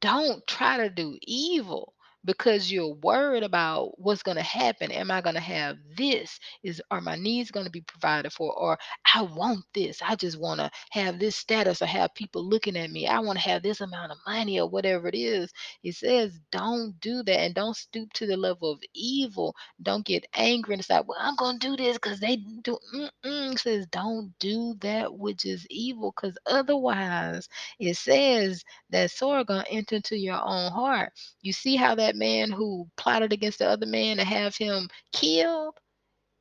don't 0.00 0.46
try 0.46 0.78
to 0.78 0.90
do 0.90 1.18
evil 1.22 1.94
because 2.24 2.70
you're 2.70 2.94
worried 3.02 3.42
about 3.42 3.98
what's 3.98 4.22
going 4.22 4.36
to 4.36 4.42
happen. 4.42 4.90
Am 4.92 5.10
i 5.10 5.20
going 5.20 5.34
to 5.34 5.40
have 5.40 5.76
this? 5.96 6.38
Is 6.62 6.82
are 6.90 7.00
my 7.00 7.16
needs 7.16 7.50
going 7.50 7.66
to 7.66 7.70
be 7.72 7.82
provided 7.82 8.32
for? 8.32 8.52
Or 8.56 8.78
i 9.14 9.22
want 9.22 9.64
this. 9.74 10.00
I 10.02 10.16
just 10.16 10.38
want 10.40 10.60
to 10.60 10.70
have 10.90 11.18
this 11.18 11.36
status 11.36 11.82
or 11.82 11.86
have 11.86 12.14
people 12.14 12.44
looking 12.48 12.76
at 12.76 12.90
me. 12.90 13.06
I 13.06 13.18
want 13.20 13.38
to 13.38 13.48
have 13.48 13.62
this 13.62 13.80
amount 13.80 14.12
of 14.12 14.18
money 14.26 14.60
or 14.60 14.68
whatever 14.68 15.08
it 15.08 15.14
is. 15.14 15.52
It 15.82 15.94
says 15.96 16.38
don't 16.52 16.98
do 17.00 17.22
that 17.24 17.40
and 17.40 17.54
don't 17.54 17.76
stoop 17.76 18.12
to 18.14 18.26
the 18.26 18.36
level 18.36 18.70
of 18.72 18.80
evil. 18.94 19.54
Don't 19.82 20.04
get 20.04 20.26
angry 20.34 20.74
and 20.74 20.82
decide 20.82 21.04
well 21.06 21.18
i'm 21.20 21.36
going 21.36 21.58
to 21.58 21.68
do 21.68 21.76
this 21.76 21.96
because 21.96 22.20
they 22.20 22.36
do 22.62 22.78
Mm-mm. 22.94 23.58
says 23.58 23.86
don't 23.88 24.32
do 24.38 24.74
that 24.80 25.12
which 25.18 25.44
is 25.44 25.66
evil 25.70 26.12
because 26.16 26.36
otherwise 26.46 27.48
it 27.78 27.96
says 27.96 28.64
that 28.90 29.10
sword 29.10 29.46
going 29.46 29.64
to 29.64 29.70
enter 29.70 29.96
into 29.96 30.16
your 30.16 30.40
own 30.42 30.70
heart. 30.72 31.12
You 31.42 31.52
see 31.52 31.76
how 31.76 31.94
that 31.96 32.09
man 32.16 32.50
who 32.50 32.88
plotted 32.96 33.32
against 33.32 33.58
the 33.60 33.68
other 33.68 33.86
man 33.86 34.18
to 34.18 34.24
have 34.24 34.56
him 34.56 34.88
killed, 35.12 35.74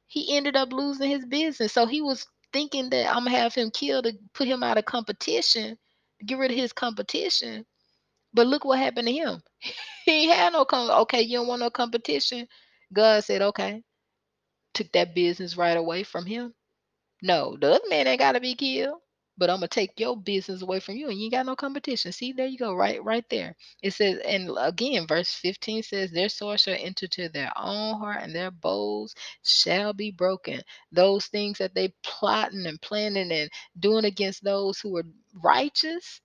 he 0.07 0.35
ended 0.35 0.55
up 0.55 0.73
losing 0.73 1.09
his 1.09 1.25
business. 1.25 1.73
So 1.73 1.85
he 1.85 2.01
was 2.01 2.25
thinking 2.53 2.89
that 2.91 3.07
I'm 3.07 3.25
gonna 3.25 3.31
have 3.37 3.55
him 3.55 3.71
killed 3.71 4.05
to 4.05 4.13
put 4.33 4.47
him 4.47 4.63
out 4.63 4.77
of 4.77 4.85
competition, 4.85 5.77
get 6.25 6.37
rid 6.37 6.51
of 6.51 6.57
his 6.57 6.73
competition. 6.73 7.65
But 8.33 8.47
look 8.47 8.65
what 8.65 8.79
happened 8.79 9.07
to 9.07 9.13
him. 9.13 9.41
he 10.05 10.27
had 10.27 10.53
no 10.53 10.65
com- 10.65 10.89
okay, 11.03 11.21
you 11.21 11.37
don't 11.39 11.47
want 11.47 11.61
no 11.61 11.69
competition. 11.69 12.47
God 12.93 13.23
said, 13.23 13.41
okay. 13.41 13.83
Took 14.73 14.91
that 14.93 15.15
business 15.15 15.57
right 15.57 15.77
away 15.77 16.03
from 16.03 16.25
him. 16.25 16.53
No, 17.21 17.57
the 17.59 17.73
other 17.73 17.89
man 17.89 18.07
ain't 18.07 18.19
gotta 18.19 18.39
be 18.39 18.55
killed 18.55 19.01
but 19.39 19.49
I'm 19.51 19.57
gonna 19.57 19.69
take 19.69 19.99
your 19.99 20.17
business 20.17 20.63
away 20.63 20.81
from 20.81 20.97
you, 20.97 21.09
and 21.09 21.19
you 21.19 21.25
ain't 21.25 21.33
got 21.33 21.47
no 21.47 21.57
competition. 21.57 22.13
See, 22.13 22.33
there 22.33 22.47
you 22.47 22.59
go, 22.59 22.75
right, 22.75 23.03
right 23.03 23.25
there. 23.31 23.55
It 23.83 23.93
says, 23.93 24.19
and 24.27 24.51
again, 24.59 25.07
verse 25.07 25.33
15 25.33 25.83
says, 25.83 26.11
Their 26.11 26.29
sword 26.29 26.61
shall 26.61 26.77
enter 26.79 27.07
to 27.09 27.29
their 27.29 27.53
own 27.57 27.99
heart, 27.99 28.19
and 28.23 28.35
their 28.35 28.51
bows 28.51 29.15
shall 29.43 29.93
be 29.93 30.11
broken. 30.11 30.61
Those 30.93 31.27
things 31.27 31.59
that 31.59 31.75
they 31.75 31.93
plotting 32.03 32.67
and 32.67 32.81
planning 32.81 33.31
and 33.33 33.51
doing 33.79 34.05
against 34.05 34.43
those 34.45 34.79
who 34.81 34.97
are 34.97 35.05
righteous, 35.43 36.21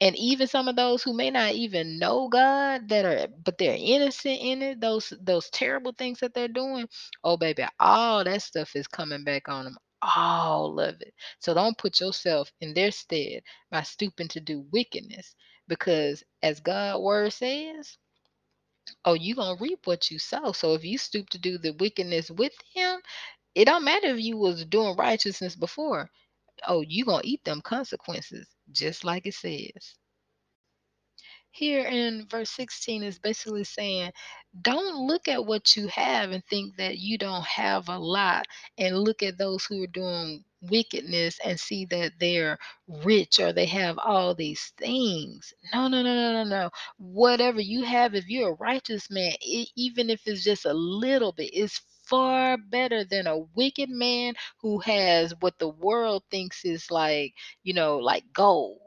and 0.00 0.16
even 0.16 0.48
some 0.48 0.68
of 0.68 0.76
those 0.76 1.02
who 1.04 1.14
may 1.14 1.30
not 1.32 1.54
even 1.54 1.98
know 2.00 2.28
God 2.30 2.88
that 2.90 3.06
are 3.06 3.28
but 3.44 3.58
they're 3.58 3.76
innocent 3.78 4.40
in 4.42 4.62
it 4.62 4.80
those 4.82 5.12
those 5.22 5.50
terrible 5.50 5.94
things 5.98 6.20
that 6.20 6.34
they're 6.34 6.48
doing 6.48 6.88
oh 7.24 7.38
baby 7.38 7.64
all 7.80 8.24
that 8.24 8.42
stuff 8.42 8.76
is 8.76 8.88
coming 8.88 9.24
back 9.24 9.50
on 9.50 9.66
them 9.66 9.78
all 10.02 10.80
of 10.80 11.00
it. 11.02 11.14
So 11.40 11.54
don't 11.54 11.78
put 11.78 12.00
yourself 12.00 12.52
in 12.60 12.74
their 12.74 12.92
stead 12.92 13.42
by 13.70 13.82
stooping 13.82 14.28
to 14.30 14.40
do 14.40 14.66
wickedness 14.72 15.34
because 15.68 16.24
as 16.42 16.60
God 16.60 17.00
word 17.02 17.32
says 17.32 17.98
oh 19.04 19.14
you 19.14 19.34
gonna 19.36 19.58
reap 19.60 19.86
what 19.86 20.10
you 20.10 20.18
sow. 20.18 20.52
So 20.52 20.74
if 20.74 20.84
you 20.84 20.98
stoop 20.98 21.30
to 21.30 21.38
do 21.38 21.58
the 21.58 21.72
wickedness 21.80 22.30
with 22.30 22.52
him 22.74 23.00
it 23.54 23.66
don't 23.66 23.84
matter 23.84 24.08
if 24.08 24.20
you 24.20 24.36
was 24.38 24.64
doing 24.66 24.96
righteousness 24.96 25.56
before. 25.56 26.10
Oh 26.68 26.82
you 26.82 27.04
gonna 27.06 27.22
eat 27.24 27.44
them 27.44 27.62
consequences 27.62 28.48
just 28.72 29.04
like 29.04 29.26
it 29.26 29.34
says 29.34 29.96
here 31.52 31.84
in 31.86 32.26
verse 32.28 32.50
16 32.50 33.02
is 33.02 33.18
basically 33.18 33.64
saying 33.64 34.12
don't 34.62 35.06
look 35.06 35.28
at 35.28 35.44
what 35.46 35.76
you 35.76 35.86
have 35.88 36.30
and 36.32 36.44
think 36.46 36.76
that 36.76 36.98
you 36.98 37.18
don't 37.18 37.44
have 37.46 37.88
a 37.88 37.98
lot 37.98 38.46
and 38.78 38.98
look 38.98 39.22
at 39.22 39.38
those 39.38 39.64
who 39.64 39.82
are 39.84 39.86
doing 39.88 40.44
wickedness 40.62 41.38
and 41.44 41.58
see 41.58 41.84
that 41.86 42.12
they're 42.18 42.58
rich 42.88 43.38
or 43.38 43.52
they 43.52 43.66
have 43.66 43.98
all 43.98 44.34
these 44.34 44.72
things. 44.76 45.52
No 45.72 45.88
no 45.88 46.02
no 46.02 46.14
no 46.14 46.44
no 46.44 46.50
no. 46.50 46.70
Whatever 46.98 47.60
you 47.60 47.82
have 47.84 48.14
if 48.14 48.28
you're 48.28 48.50
a 48.50 48.56
righteous 48.56 49.10
man 49.10 49.32
e- 49.42 49.68
even 49.76 50.10
if 50.10 50.22
it's 50.26 50.44
just 50.44 50.64
a 50.66 50.74
little 50.74 51.32
bit 51.32 51.54
is 51.54 51.80
far 52.04 52.56
better 52.58 53.04
than 53.04 53.26
a 53.26 53.38
wicked 53.54 53.88
man 53.88 54.34
who 54.60 54.80
has 54.80 55.32
what 55.40 55.58
the 55.58 55.68
world 55.68 56.24
thinks 56.30 56.64
is 56.64 56.90
like 56.90 57.34
you 57.62 57.72
know 57.72 57.98
like 57.98 58.24
gold 58.32 58.80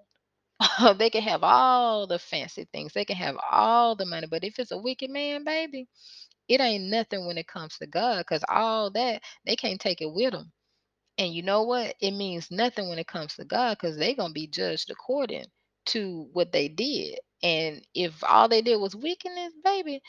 they 0.97 1.09
can 1.09 1.21
have 1.23 1.43
all 1.43 2.07
the 2.07 2.19
fancy 2.19 2.67
things. 2.73 2.93
They 2.93 3.05
can 3.05 3.15
have 3.17 3.37
all 3.51 3.95
the 3.95 4.05
money. 4.05 4.27
But 4.27 4.43
if 4.43 4.59
it's 4.59 4.71
a 4.71 4.77
wicked 4.77 5.09
man, 5.09 5.43
baby, 5.43 5.87
it 6.49 6.61
ain't 6.61 6.85
nothing 6.85 7.27
when 7.27 7.37
it 7.37 7.47
comes 7.47 7.77
to 7.79 7.87
God 7.87 8.19
because 8.19 8.43
all 8.49 8.91
that, 8.91 9.21
they 9.45 9.55
can't 9.55 9.81
take 9.81 10.01
it 10.01 10.11
with 10.13 10.33
them. 10.33 10.51
And 11.17 11.33
you 11.33 11.43
know 11.43 11.63
what? 11.63 11.95
It 12.01 12.11
means 12.11 12.51
nothing 12.51 12.89
when 12.89 12.99
it 12.99 13.07
comes 13.07 13.35
to 13.35 13.45
God 13.45 13.77
because 13.79 13.97
they're 13.97 14.15
going 14.15 14.31
to 14.31 14.33
be 14.33 14.47
judged 14.47 14.89
according 14.91 15.45
to 15.87 16.29
what 16.33 16.51
they 16.51 16.67
did. 16.67 17.19
And 17.43 17.85
if 17.93 18.23
all 18.23 18.47
they 18.49 18.61
did 18.61 18.77
was 18.77 18.95
wickedness, 18.95 19.53
baby, 19.63 20.01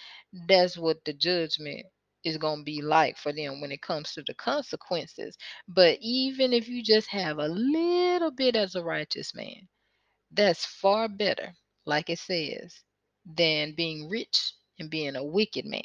that's 0.49 0.79
what 0.79 1.05
the 1.05 1.13
judgment 1.13 1.87
is 2.25 2.39
going 2.39 2.61
to 2.61 2.65
be 2.65 2.83
like 2.83 3.19
for 3.19 3.33
them 3.33 3.61
when 3.61 3.73
it 3.73 3.83
comes 3.83 4.13
to 4.15 4.23
the 4.27 4.35
consequences. 4.35 5.37
But 5.69 5.99
even 6.01 6.53
if 6.53 6.69
you 6.69 6.83
just 6.83 7.09
have 7.11 7.39
a 7.39 7.49
little 7.49 8.31
bit 8.33 8.57
as 8.57 8.75
a 8.75 8.83
righteous 8.85 9.35
man, 9.35 9.69
that's 10.35 10.67
far 10.67 11.09
better, 11.09 11.55
like 11.87 12.11
it 12.11 12.21
says, 12.21 12.75
than 13.27 13.75
being 13.77 14.11
rich 14.11 14.55
and 14.81 14.91
being 14.91 15.17
a 15.17 15.25
wicked 15.25 15.67
man. 15.67 15.83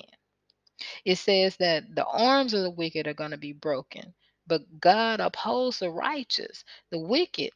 It 1.06 1.18
says 1.18 1.58
that 1.58 1.96
the 1.96 2.06
arms 2.06 2.54
of 2.54 2.62
the 2.64 2.70
wicked 2.72 3.08
are 3.08 3.14
going 3.14 3.32
to 3.32 3.38
be 3.38 3.54
broken, 3.54 4.14
but 4.48 4.62
God 4.80 5.20
upholds 5.20 5.80
the 5.80 5.90
righteous. 5.90 6.64
The 6.92 7.00
wicked, 7.00 7.52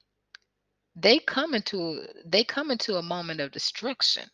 they 0.95 1.19
come 1.19 1.55
into 1.55 2.05
they 2.25 2.43
come 2.43 2.71
into 2.71 2.97
a 2.97 3.03
moment 3.03 3.41
of 3.41 3.51
destruction. 3.51 4.25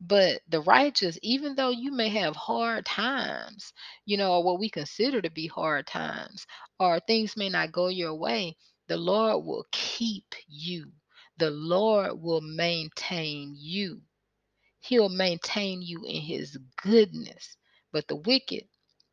But 0.00 0.42
the 0.48 0.62
righteous, 0.62 1.18
even 1.22 1.56
though 1.56 1.70
you 1.70 1.92
may 1.92 2.10
have 2.10 2.36
hard 2.36 2.86
times, 2.86 3.72
you 4.06 4.16
know, 4.18 4.34
or 4.34 4.44
what 4.44 4.60
we 4.60 4.70
consider 4.70 5.22
to 5.22 5.30
be 5.30 5.48
hard 5.48 5.86
times, 5.88 6.46
or 6.80 7.00
things 7.00 7.36
may 7.36 7.50
not 7.50 7.72
go 7.72 7.88
your 7.88 8.14
way, 8.14 8.56
the 8.88 8.98
Lord 8.98 9.44
will 9.46 9.66
keep 9.72 10.26
you. 10.48 10.92
The 11.40 11.50
Lord 11.50 12.22
will 12.22 12.42
maintain 12.42 13.54
you. 13.58 14.02
He'll 14.80 15.08
maintain 15.10 15.82
you 15.82 16.04
in 16.06 16.20
his 16.22 16.58
goodness. 16.82 17.56
But 17.92 18.08
the 18.08 18.16
wicked, 18.16 18.64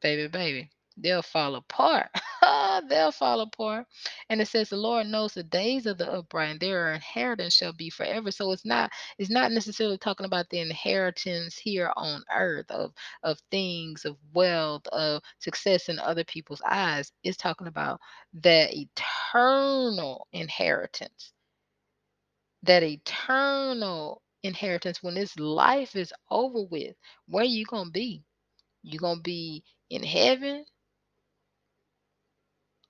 baby, 0.01 0.27
baby, 0.27 0.71
they'll 0.97 1.23
fall 1.23 1.55
apart. 1.55 2.09
they'll 2.89 3.11
fall 3.13 3.41
apart. 3.41 3.87
And 4.29 4.41
it 4.41 4.49
says 4.49 4.69
the 4.69 4.77
Lord 4.77 5.07
knows 5.07 5.33
the 5.35 5.43
days 5.43 5.87
of 5.87 5.97
the 5.97 6.11
upright, 6.11 6.51
and 6.51 6.59
their 6.59 6.93
inheritance 6.93 7.55
shall 7.55 7.73
be 7.73 7.89
forever. 7.89 8.31
So 8.31 8.51
it's 8.53 8.65
not 8.65 8.91
it's 9.19 9.31
not 9.31 9.53
necessarily 9.53 9.97
talking 9.97 10.27
about 10.27 10.49
the 10.49 10.59
inheritance 10.59 11.57
here 11.57 11.91
on 11.97 12.23
earth 12.35 12.71
of 12.71 12.93
of 13.23 13.39
things, 13.51 14.05
of 14.05 14.17
wealth, 14.33 14.87
of 14.89 15.23
success 15.39 15.89
in 15.89 15.99
other 15.99 16.25
people's 16.25 16.61
eyes. 16.67 17.11
It's 17.23 17.37
talking 17.37 17.67
about 17.67 18.01
that 18.35 18.73
eternal 18.75 20.27
inheritance. 20.33 21.33
That 22.63 22.83
eternal 22.83 24.21
inheritance 24.43 25.01
when 25.03 25.15
this 25.15 25.37
life 25.39 25.95
is 25.95 26.13
over 26.29 26.61
with 26.63 26.95
where 27.27 27.45
you 27.45 27.65
gonna 27.65 27.89
be? 27.91 28.23
You 28.83 28.99
gonna 28.99 29.21
be 29.21 29.63
in 29.89 30.03
heaven? 30.03 30.65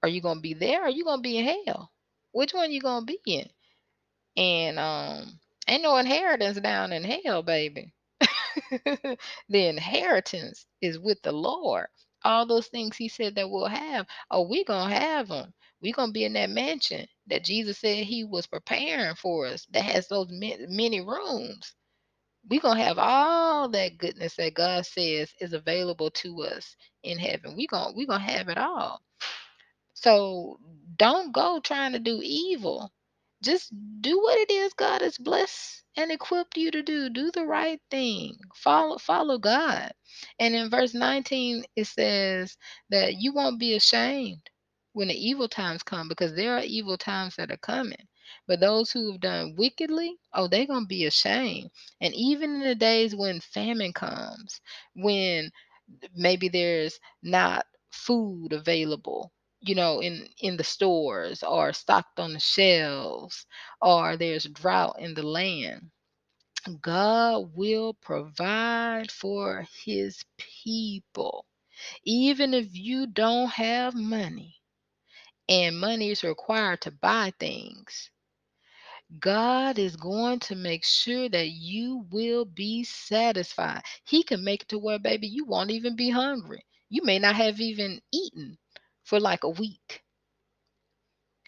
Are 0.03 0.09
you 0.09 0.21
gonna 0.21 0.39
be 0.41 0.53
there 0.55 0.85
or 0.85 0.89
you 0.89 1.03
gonna 1.05 1.21
be 1.21 1.37
in 1.37 1.45
hell? 1.65 1.91
Which 2.31 2.53
one 2.53 2.71
you 2.71 2.81
gonna 2.81 3.05
be 3.05 3.19
in? 3.27 3.49
And 4.37 4.79
um 4.79 5.39
ain't 5.67 5.83
no 5.83 5.97
inheritance 5.97 6.59
down 6.61 6.93
in 6.93 7.03
hell 7.03 7.43
baby. 7.43 7.93
The 9.49 9.67
inheritance 9.67 10.65
is 10.81 10.99
with 10.99 11.21
the 11.23 11.31
lord. 11.33 11.87
All 12.23 12.45
those 12.45 12.67
things 12.67 12.97
he 12.97 13.09
said 13.09 13.35
that 13.35 13.49
we'll 13.49 13.67
have 13.67 14.07
oh 14.31 14.47
we 14.47 14.63
gonna 14.63 14.93
have 14.95 15.27
them 15.29 15.53
we 15.81 15.91
gonna 15.91 16.11
be 16.11 16.25
in 16.25 16.33
that 16.33 16.49
mansion 16.49 17.07
that 17.29 17.43
jesus 17.45 17.79
said 17.79 18.05
he 18.05 18.23
was 18.25 18.47
preparing 18.47 19.15
for 19.15 19.47
us 19.47 19.65
that 19.71 19.83
has 19.83 20.07
those 20.09 20.29
many 20.69 21.01
rooms 21.01 21.73
we're 22.49 22.61
going 22.61 22.77
to 22.77 22.83
have 22.83 22.97
all 22.99 23.69
that 23.69 23.97
goodness 23.99 24.35
that 24.37 24.55
God 24.55 24.85
says 24.85 25.31
is 25.41 25.53
available 25.53 26.11
to 26.11 26.43
us 26.43 26.75
in 27.03 27.17
heaven. 27.19 27.55
We're 27.57 27.67
going 27.69 27.95
we 27.95 28.05
to 28.07 28.17
have 28.19 28.49
it 28.49 28.57
all. 28.57 29.01
So 29.95 30.59
don't 30.97 31.33
go 31.33 31.61
trying 31.61 31.93
to 31.93 31.99
do 31.99 32.21
evil. 32.23 32.91
Just 33.43 33.73
do 34.01 34.19
what 34.21 34.39
it 34.39 34.51
is 34.51 34.73
God 34.73 35.01
has 35.01 35.17
blessed 35.17 35.83
and 35.97 36.11
equipped 36.11 36.57
you 36.57 36.71
to 36.71 36.83
do. 36.83 37.09
Do 37.09 37.31
the 37.31 37.45
right 37.45 37.81
thing. 37.91 38.35
Follow 38.55 38.97
follow 38.99 39.39
God. 39.39 39.91
And 40.39 40.55
in 40.55 40.69
verse 40.69 40.93
19 40.93 41.65
it 41.75 41.87
says 41.87 42.57
that 42.91 43.15
you 43.19 43.33
won't 43.33 43.59
be 43.59 43.75
ashamed 43.75 44.41
when 44.97 45.09
the 45.09 45.13
evil 45.29 45.47
times 45.47 45.83
come 45.83 46.07
because 46.07 46.33
there 46.33 46.57
are 46.57 46.63
evil 46.63 46.97
times 46.97 47.35
that 47.35 47.51
are 47.51 47.57
coming. 47.57 48.07
But 48.47 48.59
those 48.59 48.91
who 48.91 49.11
have 49.11 49.21
done 49.21 49.55
wickedly, 49.55 50.17
oh, 50.33 50.47
they're 50.47 50.65
going 50.65 50.85
to 50.85 50.87
be 50.87 51.05
ashamed. 51.05 51.69
And 52.01 52.15
even 52.15 52.55
in 52.55 52.59
the 52.61 52.73
days 52.73 53.15
when 53.15 53.39
famine 53.39 53.93
comes, 53.93 54.59
when 54.95 55.51
maybe 56.15 56.49
there's 56.49 56.99
not 57.21 57.67
food 57.91 58.53
available, 58.53 59.31
you 59.61 59.75
know, 59.75 60.01
in 60.01 60.27
in 60.41 60.57
the 60.57 60.63
stores 60.63 61.43
or 61.43 61.73
stocked 61.73 62.19
on 62.19 62.33
the 62.33 62.39
shelves, 62.39 63.45
or 63.79 64.17
there's 64.17 64.45
drought 64.45 64.95
in 64.99 65.13
the 65.13 65.21
land, 65.21 65.91
God 66.81 67.55
will 67.55 67.93
provide 67.93 69.11
for 69.11 69.67
his 69.85 70.23
people. 70.39 71.45
Even 72.05 72.55
if 72.55 72.67
you 72.73 73.07
don't 73.07 73.49
have 73.51 73.93
money 73.95 74.56
and 75.49 75.79
money 75.79 76.11
is 76.11 76.23
required 76.23 76.81
to 76.81 76.91
buy 76.91 77.33
things, 77.39 78.09
God 79.19 79.79
is 79.79 79.95
going 79.95 80.39
to 80.41 80.55
make 80.55 80.83
sure 80.83 81.29
that 81.29 81.49
you 81.49 82.05
will 82.11 82.45
be 82.45 82.83
satisfied. 82.83 83.81
He 84.05 84.23
can 84.23 84.43
make 84.43 84.63
it 84.63 84.69
to 84.69 84.79
where, 84.79 84.99
baby, 84.99 85.27
you 85.27 85.45
won't 85.45 85.71
even 85.71 85.95
be 85.95 86.09
hungry. 86.09 86.65
You 86.89 87.03
may 87.03 87.19
not 87.19 87.35
have 87.35 87.61
even 87.61 88.01
eaten 88.11 88.57
for 89.03 89.19
like 89.19 89.43
a 89.43 89.49
week. 89.49 90.03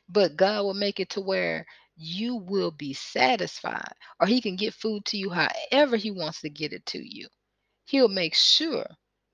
But 0.08 0.38
God 0.38 0.64
will 0.64 0.74
make 0.74 1.00
it 1.00 1.10
to 1.12 1.22
where 1.22 1.66
you 1.98 2.36
will 2.38 2.72
be 2.72 2.94
satisfied, 2.94 3.94
or 4.22 4.28
He 4.28 4.42
can 4.42 4.56
get 4.56 4.74
food 4.74 5.06
to 5.06 5.18
you 5.18 5.30
however 5.32 5.98
He 5.98 6.12
wants 6.12 6.42
to 6.42 6.50
get 6.50 6.74
it 6.74 6.86
to 6.88 7.00
you. 7.00 7.28
He'll 7.86 8.08
make 8.08 8.36
sure 8.36 8.86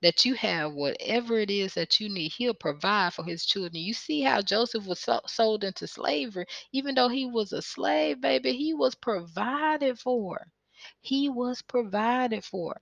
that 0.06 0.24
you 0.24 0.34
have 0.36 0.72
whatever 0.74 1.38
it 1.40 1.50
is 1.50 1.74
that 1.74 2.00
you 2.00 2.08
need. 2.08 2.32
He'll 2.32 2.54
provide 2.54 3.14
for 3.14 3.24
his 3.24 3.46
children. 3.46 3.82
You 3.84 3.94
see 3.94 4.22
how 4.22 4.42
Joseph 4.42 4.86
was 4.86 5.00
so- 5.00 5.22
sold 5.26 5.64
into 5.64 5.88
slavery. 5.88 6.46
Even 6.72 6.96
though 6.96 7.10
he 7.10 7.26
was 7.26 7.52
a 7.52 7.62
slave, 7.62 8.22
baby, 8.22 8.54
he 8.56 8.74
was 8.74 8.96
provided 8.96 9.98
for. 10.00 10.48
He 11.02 11.28
was 11.30 11.62
provided 11.62 12.44
for. 12.44 12.80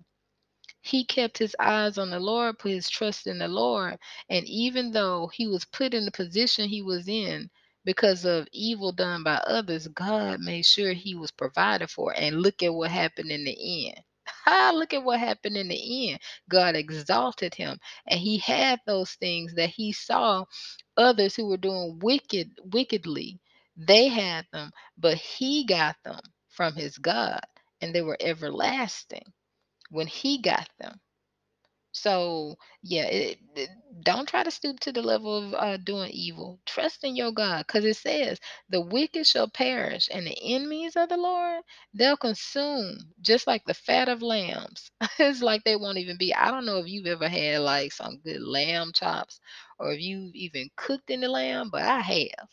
He 0.83 1.05
kept 1.05 1.39
his 1.39 1.57
eyes 1.61 1.99
on 1.99 2.11
the 2.11 2.21
Lord, 2.21 2.61
put 2.61 2.73
his 2.73 2.91
trust 2.91 3.27
in 3.27 3.41
the 3.41 3.49
Lord. 3.49 3.99
And 4.31 4.47
even 4.49 4.93
though 4.93 5.29
he 5.29 5.49
was 5.49 5.65
put 5.67 5.95
in 5.95 6.07
the 6.07 6.13
position 6.13 6.69
he 6.69 6.83
was 6.83 7.09
in 7.09 7.51
because 7.85 8.25
of 8.25 8.49
evil 8.53 8.93
done 8.93 9.25
by 9.25 9.37
others, 9.47 9.89
God 9.89 10.41
made 10.41 10.67
sure 10.67 10.95
he 10.95 11.17
was 11.17 11.33
provided 11.33 11.91
for. 11.91 12.15
And 12.17 12.43
look 12.43 12.63
at 12.63 12.75
what 12.75 12.93
happened 12.93 13.33
in 13.33 13.45
the 13.45 13.89
end. 13.91 14.05
Look 14.75 14.95
at 14.95 15.05
what 15.05 15.21
happened 15.21 15.57
in 15.57 15.69
the 15.69 16.11
end. 16.13 16.21
God 16.51 16.77
exalted 16.77 17.55
him, 17.55 17.79
and 18.09 18.21
he 18.21 18.39
had 18.39 18.81
those 18.87 19.13
things 19.13 19.55
that 19.55 19.71
he 19.71 19.93
saw 19.93 20.45
others 20.97 21.37
who 21.37 21.49
were 21.49 21.59
doing 21.59 22.01
wicked 22.03 22.51
wickedly. 22.73 23.41
They 23.77 24.09
had 24.09 24.47
them, 24.53 24.73
but 24.99 25.19
he 25.19 25.67
got 25.67 25.97
them 26.05 26.21
from 26.51 26.75
his 26.75 26.99
God, 26.99 27.41
and 27.83 27.95
they 27.95 28.03
were 28.03 28.19
everlasting 28.21 29.33
when 29.91 30.07
he 30.09 30.41
got 30.43 30.69
them. 30.81 31.01
So 31.95 32.57
yeah, 32.83 33.07
it, 33.07 33.39
it- 33.57 33.71
don't 34.03 34.29
try 34.29 34.43
to 34.43 34.51
stoop 34.51 34.81
to 34.81 34.93
the 34.93 35.03
level 35.03 35.39
of 35.39 35.55
uh, 35.55 35.77
doing 35.79 36.11
evil. 36.13 36.61
Trust 36.67 37.05
in 37.05 37.17
your 37.17 37.33
God, 37.33 37.67
because 37.67 37.85
it 37.87 37.97
says 37.97 38.39
the 38.69 38.81
wicked 38.83 39.27
shall 39.27 39.49
perish, 39.49 40.09
and 40.13 40.27
the 40.27 40.37
enemies 40.43 40.97
of 40.97 41.09
the 41.09 41.17
Lord 41.17 41.63
they'll 41.95 42.17
consume 42.19 42.99
just 43.23 43.47
like 43.47 43.65
the 43.65 43.75
fat 43.75 44.09
of 44.09 44.23
lambs. 44.23 44.91
it's 45.19 45.43
like 45.43 45.65
they 45.65 45.77
won't 45.77 45.99
even 45.99 46.19
be. 46.19 46.35
I 46.35 46.51
don't 46.51 46.67
know 46.67 46.81
if 46.81 46.89
you've 46.89 47.07
ever 47.07 47.29
had 47.29 47.61
like 47.63 47.93
some 47.93 48.19
good 48.19 48.43
lamb 48.43 48.93
chops, 48.93 49.41
or 49.79 49.93
if 49.93 50.01
you've 50.03 50.35
even 50.35 50.71
cooked 50.77 51.11
in 51.11 51.21
the 51.23 51.29
lamb, 51.29 51.71
but 51.71 51.83
I 51.83 52.01
have 52.01 52.49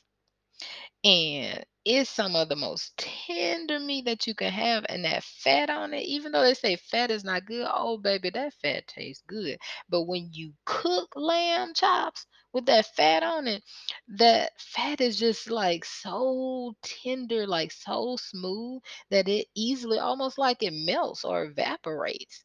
and 1.03 1.63
it's 1.85 2.09
some 2.09 2.35
of 2.35 2.49
the 2.49 2.55
most 2.55 2.95
tender 2.97 3.79
meat 3.79 4.05
that 4.05 4.27
you 4.27 4.35
can 4.35 4.51
have 4.51 4.85
and 4.89 5.05
that 5.05 5.23
fat 5.23 5.69
on 5.69 5.93
it 5.93 6.03
even 6.03 6.31
though 6.31 6.41
they 6.43 6.53
say 6.53 6.75
fat 6.75 7.11
is 7.11 7.23
not 7.23 7.45
good 7.45 7.67
oh 7.71 7.97
baby 7.97 8.29
that 8.31 8.53
fat 8.61 8.87
tastes 8.87 9.23
good 9.27 9.57
but 9.89 10.03
when 10.03 10.29
you 10.33 10.53
cook 10.65 11.09
lamb 11.15 11.73
chops 11.75 12.25
with 12.53 12.65
that 12.67 12.85
fat 12.95 13.23
on 13.23 13.47
it 13.47 13.63
that 14.07 14.51
fat 14.59 15.01
is 15.01 15.17
just 15.19 15.49
like 15.49 15.85
so 15.85 16.73
tender 16.83 17.47
like 17.47 17.71
so 17.71 18.15
smooth 18.19 18.81
that 19.11 19.27
it 19.27 19.47
easily 19.55 19.99
almost 19.99 20.37
like 20.37 20.63
it 20.63 20.73
melts 20.73 21.25
or 21.25 21.45
evaporates 21.45 22.43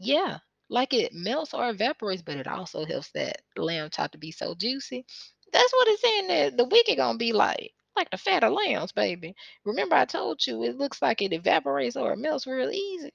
yeah, 0.00 0.38
like 0.70 0.94
it 0.94 1.12
melts 1.14 1.54
or 1.54 1.68
evaporates, 1.70 2.22
but 2.22 2.36
it 2.38 2.48
also 2.48 2.84
helps 2.86 3.12
that 3.12 3.42
lamb 3.56 3.90
chop 3.90 4.12
to 4.12 4.18
be 4.18 4.32
so 4.32 4.54
juicy. 4.54 5.06
That's 5.52 5.72
what 5.72 5.88
it's 5.88 6.02
saying 6.02 6.28
that 6.28 6.58
the 6.58 6.64
wicked 6.64 6.96
gonna 6.96 7.18
be 7.18 7.32
like. 7.32 7.72
Like 7.96 8.10
the 8.10 8.18
fat 8.18 8.44
of 8.44 8.52
lambs, 8.52 8.92
baby. 8.92 9.34
Remember 9.64 9.96
I 9.96 10.04
told 10.04 10.46
you 10.46 10.62
it 10.64 10.76
looks 10.78 11.02
like 11.02 11.22
it 11.22 11.32
evaporates 11.32 11.96
or 11.96 12.12
it 12.12 12.18
melts 12.18 12.46
real 12.46 12.70
easy. 12.70 13.12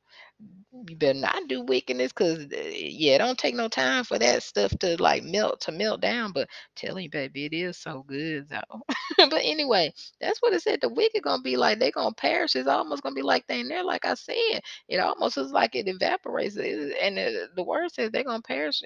You 0.88 0.95
better 0.95 1.20
not 1.20 1.47
do 1.47 1.61
wickedness 1.61 2.11
because 2.13 2.39
uh, 2.45 2.47
yeah, 2.72 3.15
it 3.15 3.17
don't 3.20 3.38
take 3.38 3.55
no 3.55 3.67
time 3.67 4.03
for 4.03 4.20
that 4.20 4.43
stuff 4.43 4.72
to 4.80 5.01
like 5.01 5.24
melt 5.24 5.61
to 5.61 5.72
melt 5.72 6.01
down. 6.01 6.32
But 6.32 6.47
tell 6.76 6.99
you, 6.99 7.09
baby, 7.09 7.45
it 7.45 7.53
is 7.53 7.78
so 7.78 8.03
good 8.07 8.49
though. 8.49 8.82
but 9.17 9.41
anyway, 9.43 9.93
that's 10.22 10.39
what 10.41 10.53
it 10.53 10.61
said. 10.61 10.80
The 10.82 10.89
wicked 10.89 11.24
gonna 11.24 11.41
be 11.41 11.57
like 11.57 11.80
they 11.80 11.91
gonna 11.91 12.13
perish. 12.13 12.55
It's 12.55 12.67
almost 12.67 13.03
gonna 13.03 13.15
be 13.15 13.22
like 13.24 13.47
they 13.47 13.59
in 13.61 13.67
there. 13.67 13.84
Like 13.84 14.05
I 14.05 14.13
said, 14.13 14.61
it 14.88 14.99
almost 14.99 15.38
is 15.38 15.51
like 15.51 15.76
it 15.76 15.88
evaporates. 15.88 16.55
And 16.57 17.17
the, 17.17 17.49
the 17.55 17.63
word 17.63 17.91
says 17.91 18.11
they're 18.11 18.24
gonna 18.24 18.41
perish. 18.41 18.82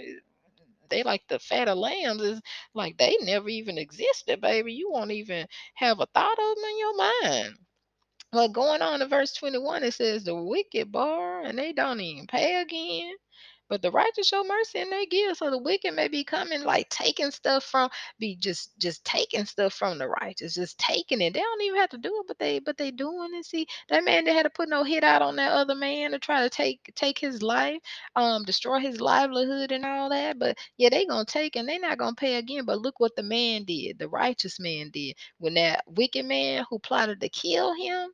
They 0.93 1.03
like 1.03 1.23
the 1.29 1.39
fat 1.39 1.69
of 1.69 1.79
lambs 1.79 2.23
is 2.23 2.41
like 2.75 2.97
they 2.97 3.17
never 3.21 3.49
even 3.49 3.79
existed, 3.79 4.41
baby. 4.41 4.73
You 4.73 4.91
won't 4.91 5.11
even 5.11 5.47
have 5.75 5.99
a 6.01 6.07
thought 6.07 6.39
of 6.39 6.55
them 6.55 6.65
in 6.65 6.79
your 6.79 6.97
mind. 6.97 7.55
But 8.31 8.49
going 8.53 8.81
on 8.83 8.99
to 8.99 9.07
verse 9.07 9.33
21, 9.33 9.83
it 9.83 9.93
says 9.95 10.23
the 10.25 10.35
wicked 10.35 10.91
bar 10.91 11.41
and 11.43 11.57
they 11.59 11.73
don't 11.73 12.01
even 12.01 12.27
pay 12.27 12.61
again. 12.61 13.13
But 13.73 13.81
the 13.81 13.91
righteous 13.91 14.27
show 14.27 14.43
mercy 14.45 14.81
and 14.81 14.93
they 14.93 15.07
give. 15.07 15.37
So 15.37 15.49
the 15.49 15.57
wicked 15.57 15.95
may 15.95 16.07
be 16.07 16.23
coming 16.23 16.63
like 16.63 16.89
taking 16.89 17.31
stuff 17.31 17.63
from 17.65 17.89
be 18.19 18.35
just 18.37 18.77
just 18.79 19.03
taking 19.03 19.45
stuff 19.47 19.73
from 19.73 19.97
the 19.97 20.07
righteous, 20.07 20.53
just 20.53 20.77
taking 20.77 21.21
it. 21.21 21.33
They 21.33 21.39
don't 21.41 21.61
even 21.63 21.79
have 21.81 21.89
to 21.89 21.97
do 21.97 22.15
it, 22.21 22.27
but 22.27 22.37
they 22.39 22.59
but 22.59 22.77
they 22.77 22.91
doing 22.91 23.31
it. 23.33 23.47
See, 23.47 23.65
that 23.89 24.05
man 24.05 24.25
they 24.25 24.33
had 24.35 24.43
to 24.43 24.51
put 24.51 24.69
no 24.69 24.83
hit 24.83 25.03
out 25.03 25.23
on 25.23 25.37
that 25.37 25.53
other 25.53 25.73
man 25.73 26.11
to 26.11 26.19
try 26.19 26.43
to 26.43 26.51
take 26.51 26.93
take 26.95 27.17
his 27.17 27.41
life, 27.41 27.79
um, 28.15 28.43
destroy 28.43 28.79
his 28.79 29.01
livelihood 29.01 29.71
and 29.71 29.85
all 29.85 30.09
that. 30.11 30.37
But 30.39 30.59
yeah, 30.77 30.89
they 30.91 31.07
gonna 31.07 31.25
take 31.25 31.55
and 31.55 31.67
they 31.67 31.79
not 31.79 31.97
gonna 31.97 32.15
pay 32.15 32.35
again. 32.35 32.65
But 32.65 32.79
look 32.81 32.99
what 32.99 33.15
the 33.15 33.23
man 33.23 33.65
did, 33.65 33.99
the 33.99 34.07
righteous 34.09 34.59
man 34.59 34.91
did. 34.91 35.17
When 35.39 35.55
that 35.55 35.83
wicked 35.87 36.27
man 36.27 36.65
who 36.69 36.79
plotted 36.79 37.21
to 37.21 37.29
kill 37.29 37.73
him 37.73 38.11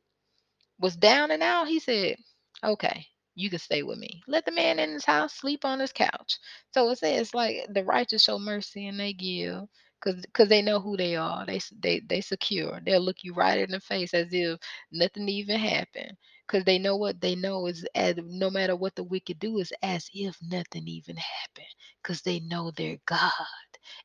was 0.80 0.96
down 0.96 1.30
and 1.30 1.42
out, 1.42 1.68
he 1.68 1.80
said, 1.80 2.16
Okay, 2.64 3.06
you 3.40 3.50
can 3.50 3.60
stay 3.60 3.82
with 3.84 3.98
me. 3.98 4.22
Let 4.28 4.46
the 4.46 4.52
man 4.52 4.80
in 4.80 4.92
his 4.92 5.06
house 5.06 5.34
sleep 5.34 5.64
on 5.66 5.80
his 5.80 5.92
couch. 5.92 6.38
So 6.74 6.90
it 6.90 6.98
says 6.98 7.34
like 7.34 7.66
the 7.70 7.84
righteous 7.84 8.24
show 8.24 8.38
mercy 8.40 8.88
and 8.88 9.00
they 9.00 9.14
give 9.14 9.64
because 10.00 10.22
because 10.22 10.48
they 10.50 10.62
know 10.62 10.80
who 10.80 10.96
they 10.96 11.16
are. 11.16 11.46
They 11.46 11.60
they 11.80 12.00
they 12.08 12.22
secure. 12.22 12.80
They'll 12.84 13.00
look 13.02 13.18
you 13.24 13.34
right 13.34 13.60
in 13.60 13.72
the 13.72 13.80
face 13.80 14.14
as 14.14 14.28
if 14.32 14.60
nothing 14.92 15.28
even 15.30 15.58
happened. 15.60 16.16
Because 16.48 16.64
they 16.64 16.78
know 16.78 16.96
what 16.96 17.20
they 17.20 17.36
know 17.36 17.66
is 17.66 17.86
as 17.94 18.16
no 18.24 18.50
matter 18.50 18.76
what 18.76 18.96
the 18.96 19.04
wicked 19.04 19.40
do 19.40 19.58
is 19.60 19.72
as 19.82 20.08
if 20.14 20.36
nothing 20.42 20.88
even 20.88 21.16
happened. 21.16 21.74
Because 22.02 22.22
they 22.22 22.40
know 22.40 22.72
their 22.72 22.98
God 23.06 23.32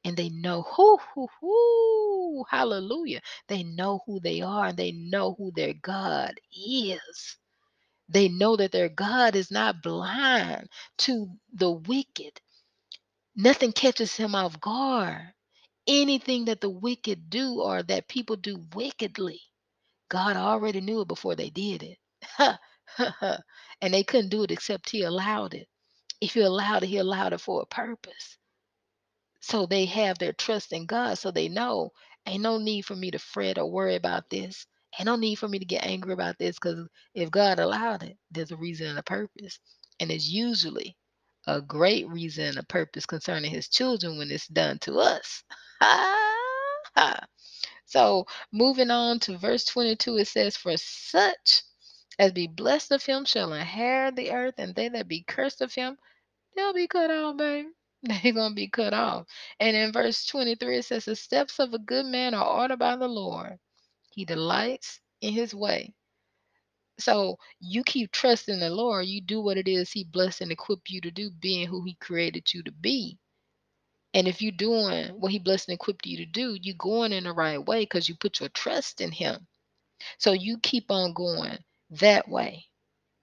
and 0.06 0.18
they 0.18 0.30
know 0.30 0.64
who 0.64 1.00
who 1.16 1.28
who 1.42 2.46
hallelujah. 2.50 3.22
They 3.48 3.64
know 3.64 4.02
who 4.08 4.20
they 4.22 4.42
are 4.42 4.68
and 4.68 4.78
they 4.78 4.94
know 4.94 5.36
who 5.38 5.52
their 5.56 5.74
God 5.76 6.34
is. 6.54 7.38
They 8.10 8.30
know 8.30 8.56
that 8.56 8.72
their 8.72 8.90
God 8.90 9.36
is 9.36 9.52
not 9.52 9.82
blind 9.84 10.70
to 11.00 11.30
the 11.54 11.72
wicked. 11.72 12.42
Nothing 13.36 13.74
catches 13.74 14.16
him 14.16 14.36
off 14.36 14.60
guard. 14.62 15.34
Anything 15.88 16.46
that 16.46 16.62
the 16.62 16.70
wicked 16.70 17.30
do 17.30 17.62
or 17.62 17.84
that 17.84 18.08
people 18.10 18.38
do 18.38 18.64
wickedly, 18.76 19.42
God 20.10 20.38
already 20.38 20.82
knew 20.82 21.02
it 21.02 21.08
before 21.08 21.36
they 21.36 21.50
did 21.50 21.84
it. 21.84 22.00
and 23.82 23.94
they 23.94 24.04
couldn't 24.04 24.30
do 24.30 24.44
it 24.44 24.52
except 24.52 24.90
He 24.90 25.04
allowed 25.04 25.54
it. 25.56 25.68
If 26.22 26.34
He 26.36 26.42
allowed 26.42 26.84
it, 26.84 26.88
He 26.88 26.98
allowed 26.98 27.34
it 27.34 27.42
for 27.42 27.62
a 27.62 27.66
purpose. 27.68 28.38
So 29.42 29.66
they 29.66 29.86
have 29.86 30.18
their 30.20 30.34
trust 30.34 30.74
in 30.74 30.86
God. 30.86 31.16
So 31.18 31.32
they 31.32 31.50
know 31.50 31.92
ain't 32.28 32.44
no 32.44 32.58
need 32.58 32.84
for 32.84 32.96
me 32.96 33.12
to 33.12 33.20
fret 33.20 33.58
or 33.58 33.70
worry 33.72 33.96
about 33.96 34.30
this. 34.30 34.66
Ain't 35.00 35.08
no 35.08 35.16
need 35.16 35.36
for 35.36 35.48
me 35.48 35.60
to 35.60 35.66
get 35.66 35.86
angry 35.86 36.14
about 36.14 36.38
this 36.40 36.58
because 36.58 36.88
if 37.16 37.32
God 37.32 37.60
allowed 37.60 38.04
it, 38.04 38.18
there's 38.32 38.52
a 38.52 38.58
reason 38.58 38.88
and 38.88 39.00
a 39.00 39.04
purpose. 39.04 39.60
And 40.00 40.12
it's 40.12 40.30
usually 40.30 40.98
a 41.48 41.62
great 41.62 42.08
reason 42.10 42.46
and 42.46 42.58
a 42.58 42.64
purpose 42.64 43.06
concerning 43.06 43.52
his 43.52 43.70
children 43.70 44.18
when 44.18 44.32
it's 44.32 44.48
done 44.48 44.80
to 44.80 45.00
us. 45.00 45.44
so 47.86 48.26
moving 48.52 48.92
on 48.92 49.20
to 49.22 49.38
verse 49.38 49.66
22, 49.66 50.18
it 50.18 50.28
says, 50.28 50.58
For 50.58 50.78
such 50.78 51.64
as 52.20 52.32
be 52.34 52.48
blessed 52.48 52.92
of 52.92 53.04
him 53.06 53.26
shall 53.26 53.54
inherit 53.54 54.16
the 54.16 54.32
earth, 54.32 54.56
and 54.58 54.76
they 54.76 54.90
that 54.90 55.08
be 55.08 55.24
cursed 55.28 55.62
of 55.62 55.74
him, 55.74 55.98
they'll 56.56 56.74
be 56.74 56.88
cut 56.88 57.12
off, 57.12 57.38
baby. 57.38 57.70
They're 58.04 58.34
going 58.34 58.52
to 58.52 58.56
be 58.56 58.70
cut 58.70 58.94
off. 58.94 59.28
And 59.60 59.76
in 59.76 59.92
verse 59.92 60.26
23, 60.28 60.78
it 60.80 60.86
says, 60.86 61.06
The 61.06 61.16
steps 61.16 61.60
of 61.60 61.74
a 61.74 61.80
good 61.80 62.06
man 62.06 62.34
are 62.36 62.62
ordered 62.62 62.80
by 62.80 62.98
the 62.98 63.08
Lord. 63.08 63.58
He 64.16 64.26
delights 64.26 65.02
in 65.22 65.34
his 65.34 65.56
way. 65.56 65.94
So 67.00 67.38
you 67.60 67.84
keep 67.84 68.12
trusting 68.12 68.60
the 68.60 68.70
Lord. 68.70 69.08
You 69.08 69.22
do 69.22 69.42
what 69.42 69.58
it 69.58 69.68
is 69.68 69.92
He 69.92 70.06
blessed 70.06 70.42
and 70.42 70.52
equipped 70.52 70.90
you 70.90 71.02
to 71.02 71.12
do, 71.12 71.32
being 71.32 71.68
who 71.68 71.84
He 71.84 71.96
created 71.96 72.54
you 72.54 72.64
to 72.64 72.72
be. 72.72 73.20
And 74.14 74.28
if 74.28 74.42
you're 74.42 74.52
doing 74.54 75.10
what 75.10 75.32
He 75.32 75.40
blessed 75.40 75.70
and 75.70 75.76
equipped 75.76 76.06
you 76.08 76.18
to 76.18 76.26
do, 76.26 76.58
you're 76.62 76.76
going 76.78 77.14
in 77.14 77.26
the 77.26 77.34
right 77.34 77.64
way 77.64 77.82
because 77.84 78.10
you 78.10 78.16
put 78.16 78.40
your 78.40 78.50
trust 78.50 79.02
in 79.02 79.12
Him. 79.12 79.48
So 80.20 80.34
you 80.34 80.60
keep 80.60 80.92
on 80.92 81.14
going 81.14 81.60
that 81.92 82.30
way. 82.30 82.66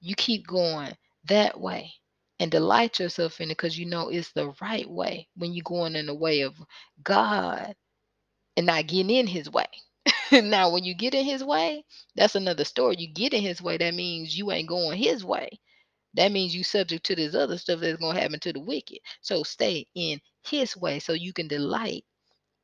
You 0.01 0.15
keep 0.17 0.47
going 0.47 0.97
that 1.27 1.61
way 1.61 1.93
and 2.41 2.51
delight 2.51 3.01
yourself 3.01 3.41
in 3.41 3.51
it 3.51 3.57
because 3.59 3.79
you 3.79 3.87
know 3.87 4.11
it's 4.11 4.33
the 4.33 4.55
right 4.61 4.89
way 4.91 5.29
when 5.37 5.55
you're 5.55 5.65
going 5.65 5.97
in 5.97 6.07
the 6.07 6.15
way 6.15 6.43
of 6.43 6.55
God 7.03 7.75
and 8.57 8.67
not 8.67 8.87
getting 8.89 9.11
in 9.11 9.27
his 9.29 9.51
way. 9.51 9.67
now, 10.33 10.71
when 10.71 10.85
you 10.85 10.95
get 10.95 11.15
in 11.15 11.25
his 11.25 11.45
way, 11.45 11.85
that's 12.17 12.35
another 12.35 12.65
story. 12.65 12.97
You 12.99 13.09
get 13.13 13.35
in 13.35 13.43
his 13.43 13.61
way, 13.63 13.77
that 13.77 13.95
means 13.95 14.37
you 14.37 14.51
ain't 14.51 14.69
going 14.69 14.99
his 14.99 15.25
way. 15.25 15.61
That 16.15 16.33
means 16.33 16.55
you 16.55 16.65
subject 16.65 17.07
to 17.07 17.17
this 17.17 17.35
other 17.35 17.59
stuff 17.59 17.81
that's 17.81 18.01
going 18.01 18.17
to 18.17 18.23
happen 18.23 18.41
to 18.41 18.53
the 18.53 18.61
wicked. 18.61 18.99
So 19.23 19.43
stay 19.45 19.87
in 19.95 20.21
his 20.47 20.77
way 20.77 20.99
so 21.01 21.13
you 21.15 21.33
can 21.33 21.49
delight 21.49 22.05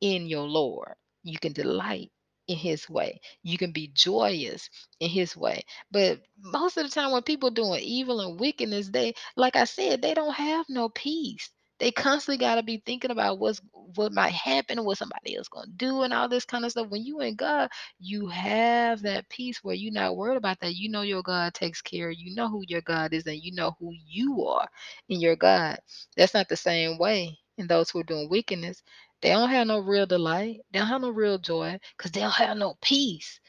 in 0.01 0.27
your 0.27 0.47
Lord. 0.47 0.95
You 1.23 1.39
can 1.39 1.53
delight 1.53 2.11
in 2.47 2.57
his 2.57 2.89
way. 2.89 3.21
You 3.43 3.57
can 3.57 3.71
be 3.73 3.89
joyous 3.93 4.69
in 4.99 5.09
his 5.09 5.37
way. 5.37 5.63
But 5.91 6.21
most 6.39 6.77
of 6.77 6.83
the 6.85 6.89
time 6.91 7.11
when 7.11 7.23
people 7.23 7.51
doing 7.51 7.81
evil 7.81 8.21
and 8.21 8.39
wickedness, 8.39 8.89
they 8.89 9.15
like 9.37 9.55
I 9.55 9.65
said, 9.65 10.01
they 10.01 10.13
don't 10.13 10.35
have 10.35 10.65
no 10.69 10.89
peace. 10.89 11.49
They 11.79 11.91
constantly 11.91 12.37
got 12.39 12.55
to 12.55 12.63
be 12.63 12.83
thinking 12.85 13.11
about 13.11 13.39
what's 13.39 13.61
what 13.73 14.13
might 14.13 14.33
happen, 14.33 14.83
what 14.85 14.97
somebody 14.97 15.37
else 15.37 15.49
gonna 15.49 15.67
do, 15.77 16.03
and 16.03 16.13
all 16.13 16.29
this 16.29 16.45
kind 16.45 16.65
of 16.65 16.71
stuff. 16.71 16.89
When 16.89 17.03
you 17.05 17.21
in 17.21 17.35
God, 17.35 17.69
you 17.99 18.27
have 18.29 19.03
that 19.03 19.29
peace 19.29 19.63
where 19.63 19.75
you're 19.75 19.93
not 19.93 20.17
worried 20.17 20.37
about 20.37 20.59
that. 20.61 20.75
You 20.75 20.89
know 20.89 21.03
your 21.03 21.23
God 21.23 21.53
takes 21.53 21.81
care. 21.81 22.11
You 22.11 22.35
know 22.35 22.49
who 22.49 22.63
your 22.67 22.81
God 22.81 23.13
is, 23.13 23.27
and 23.27 23.37
you 23.43 23.53
know 23.53 23.75
who 23.79 23.93
you 24.07 24.45
are 24.47 24.67
in 25.09 25.21
your 25.21 25.35
God. 25.37 25.79
That's 26.17 26.33
not 26.35 26.49
the 26.49 26.57
same 26.57 26.97
way 26.99 27.39
in 27.57 27.67
those 27.67 27.89
who 27.91 27.99
are 27.99 28.03
doing 28.03 28.29
wickedness. 28.29 28.83
They 29.21 29.29
don't 29.31 29.49
have 29.49 29.67
no 29.67 29.79
real 29.79 30.05
delight. 30.07 30.61
They 30.71 30.79
don't 30.79 30.89
have 30.89 31.01
no 31.01 31.11
real 31.11 31.39
joy 31.39 31.79
because 31.97 32.11
they 32.11 32.21
don't 32.21 32.31
have 32.33 32.57
no 32.57 32.75
peace. 32.81 33.39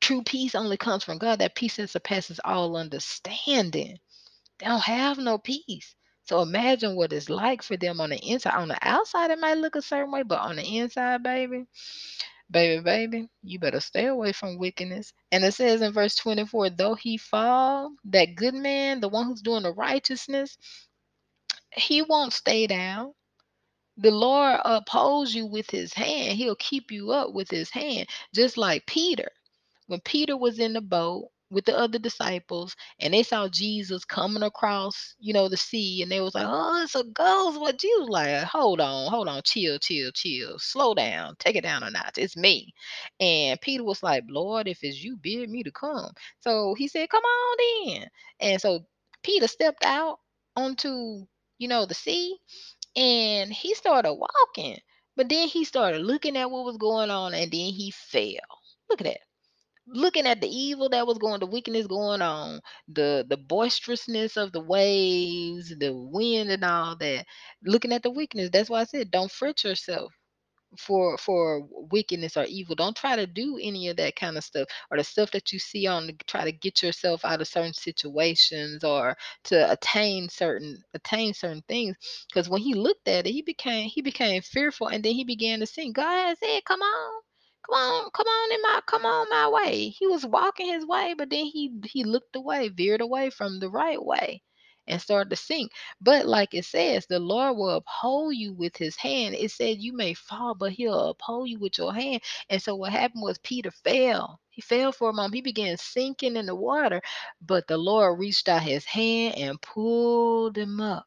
True 0.00 0.22
peace 0.24 0.54
only 0.54 0.78
comes 0.78 1.04
from 1.04 1.18
God. 1.18 1.40
That 1.40 1.56
peace 1.56 1.76
that 1.78 1.90
surpasses 1.90 2.40
all 2.44 2.76
understanding. 2.76 3.98
They 4.60 4.66
don't 4.66 4.82
have 4.84 5.18
no 5.18 5.38
peace. 5.38 5.95
So 6.26 6.42
imagine 6.42 6.96
what 6.96 7.12
it's 7.12 7.30
like 7.30 7.62
for 7.62 7.76
them 7.76 8.00
on 8.00 8.10
the 8.10 8.18
inside. 8.18 8.54
On 8.56 8.68
the 8.68 8.78
outside, 8.82 9.30
it 9.30 9.38
might 9.40 9.58
look 9.58 9.76
a 9.76 9.82
certain 9.82 10.12
way, 10.12 10.22
but 10.22 10.40
on 10.40 10.56
the 10.56 10.78
inside, 10.78 11.22
baby, 11.22 11.66
baby, 12.50 12.82
baby, 12.82 13.28
you 13.42 13.58
better 13.58 13.80
stay 13.80 14.06
away 14.06 14.32
from 14.32 14.58
wickedness. 14.58 15.12
And 15.32 15.44
it 15.44 15.54
says 15.54 15.82
in 15.82 15.92
verse 15.92 16.16
24, 16.16 16.70
though 16.70 16.94
he 16.94 17.16
fall, 17.16 17.92
that 18.06 18.36
good 18.36 18.54
man, 18.54 19.00
the 19.00 19.08
one 19.08 19.26
who's 19.26 19.42
doing 19.42 19.64
the 19.64 19.72
righteousness, 19.72 20.58
he 21.72 22.02
won't 22.02 22.32
stay 22.32 22.66
down. 22.66 23.12
The 23.98 24.10
Lord 24.10 24.60
upholds 24.64 25.34
you 25.34 25.46
with 25.46 25.70
his 25.70 25.94
hand. 25.94 26.36
He'll 26.36 26.56
keep 26.56 26.90
you 26.90 27.12
up 27.12 27.32
with 27.32 27.50
his 27.50 27.70
hand, 27.70 28.08
just 28.34 28.58
like 28.58 28.86
Peter. 28.86 29.30
When 29.86 30.00
Peter 30.00 30.36
was 30.36 30.58
in 30.58 30.72
the 30.74 30.80
boat 30.82 31.30
with 31.50 31.64
the 31.66 31.76
other 31.78 31.98
disciples 31.98 32.74
and 33.00 33.14
they 33.14 33.22
saw 33.22 33.48
Jesus 33.48 34.04
coming 34.04 34.42
across, 34.42 35.14
you 35.20 35.32
know, 35.32 35.48
the 35.48 35.56
sea, 35.56 36.02
and 36.02 36.10
they 36.10 36.20
was 36.20 36.34
like, 36.34 36.46
Oh, 36.48 36.82
it's 36.82 36.94
a 36.94 37.04
ghost. 37.04 37.60
What 37.60 37.78
Jesus 37.78 38.08
like, 38.08 38.44
hold 38.44 38.80
on, 38.80 39.10
hold 39.10 39.28
on, 39.28 39.42
chill, 39.44 39.78
chill, 39.78 40.10
chill, 40.12 40.58
slow 40.58 40.94
down, 40.94 41.36
take 41.38 41.56
it 41.56 41.62
down 41.62 41.82
a 41.84 41.90
notch. 41.90 42.18
It's 42.18 42.36
me. 42.36 42.74
And 43.20 43.60
Peter 43.60 43.84
was 43.84 44.02
like, 44.02 44.24
Lord, 44.28 44.68
if 44.68 44.78
it's 44.82 45.02
you, 45.02 45.16
bid 45.16 45.50
me 45.50 45.62
to 45.62 45.70
come. 45.70 46.10
So 46.40 46.74
he 46.74 46.88
said, 46.88 47.08
Come 47.10 47.22
on 47.24 47.58
in. 47.88 48.06
And 48.40 48.60
so 48.60 48.80
Peter 49.22 49.48
stepped 49.48 49.84
out 49.84 50.18
onto, 50.56 51.26
you 51.58 51.68
know, 51.68 51.86
the 51.86 51.94
sea 51.94 52.38
and 52.96 53.52
he 53.52 53.74
started 53.74 54.14
walking. 54.14 54.78
But 55.16 55.28
then 55.28 55.48
he 55.48 55.64
started 55.64 56.02
looking 56.02 56.36
at 56.36 56.50
what 56.50 56.64
was 56.64 56.76
going 56.78 57.10
on 57.10 57.34
and 57.34 57.50
then 57.50 57.72
he 57.72 57.92
fell. 57.92 58.46
Look 58.90 59.00
at 59.00 59.06
that. 59.06 59.20
Looking 59.88 60.26
at 60.26 60.40
the 60.40 60.48
evil 60.48 60.88
that 60.90 61.06
was 61.06 61.18
going, 61.18 61.40
the 61.40 61.46
wickedness 61.46 61.86
going 61.86 62.22
on, 62.22 62.60
the 62.88 63.26
the 63.28 63.36
boisterousness 63.38 64.36
of 64.36 64.52
the 64.52 64.60
waves, 64.60 65.74
the 65.78 65.92
wind 65.94 66.50
and 66.50 66.64
all 66.64 66.96
that. 66.96 67.26
Looking 67.64 67.92
at 67.92 68.02
the 68.02 68.10
weakness. 68.10 68.50
That's 68.52 68.70
why 68.70 68.82
I 68.82 68.84
said 68.84 69.10
don't 69.12 69.30
fret 69.32 69.64
yourself 69.64 70.12
for 70.78 71.18
for 71.18 71.68
wickedness 71.92 72.36
or 72.36 72.44
evil. 72.46 72.74
Don't 72.76 72.96
try 72.96 73.16
to 73.16 73.26
do 73.26 73.58
any 73.62 73.88
of 73.88 73.96
that 73.98 74.16
kind 74.16 74.36
of 74.38 74.44
stuff 74.44 74.68
or 74.90 74.98
the 74.98 75.04
stuff 75.04 75.30
that 75.32 75.52
you 75.52 75.58
see 75.58 75.86
on 75.86 76.08
to 76.08 76.14
try 76.26 76.44
to 76.44 76.52
get 76.52 76.82
yourself 76.82 77.24
out 77.24 77.40
of 77.40 77.48
certain 77.48 77.74
situations 77.74 78.84
or 78.84 79.16
to 79.44 79.70
attain 79.72 80.28
certain 80.28 80.82
attain 80.94 81.34
certain 81.34 81.62
things. 81.68 81.96
Because 82.28 82.48
when 82.48 82.62
he 82.62 82.74
looked 82.74 83.08
at 83.08 83.26
it, 83.26 83.32
he 83.32 83.42
became 83.42 83.88
he 83.90 84.02
became 84.02 84.42
fearful 84.42 84.88
and 84.88 85.04
then 85.04 85.14
he 85.14 85.24
began 85.24 85.60
to 85.60 85.66
sing. 85.66 85.92
God 85.92 86.36
said, 86.38 86.64
Come 86.66 86.82
on. 86.82 87.22
Come 87.66 87.76
on, 87.78 88.10
come 88.12 88.26
on 88.28 88.52
in 88.52 88.62
my 88.62 88.80
come 88.86 89.06
on 89.06 89.28
my 89.30 89.48
way. 89.48 89.88
He 89.90 90.06
was 90.06 90.26
walking 90.26 90.68
his 90.68 90.86
way, 90.86 91.14
but 91.18 91.30
then 91.30 91.46
he 91.46 91.72
he 91.86 92.04
looked 92.04 92.36
away, 92.36 92.68
veered 92.68 93.00
away 93.02 93.30
from 93.30 93.60
the 93.60 93.70
right 93.70 94.02
way 94.04 94.42
and 94.86 95.02
started 95.02 95.30
to 95.30 95.36
sink. 95.36 95.72
But 96.00 96.26
like 96.26 96.54
it 96.54 96.64
says, 96.66 97.06
the 97.06 97.18
Lord 97.20 97.56
will 97.56 97.70
uphold 97.76 98.36
you 98.36 98.52
with 98.54 98.76
his 98.76 98.96
hand. 98.96 99.34
It 99.36 99.50
said 99.52 99.78
you 99.80 99.94
may 99.96 100.14
fall, 100.14 100.54
but 100.54 100.72
he'll 100.72 101.10
uphold 101.10 101.48
you 101.50 101.58
with 101.58 101.78
your 101.78 101.94
hand. 101.94 102.22
And 102.50 102.62
so 102.62 102.76
what 102.76 102.92
happened 102.92 103.22
was 103.24 103.38
Peter 103.38 103.70
fell. 103.72 104.40
He 104.50 104.62
fell 104.62 104.92
for 104.92 105.10
a 105.10 105.14
moment. 105.14 105.34
He 105.34 105.42
began 105.42 105.76
sinking 105.78 106.36
in 106.36 106.46
the 106.46 106.54
water, 106.56 107.02
but 107.40 107.66
the 107.68 107.78
Lord 107.78 108.18
reached 108.20 108.48
out 108.48 108.62
his 108.62 108.84
hand 108.86 109.36
and 109.36 109.60
pulled 109.62 110.56
him 110.58 110.80
up. 110.80 111.06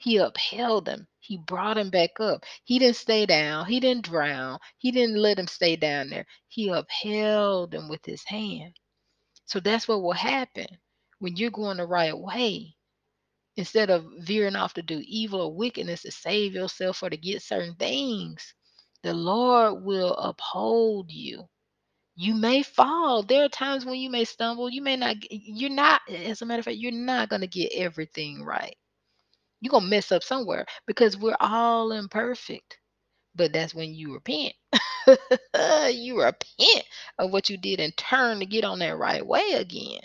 He 0.00 0.18
upheld 0.18 0.88
him. 0.88 1.08
He 1.20 1.38
brought 1.38 1.78
him 1.78 1.90
back 1.90 2.20
up. 2.20 2.44
He 2.64 2.80
didn't 2.80 2.96
stay 2.98 3.26
down. 3.26 3.66
He 3.66 3.80
didn't 3.80 4.06
drown. 4.06 4.60
He 4.78 4.92
didn't 4.92 5.16
let 5.18 5.40
him 5.40 5.48
stay 5.48 5.76
down 5.76 6.10
there. 6.10 6.26
He 6.48 6.70
upheld 6.70 7.74
him 7.74 7.88
with 7.90 8.06
his 8.06 8.24
hand. 8.24 8.74
So 9.46 9.60
that's 9.60 9.88
what 9.88 10.02
will 10.02 10.12
happen 10.12 10.66
when 11.20 11.36
you're 11.36 11.50
going 11.50 11.78
the 11.78 11.86
right 11.86 12.18
way. 12.18 12.76
Instead 13.56 13.90
of 13.90 14.06
veering 14.20 14.56
off 14.56 14.74
to 14.74 14.82
do 14.82 15.02
evil 15.06 15.42
or 15.42 15.54
wickedness 15.54 16.02
to 16.02 16.12
save 16.12 16.54
yourself 16.54 17.02
or 17.02 17.10
to 17.10 17.18
get 17.18 17.42
certain 17.42 17.76
things, 17.76 18.54
the 19.04 19.14
Lord 19.14 19.84
will 19.84 20.14
uphold 20.16 21.12
you. 21.12 21.48
You 22.16 22.34
may 22.34 22.62
fall. 22.62 23.22
There 23.24 23.44
are 23.44 23.50
times 23.50 23.86
when 23.86 23.96
you 24.00 24.10
may 24.10 24.24
stumble. 24.24 24.70
You 24.70 24.82
may 24.82 24.96
not, 24.96 25.16
you're 25.30 25.70
not, 25.70 26.02
as 26.10 26.42
a 26.42 26.46
matter 26.46 26.60
of 26.60 26.66
fact, 26.66 26.78
you're 26.78 26.92
not 26.92 27.30
going 27.30 27.42
to 27.42 27.48
get 27.48 27.72
everything 27.74 28.44
right. 28.44 28.76
You're 29.60 29.80
to 29.80 29.86
mess 29.86 30.12
up 30.12 30.22
somewhere 30.22 30.66
because 30.86 31.16
we're 31.16 31.36
all 31.40 31.92
imperfect. 31.92 32.78
But 33.34 33.52
that's 33.52 33.74
when 33.74 33.94
you 33.94 34.14
repent. 34.14 34.54
you 35.92 36.20
repent 36.22 36.84
of 37.18 37.32
what 37.32 37.50
you 37.50 37.56
did 37.58 37.80
and 37.80 37.96
turn 37.96 38.40
to 38.40 38.46
get 38.46 38.64
on 38.64 38.80
that 38.80 38.98
right 38.98 39.26
way 39.26 39.52
again. 39.54 40.00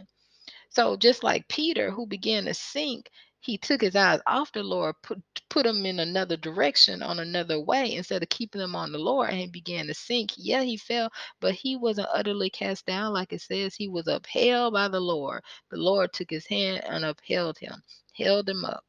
So 0.70 0.98
just 0.98 1.24
like 1.24 1.48
Peter, 1.48 1.92
who 1.92 2.06
began 2.06 2.46
to 2.46 2.54
sink, 2.54 3.10
he 3.40 3.58
took 3.58 3.82
his 3.82 3.96
eyes 3.96 4.20
off 4.28 4.52
the 4.52 4.64
Lord, 4.64 4.96
put 5.04 5.22
put 5.50 5.66
him 5.66 5.86
in 5.86 6.00
another 6.02 6.36
direction, 6.38 7.02
on 7.04 7.20
another 7.20 7.60
way, 7.62 7.94
instead 7.96 8.24
of 8.24 8.30
keeping 8.30 8.60
them 8.60 8.76
on 8.76 8.92
the 8.92 9.00
Lord, 9.00 9.30
and 9.30 9.40
he 9.40 9.48
began 9.48 9.88
to 9.88 9.94
sink. 9.94 10.32
Yeah, 10.38 10.64
he 10.64 10.78
fell, 10.78 11.12
but 11.40 11.54
he 11.56 11.78
wasn't 11.78 12.10
utterly 12.14 12.50
cast 12.50 12.86
down, 12.86 13.14
like 13.14 13.32
it 13.34 13.42
says. 13.42 13.76
He 13.76 13.88
was 13.88 14.08
upheld 14.08 14.74
by 14.74 14.90
the 14.90 15.00
Lord. 15.00 15.44
The 15.72 15.78
Lord 15.78 16.12
took 16.14 16.30
his 16.32 16.48
hand 16.48 16.84
and 16.86 17.06
upheld 17.06 17.58
him, 17.60 17.82
held 18.18 18.50
him 18.50 18.66
up. 18.66 18.84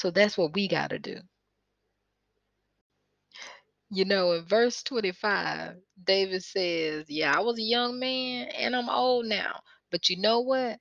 So 0.00 0.10
that's 0.12 0.38
what 0.38 0.54
we 0.54 0.68
got 0.68 0.90
to 0.92 1.00
do. 1.00 1.18
You 3.90 4.04
know, 4.04 4.32
in 4.32 4.44
verse 4.46 4.82
25, 4.82 5.76
David 6.04 6.42
says, 6.44 7.06
Yeah, 7.08 7.36
I 7.36 7.40
was 7.40 7.58
a 7.58 7.62
young 7.62 7.98
man 8.00 8.48
and 8.58 8.76
I'm 8.76 8.88
old 8.90 9.26
now. 9.26 9.60
But 9.92 10.10
you 10.10 10.20
know 10.20 10.40
what? 10.40 10.78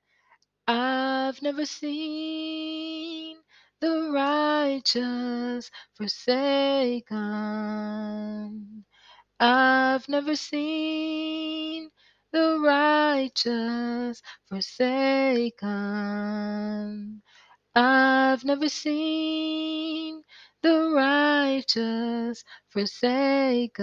I've 0.67 1.41
never 1.43 1.65
seen 1.67 3.37
the 3.81 4.11
righteous 4.13 5.71
forsaken. 5.97 7.11
I've 9.39 10.09
never 10.09 10.35
seen 10.35 11.91
the 12.33 12.59
righteous 12.63 14.21
forsaken. 14.49 15.61
I've 17.75 18.43
never 18.45 18.69
seen 18.69 20.23
the 20.61 20.91
righteous 20.95 22.43
forsaken, 22.69 23.79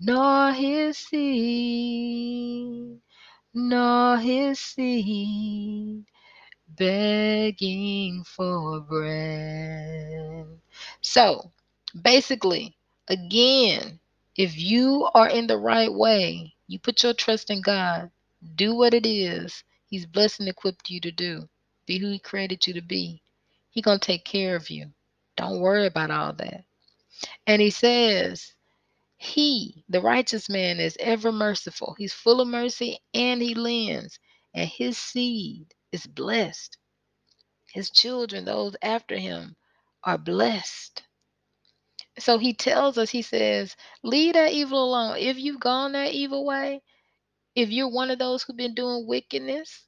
nor 0.00 0.52
his 0.52 0.98
seed, 0.98 3.00
nor 3.54 4.18
his 4.18 4.58
seed 4.60 6.04
begging 6.68 8.24
for 8.24 8.80
bread. 8.80 10.46
So 11.00 11.52
basically, 12.02 12.76
again, 13.08 14.00
if 14.36 14.56
you 14.58 15.08
are 15.14 15.28
in 15.28 15.46
the 15.46 15.56
right 15.58 15.92
way, 15.92 16.54
you 16.66 16.78
put 16.78 17.02
your 17.02 17.14
trust 17.14 17.50
in 17.50 17.62
God, 17.62 18.10
do 18.56 18.74
what 18.74 18.94
it 18.94 19.06
is 19.06 19.64
He's 19.88 20.04
blessed 20.06 20.40
and 20.40 20.48
equipped 20.50 20.90
you 20.90 21.00
to 21.00 21.10
do, 21.10 21.48
be 21.88 21.98
who 21.98 22.10
He 22.10 22.20
created 22.20 22.66
you 22.68 22.74
to 22.74 22.82
be. 22.82 23.22
He 23.70 23.82
gonna 23.82 23.98
take 23.98 24.24
care 24.24 24.56
of 24.56 24.70
you. 24.70 24.92
Don't 25.36 25.60
worry 25.60 25.86
about 25.86 26.12
all 26.12 26.34
that. 26.34 26.64
And 27.48 27.60
He 27.62 27.70
says, 27.70 28.52
He, 29.16 29.84
the 29.88 30.00
righteous 30.00 30.48
man, 30.48 30.80
is 30.80 30.96
ever 31.00 31.32
merciful. 31.32 31.96
He's 31.98 32.14
full 32.14 32.40
of 32.40 32.48
mercy 32.48 33.00
and 33.14 33.42
He 33.42 33.54
lends, 33.54 34.20
and 34.54 34.68
His 34.68 34.98
seed 34.98 35.74
is 35.92 36.06
blessed. 36.06 36.78
His 37.72 37.90
children, 37.90 38.44
those 38.44 38.76
after 38.82 39.18
Him, 39.18 39.56
are 40.04 40.18
blessed. 40.18 41.02
So 42.18 42.38
he 42.38 42.52
tells 42.52 42.98
us, 42.98 43.10
he 43.10 43.22
says, 43.22 43.76
leave 44.02 44.34
that 44.34 44.52
evil 44.52 44.84
alone. 44.84 45.18
If 45.18 45.38
you've 45.38 45.60
gone 45.60 45.92
that 45.92 46.12
evil 46.12 46.44
way, 46.44 46.82
if 47.54 47.70
you're 47.70 47.90
one 47.90 48.10
of 48.10 48.18
those 48.18 48.42
who've 48.42 48.56
been 48.56 48.74
doing 48.74 49.06
wickedness, 49.06 49.84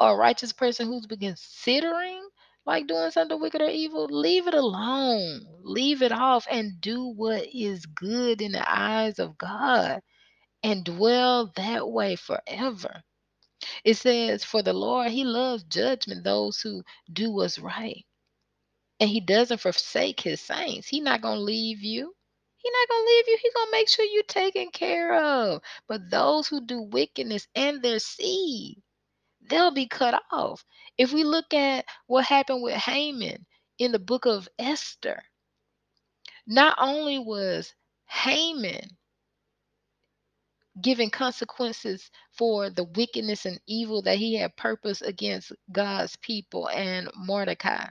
a 0.00 0.16
righteous 0.16 0.52
person 0.52 0.86
who's 0.86 1.06
been 1.06 1.20
considering 1.20 2.22
like 2.66 2.86
doing 2.86 3.10
something 3.10 3.40
wicked 3.40 3.62
or 3.62 3.68
evil, 3.68 4.06
leave 4.10 4.46
it 4.46 4.54
alone. 4.54 5.40
Leave 5.62 6.02
it 6.02 6.12
off 6.12 6.46
and 6.50 6.80
do 6.80 7.08
what 7.08 7.46
is 7.54 7.86
good 7.86 8.42
in 8.42 8.52
the 8.52 8.70
eyes 8.70 9.18
of 9.18 9.38
God 9.38 10.02
and 10.62 10.84
dwell 10.84 11.52
that 11.56 11.88
way 11.88 12.16
forever. 12.16 13.02
It 13.84 13.94
says, 13.94 14.44
For 14.44 14.62
the 14.62 14.72
Lord, 14.74 15.10
He 15.10 15.24
loves 15.24 15.64
judgment, 15.64 16.24
those 16.24 16.60
who 16.60 16.82
do 17.12 17.32
what's 17.32 17.58
right. 17.58 18.04
And 19.00 19.10
He 19.10 19.20
doesn't 19.20 19.60
forsake 19.60 20.20
His 20.20 20.40
saints. 20.40 20.88
He's 20.88 21.02
not 21.02 21.22
going 21.22 21.38
to 21.38 21.42
leave 21.42 21.82
you. 21.82 22.14
He's 22.58 22.72
not 22.72 22.88
going 22.88 23.04
to 23.04 23.10
leave 23.10 23.28
you. 23.28 23.38
He's 23.42 23.54
going 23.54 23.66
to 23.68 23.72
make 23.72 23.88
sure 23.88 24.04
you're 24.04 24.22
taken 24.24 24.70
care 24.70 25.14
of. 25.14 25.62
But 25.88 26.10
those 26.10 26.48
who 26.48 26.60
do 26.66 26.82
wickedness 26.82 27.48
and 27.54 27.82
their 27.82 27.98
seed, 28.00 28.82
they'll 29.48 29.70
be 29.72 29.86
cut 29.86 30.20
off. 30.32 30.64
If 30.98 31.12
we 31.12 31.24
look 31.24 31.52
at 31.54 31.84
what 32.06 32.24
happened 32.24 32.62
with 32.62 32.74
Haman 32.74 33.46
in 33.78 33.92
the 33.92 33.98
book 33.98 34.26
of 34.26 34.48
Esther, 34.58 35.22
not 36.46 36.76
only 36.80 37.18
was 37.18 37.74
Haman 38.06 38.96
given 40.80 41.10
consequences 41.10 42.10
for 42.32 42.70
the 42.70 42.84
wickedness 42.84 43.46
and 43.46 43.60
evil 43.66 44.02
that 44.02 44.18
he 44.18 44.36
had 44.36 44.56
purpose 44.56 45.02
against 45.02 45.52
God's 45.72 46.16
people 46.16 46.68
and 46.68 47.10
Mordecai, 47.16 47.86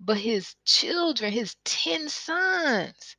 but 0.00 0.16
his 0.16 0.54
children, 0.64 1.32
his 1.32 1.56
10 1.64 2.08
sons, 2.08 3.16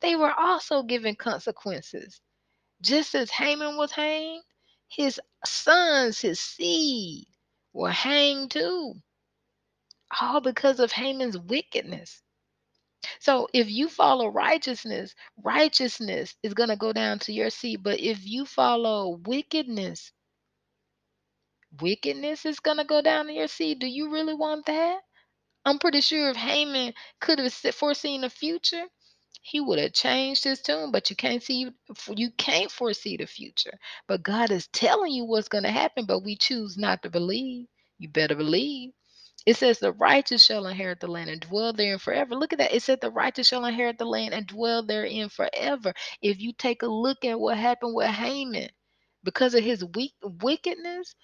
they 0.00 0.16
were 0.16 0.32
also 0.38 0.82
given 0.82 1.14
consequences. 1.14 2.20
Just 2.82 3.14
as 3.14 3.30
Haman 3.30 3.76
was 3.76 3.92
hanged, 3.92 4.42
his 4.88 5.20
sons, 5.44 6.20
his 6.20 6.40
seed, 6.40 7.26
were 7.72 7.90
hanged 7.90 8.52
too. 8.52 8.94
All 10.20 10.40
because 10.40 10.80
of 10.80 10.92
Haman's 10.92 11.38
wickedness. 11.38 12.22
So 13.20 13.48
if 13.52 13.70
you 13.70 13.88
follow 13.88 14.28
righteousness, 14.28 15.14
righteousness 15.42 16.36
is 16.42 16.54
going 16.54 16.70
to 16.70 16.76
go 16.76 16.92
down 16.92 17.18
to 17.20 17.32
your 17.32 17.50
seed. 17.50 17.82
But 17.82 18.00
if 18.00 18.26
you 18.26 18.46
follow 18.46 19.20
wickedness, 19.26 20.12
wickedness 21.80 22.46
is 22.46 22.60
going 22.60 22.78
to 22.78 22.84
go 22.84 23.02
down 23.02 23.26
to 23.26 23.32
your 23.32 23.48
seed. 23.48 23.78
Do 23.80 23.86
you 23.86 24.10
really 24.10 24.34
want 24.34 24.66
that? 24.66 25.00
I'm 25.64 25.78
pretty 25.78 26.00
sure 26.00 26.30
if 26.30 26.36
Haman 26.36 26.94
could 27.20 27.38
have 27.38 27.52
foreseen 27.52 28.22
the 28.22 28.30
future, 28.30 28.84
he 29.42 29.60
would 29.60 29.78
have 29.78 29.92
changed 29.94 30.44
his 30.44 30.62
tune, 30.62 30.92
but 30.92 31.10
you 31.10 31.16
can't 31.16 31.42
see 31.42 31.68
you 32.16 32.30
can't 32.32 32.70
foresee 32.70 33.16
the 33.18 33.26
future. 33.26 33.74
But 34.08 34.22
God 34.24 34.50
is 34.52 34.68
telling 34.68 35.12
you 35.12 35.24
what's 35.26 35.48
going 35.48 35.64
to 35.64 35.70
happen, 35.72 36.06
but 36.06 36.20
we 36.24 36.36
choose 36.36 36.78
not 36.78 37.02
to 37.04 37.10
believe. 37.10 37.66
You 37.98 38.08
better 38.10 38.36
believe. 38.36 38.92
It 39.46 39.58
says 39.58 39.80
the 39.80 39.92
righteous 39.92 40.44
shall 40.44 40.66
inherit 40.68 41.00
the 41.00 41.08
land 41.08 41.30
and 41.30 41.40
dwell 41.42 41.74
therein 41.74 41.98
forever. 42.00 42.36
Look 42.36 42.54
at 42.54 42.60
that. 42.60 42.74
It 42.74 42.82
said 42.82 43.00
the 43.02 43.12
righteous 43.12 43.48
shall 43.48 43.66
inherit 43.66 43.98
the 43.98 44.06
land 44.06 44.34
and 44.34 44.46
dwell 44.46 44.84
therein 44.86 45.28
forever. 45.30 45.94
If 46.22 46.40
you 46.40 46.54
take 46.54 46.82
a 46.82 46.88
look 46.88 47.24
at 47.26 47.40
what 47.40 47.58
happened 47.58 47.94
with 47.94 48.08
Haman, 48.08 48.70
because 49.24 49.54
of 49.54 49.64
his 49.64 49.84
weak 49.96 50.14
wickedness, 50.22 51.14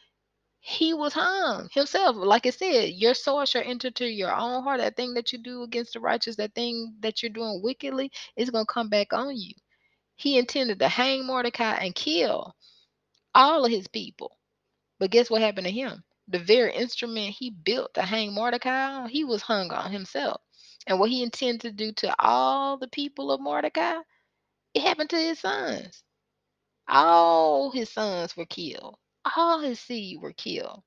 he 0.65 0.95
was 0.95 1.13
hung 1.13 1.69
himself. 1.73 2.15
Like 2.17 2.47
I 2.47 2.51
said, 2.51 2.91
your 2.91 3.15
sword 3.15 3.49
shall 3.49 3.65
enter 3.65 3.91
to 3.91 4.07
your 4.07 4.33
own 4.33 4.63
heart. 4.63 4.79
That 4.79 4.97
thing 4.97 5.13
that 5.15 5.33
you 5.33 5.41
do 5.41 5.65
against 5.65 5.95
the 5.95 6.01
righteous, 6.01 6.37
that 6.37 6.55
thing 6.55 6.95
that 7.01 7.21
you're 7.21 7.33
doing 7.33 7.61
wickedly, 7.65 8.13
is 8.37 8.51
going 8.51 8.65
to 8.65 8.73
come 8.73 8.89
back 8.89 9.13
on 9.13 9.37
you. 9.37 9.55
He 10.15 10.39
intended 10.39 10.79
to 10.79 10.89
hang 10.89 11.27
Mordecai 11.27 11.75
and 11.79 11.97
kill 11.97 12.55
all 13.35 13.65
of 13.65 13.73
his 13.73 13.89
people. 13.89 14.39
But 15.01 15.11
guess 15.11 15.29
what 15.29 15.43
happened 15.43 15.67
to 15.67 15.73
him? 15.73 16.05
The 16.29 16.39
very 16.39 16.73
instrument 16.73 17.35
he 17.35 17.51
built 17.51 17.95
to 17.95 18.03
hang 18.03 18.33
Mordecai 18.33 18.85
on, 18.85 19.09
he 19.09 19.25
was 19.25 19.43
hung 19.43 19.73
on 19.73 19.91
himself. 19.91 20.41
And 20.87 21.01
what 21.01 21.11
he 21.11 21.25
intended 21.25 21.63
to 21.63 21.73
do 21.73 21.93
to 21.95 22.15
all 22.21 22.79
the 22.79 22.89
people 22.89 23.33
of 23.33 23.41
Mordecai, 23.41 23.97
it 24.75 24.83
happened 24.83 25.11
to 25.11 25.17
his 25.17 25.41
sons. 25.41 26.05
All 26.87 27.73
his 27.73 27.91
sons 27.91 28.37
were 28.37 28.47
killed 28.47 28.97
all 29.37 29.61
his 29.61 29.81
seed 29.81 30.21
were 30.23 30.33
killed. 30.33 30.83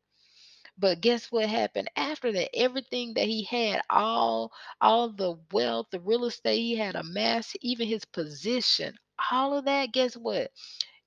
But 0.78 1.02
guess 1.02 1.32
what 1.32 1.50
happened 1.50 1.90
after 1.96 2.34
that? 2.34 2.56
Everything 2.56 3.16
that 3.16 3.28
he 3.28 3.44
had, 3.46 3.82
all 3.90 4.52
all 4.82 5.10
the 5.10 5.40
wealth, 5.54 5.88
the 5.92 6.02
real 6.02 6.26
estate 6.26 6.60
he 6.62 6.76
had 6.76 6.96
amassed, 6.96 7.58
even 7.62 7.88
his 7.88 8.06
position, 8.06 8.98
all 9.32 9.58
of 9.58 9.66
that, 9.66 9.94
guess 9.94 10.16
what? 10.18 10.52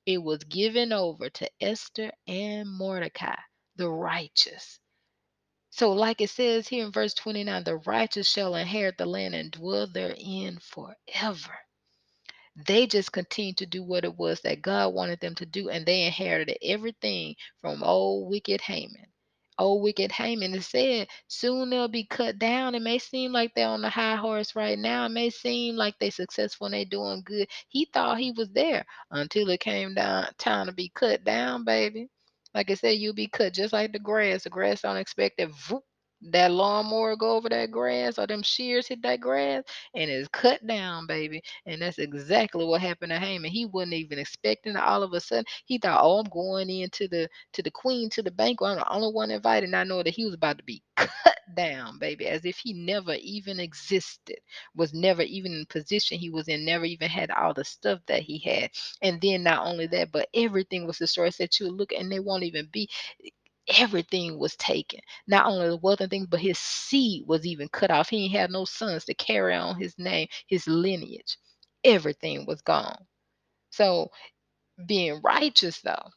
It 0.07 0.19
was 0.23 0.45
given 0.45 0.93
over 0.93 1.31
to 1.31 1.51
Esther 1.61 2.13
and 2.29 2.69
Mordecai, 2.71 3.37
the 3.77 3.91
righteous. 3.91 4.81
So, 5.71 5.93
like 5.93 6.21
it 6.23 6.31
says 6.31 6.69
here 6.69 6.87
in 6.87 6.93
verse 6.93 7.15
29, 7.15 7.65
the 7.65 7.77
righteous 7.79 8.29
shall 8.31 8.57
inherit 8.57 8.99
the 8.99 9.07
land 9.07 9.35
and 9.35 9.51
dwell 9.53 9.87
therein 9.87 10.59
forever. 10.61 11.59
They 12.67 12.87
just 12.89 13.13
continued 13.13 13.59
to 13.59 13.67
do 13.67 13.85
what 13.85 14.05
it 14.05 14.17
was 14.19 14.41
that 14.43 14.63
God 14.63 14.95
wanted 14.95 15.21
them 15.21 15.35
to 15.37 15.47
do, 15.47 15.71
and 15.71 15.87
they 15.87 16.05
inherited 16.07 16.59
everything 16.63 17.37
from 17.61 17.85
old 17.85 18.31
wicked 18.31 18.61
Haman. 18.63 19.07
Old 19.59 19.83
wicked 19.83 20.13
Haman 20.13 20.55
it 20.55 20.63
said, 20.63 21.09
soon 21.29 21.71
they'll 21.71 21.89
be 21.89 22.05
cut 22.05 22.39
down. 22.39 22.75
It 22.75 22.83
may 22.83 22.99
seem 22.99 23.33
like 23.33 23.55
they're 23.55 23.69
on 23.69 23.83
the 23.83 23.91
high 23.91 24.17
horse 24.17 24.57
right 24.57 24.79
now. 24.79 25.07
It 25.07 25.11
may 25.11 25.31
seem 25.31 25.77
like 25.77 25.97
they're 26.01 26.11
successful 26.11 26.67
and 26.67 26.75
they're 26.75 26.85
doing 26.85 27.23
good. 27.25 27.49
He 27.69 27.87
thought 27.87 28.19
he 28.19 28.33
was 28.33 28.51
there 28.51 28.87
until 29.13 29.51
it 29.51 29.61
came 29.61 29.95
down 29.95 30.29
time 30.39 30.67
to 30.67 30.73
be 30.73 30.91
cut 30.95 31.25
down, 31.25 31.65
baby. 31.65 32.09
Like 32.55 32.71
I 32.71 32.75
said, 32.75 32.99
you'll 32.99 33.15
be 33.15 33.29
cut 33.29 33.55
just 33.55 33.73
like 33.73 33.93
the 33.93 34.01
grass. 34.01 34.45
The 34.45 34.51
grass 34.51 34.83
don't 34.83 34.93
unexpected. 34.93 35.51
Voop, 35.51 35.83
that 36.21 36.51
lawnmower 36.51 37.17
go 37.17 37.37
over 37.37 37.49
that 37.49 37.71
grass 37.71 38.19
or 38.19 38.27
them 38.27 38.43
shears 38.43 38.89
hit 38.89 39.03
that 39.03 39.21
grass 39.21 39.63
and 39.95 40.11
it's 40.11 40.29
cut 40.29 40.65
down, 40.67 41.07
baby. 41.07 41.43
And 41.67 41.81
that's 41.83 41.99
exactly 41.99 42.65
what 42.65 42.81
happened 42.81 43.11
to 43.11 43.19
Haman. 43.19 43.51
He 43.51 43.67
wasn't 43.67 43.95
even 43.95 44.19
expecting 44.19 44.75
it. 44.75 44.79
All 44.83 45.03
of 45.03 45.13
a 45.13 45.21
sudden, 45.21 45.45
he 45.67 45.79
thought, 45.79 46.01
"Oh, 46.03 46.19
I'm 46.19 46.29
going 46.31 46.71
into 46.71 47.09
the 47.09 47.29
to 47.53 47.63
the 47.63 47.71
queen 47.71 48.11
to 48.11 48.23
the 48.23 48.31
banquet. 48.31 48.71
I'm 48.71 48.77
the 48.79 48.93
only 48.93 49.13
one 49.13 49.31
invited." 49.31 49.71
Not 49.71 49.87
knowing 49.87 50.05
that 50.05 50.15
he 50.15 50.25
was 50.25 50.35
about 50.35 50.59
to 50.59 50.65
be 50.65 50.83
cut 50.97 51.39
down, 51.55 51.99
baby, 51.99 52.27
as 52.27 52.45
if 52.45 52.59
he 52.59 52.73
never 52.73 53.15
even 53.21 53.61
existed, 53.61 54.39
was 54.75 54.93
never 54.95 55.23
even 55.23 55.53
in 55.53 55.67
position 55.67 56.19
he 56.19 56.31
was 56.31 56.49
in, 56.49 56.65
never 56.65 56.85
even 56.85 57.09
had 57.09 57.31
all 57.31 57.55
the 57.55 57.65
stuff 57.65 58.01
that 58.07 58.23
he 58.23 58.39
had. 58.39 58.71
And 59.03 59.21
then 59.21 59.43
not 59.43 59.67
only 59.67 59.87
that, 59.89 60.13
but 60.13 60.29
everything 60.35 60.87
was 60.87 60.99
destroyed. 60.99 61.35
Said 61.35 61.51
you 61.59 61.69
look, 61.71 61.93
and 61.93 62.11
they 62.11 62.21
won't 62.21 62.45
even 62.45 62.67
be 62.73 62.89
everything 63.77 64.39
was 64.39 64.57
taken. 64.57 65.01
Not 65.27 65.47
only 65.47 65.69
the 65.69 65.77
wealth 65.77 66.01
and 66.01 66.11
things, 66.11 66.29
but 66.29 66.41
his 66.41 66.59
seed 66.59 67.25
was 67.27 67.47
even 67.47 67.69
cut 67.69 67.91
off. 67.91 68.09
He 68.11 68.29
had 68.29 68.51
no 68.51 68.65
sons 68.65 69.05
to 69.07 69.15
carry 69.15 69.55
on 69.55 69.81
his 69.81 69.99
name, 69.99 70.29
his 70.49 70.67
lineage. 70.69 71.39
Everything 71.85 72.47
was 72.47 72.63
gone. 72.63 73.07
So 73.71 74.11
being 74.87 75.21
righteous 75.23 75.81
though, 75.83 76.11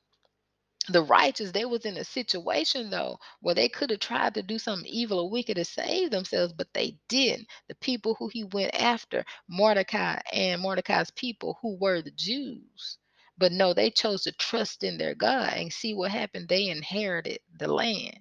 the 0.89 1.03
righteous, 1.03 1.51
they 1.51 1.65
was 1.65 1.85
in 1.85 1.97
a 1.97 2.03
situation 2.03 2.89
though 2.91 3.17
where 3.41 3.55
they 3.55 3.69
could 3.69 3.89
have 3.91 3.99
tried 3.99 4.35
to 4.35 4.43
do 4.43 4.59
something 4.59 4.87
evil 4.87 5.19
or 5.19 5.29
wicked 5.31 5.55
to 5.57 5.65
save 5.65 6.11
themselves, 6.11 6.53
but 6.53 6.67
they 6.73 6.97
didn't. 7.09 7.47
The 7.69 7.75
people 7.75 8.15
who 8.15 8.29
he 8.29 8.43
went 8.45 8.75
after, 8.75 9.25
Mordecai 9.49 10.19
and 10.33 10.61
Mordecai's 10.61 11.11
people 11.11 11.57
who 11.61 11.77
were 11.77 12.01
the 12.03 12.11
Jews. 12.11 12.99
But 13.41 13.53
no, 13.53 13.73
they 13.75 13.91
chose 13.91 14.23
to 14.25 14.33
trust 14.33 14.85
in 14.85 14.99
their 14.99 15.15
God 15.15 15.53
and 15.57 15.73
see 15.73 15.95
what 15.95 16.11
happened. 16.11 16.49
They 16.49 16.69
inherited 16.69 17.39
the 17.59 17.69
land. 17.69 18.19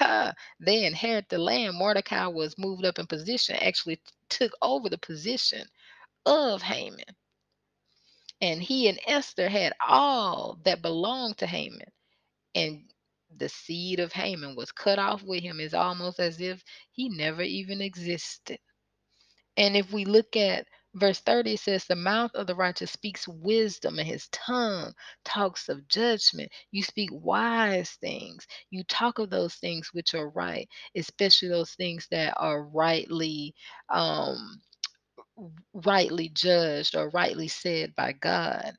they 0.60 0.86
inherited 0.86 1.30
the 1.30 1.38
land. 1.38 1.76
Mordecai 1.78 2.28
was 2.28 2.58
moved 2.58 2.86
up 2.86 2.98
in 2.98 3.06
position, 3.06 3.56
actually 3.56 4.00
took 4.30 4.52
over 4.62 4.88
the 4.90 4.98
position 4.98 5.66
of 6.26 6.62
Haman. 6.62 7.04
And 8.42 8.62
he 8.62 8.88
and 8.88 9.00
Esther 9.06 9.48
had 9.48 9.74
all 9.86 10.58
that 10.64 10.82
belonged 10.82 11.38
to 11.38 11.46
Haman. 11.46 11.88
And 12.54 12.84
the 13.36 13.48
seed 13.50 14.00
of 14.00 14.12
Haman 14.12 14.56
was 14.56 14.72
cut 14.72 14.98
off 15.00 15.22
with 15.24 15.42
him. 15.42 15.60
It's 15.60 15.74
almost 15.74 16.20
as 16.20 16.40
if 16.40 16.64
he 16.92 17.10
never 17.10 17.42
even 17.42 17.82
existed. 17.82 18.58
And 19.56 19.76
if 19.76 19.92
we 19.92 20.06
look 20.06 20.36
at 20.36 20.66
verse 20.94 21.20
30, 21.20 21.56
says, 21.56 21.84
The 21.86 21.96
mouth 21.96 22.32
of 22.34 22.46
the 22.46 22.54
righteous 22.54 22.92
speaks 22.92 23.28
wisdom, 23.28 23.98
and 23.98 24.08
his 24.08 24.28
tongue 24.28 24.94
talks 25.24 25.68
of 25.68 25.88
judgment. 25.88 26.50
You 26.72 26.82
speak 26.82 27.10
wise 27.12 27.90
things. 28.00 28.46
You 28.70 28.84
talk 28.84 29.18
of 29.18 29.30
those 29.30 29.56
things 29.56 29.90
which 29.92 30.14
are 30.14 30.30
right, 30.30 30.68
especially 30.96 31.48
those 31.48 31.72
things 31.72 32.08
that 32.10 32.34
are 32.38 32.64
rightly 32.64 33.54
um 33.90 34.60
rightly 35.74 36.28
judged 36.30 36.94
or 36.96 37.10
rightly 37.10 37.48
said 37.48 37.94
by 37.96 38.12
God. 38.12 38.72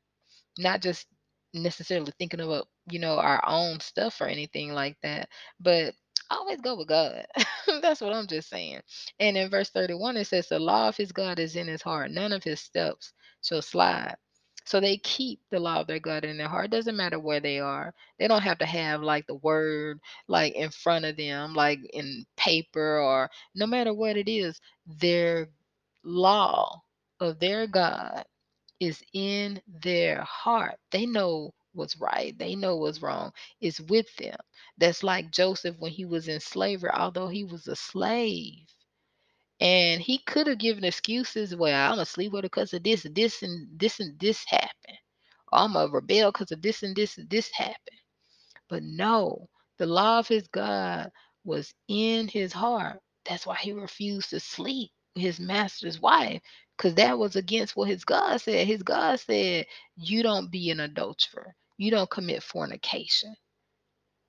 Not 0.58 0.82
just 0.82 1.06
necessarily 1.54 2.12
thinking 2.18 2.40
about, 2.40 2.68
you 2.90 2.98
know, 2.98 3.18
our 3.18 3.42
own 3.46 3.80
stuff 3.80 4.20
or 4.20 4.26
anything 4.26 4.72
like 4.72 4.96
that, 5.02 5.28
but 5.60 5.94
always 6.30 6.60
go 6.60 6.76
with 6.76 6.88
God. 6.88 7.26
That's 7.82 8.00
what 8.00 8.14
I'm 8.14 8.26
just 8.26 8.50
saying. 8.50 8.80
And 9.20 9.36
in 9.36 9.50
verse 9.50 9.70
31, 9.70 10.16
it 10.18 10.26
says, 10.26 10.48
The 10.48 10.58
law 10.58 10.88
of 10.88 10.96
his 10.96 11.12
God 11.12 11.38
is 11.38 11.56
in 11.56 11.68
his 11.68 11.82
heart, 11.82 12.10
none 12.10 12.32
of 12.32 12.44
his 12.44 12.60
steps 12.60 13.12
shall 13.42 13.62
slide. 13.62 14.16
So 14.64 14.80
they 14.80 14.98
keep 14.98 15.40
the 15.50 15.60
law 15.60 15.80
of 15.80 15.86
their 15.88 16.00
God 16.00 16.24
in 16.24 16.38
their 16.38 16.48
heart. 16.48 16.70
Doesn't 16.70 16.96
matter 16.96 17.20
where 17.20 17.40
they 17.40 17.60
are. 17.60 17.94
They 18.18 18.28
don't 18.28 18.42
have 18.42 18.58
to 18.58 18.66
have 18.66 19.02
like 19.02 19.26
the 19.26 19.36
word 19.36 20.00
like 20.28 20.54
in 20.54 20.70
front 20.70 21.04
of 21.04 21.16
them, 21.16 21.54
like 21.54 21.80
in 21.92 22.26
paper 22.36 22.98
or 23.00 23.30
no 23.54 23.66
matter 23.66 23.94
what 23.94 24.16
it 24.16 24.28
is, 24.30 24.60
their 24.86 25.48
law 26.04 26.82
of 27.20 27.38
their 27.40 27.66
God 27.66 28.24
is 28.80 29.02
in 29.12 29.60
their 29.82 30.22
heart. 30.22 30.76
They 30.90 31.06
know 31.06 31.54
what's 31.76 31.98
right, 32.00 32.38
they 32.38 32.56
know 32.56 32.76
what's 32.76 33.02
wrong. 33.02 33.32
It's 33.60 33.80
with 33.80 34.14
them. 34.16 34.36
That's 34.78 35.04
like 35.04 35.32
Joseph 35.32 35.76
when 35.80 35.92
he 35.92 36.06
was 36.06 36.28
in 36.28 36.40
slavery, 36.40 36.90
although 36.94 37.28
he 37.28 37.44
was 37.44 37.68
a 37.68 37.76
slave. 37.76 38.66
And 39.60 40.00
he 40.02 40.18
could 40.18 40.48
have 40.48 40.58
given 40.58 40.84
excuses. 40.84 41.56
Well, 41.56 41.74
I'm 41.74 41.92
gonna 41.96 42.06
sleep 42.06 42.32
with 42.32 42.40
her 42.44 42.50
because 42.50 42.74
of 42.74 42.84
this, 42.84 43.06
this, 43.12 43.42
and 43.42 43.68
this, 43.78 44.00
and 44.00 44.18
this 44.20 44.44
happened. 44.48 44.98
I'm 45.52 45.74
gonna 45.74 45.92
rebel 45.92 46.32
because 46.32 46.52
of 46.52 46.62
this 46.62 46.82
and 46.82 46.96
this 46.96 47.18
and 47.18 47.30
this 47.30 47.50
happened. 47.52 47.78
But 48.70 48.84
no, 48.84 49.48
the 49.78 49.86
law 49.86 50.20
of 50.20 50.28
his 50.28 50.48
God 50.48 51.12
was 51.44 51.74
in 51.88 52.28
his 52.28 52.52
heart. 52.52 53.00
That's 53.26 53.46
why 53.46 53.56
he 53.58 53.72
refused 53.72 54.30
to 54.32 54.40
sleep 54.40 54.92
with 55.16 55.24
his 55.24 55.40
master's 55.40 56.00
wife, 56.00 56.42
because 56.78 56.96
that 56.96 57.18
was 57.18 57.36
against 57.36 57.76
what 57.76 57.90
his 57.90 58.04
God 58.06 58.38
said. 58.42 58.68
His 58.68 58.82
God 58.84 59.20
said, 59.20 59.66
You 59.96 60.24
don't 60.24 60.50
be 60.52 60.70
an 60.72 60.80
adulterer, 60.80 61.56
you 61.78 61.90
don't 61.90 62.10
commit 62.10 62.42
fornication. 62.42 63.36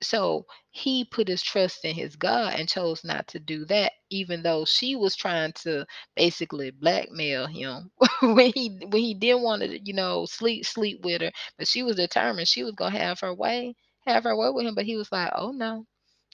So 0.02 0.46
he 0.70 1.04
put 1.04 1.28
his 1.28 1.42
trust 1.42 1.84
in 1.84 1.94
his 1.94 2.16
God 2.16 2.54
and 2.54 2.68
chose 2.68 3.04
not 3.04 3.26
to 3.28 3.38
do 3.40 3.64
that, 3.66 3.92
even 4.10 4.42
though 4.42 4.64
she 4.64 4.96
was 4.96 5.16
trying 5.16 5.52
to 5.64 5.86
basically 6.16 6.70
blackmail 6.70 7.46
him 7.46 7.90
when 8.22 8.52
he 8.54 8.70
when 8.88 9.02
he 9.02 9.14
didn't 9.14 9.42
want 9.42 9.62
to, 9.62 9.78
you 9.80 9.92
know, 9.94 10.26
sleep 10.26 10.64
sleep 10.66 11.02
with 11.04 11.22
her. 11.22 11.32
But 11.58 11.68
she 11.68 11.82
was 11.84 11.96
determined 11.96 12.48
she 12.48 12.64
was 12.64 12.74
gonna 12.74 12.98
have 12.98 13.20
her 13.20 13.34
way, 13.34 13.74
have 14.06 14.24
her 14.24 14.36
way 14.36 14.50
with 14.50 14.66
him. 14.66 14.74
But 14.74 14.86
he 14.86 14.96
was 14.96 15.10
like, 15.12 15.32
Oh 15.36 15.50
no, 15.52 15.84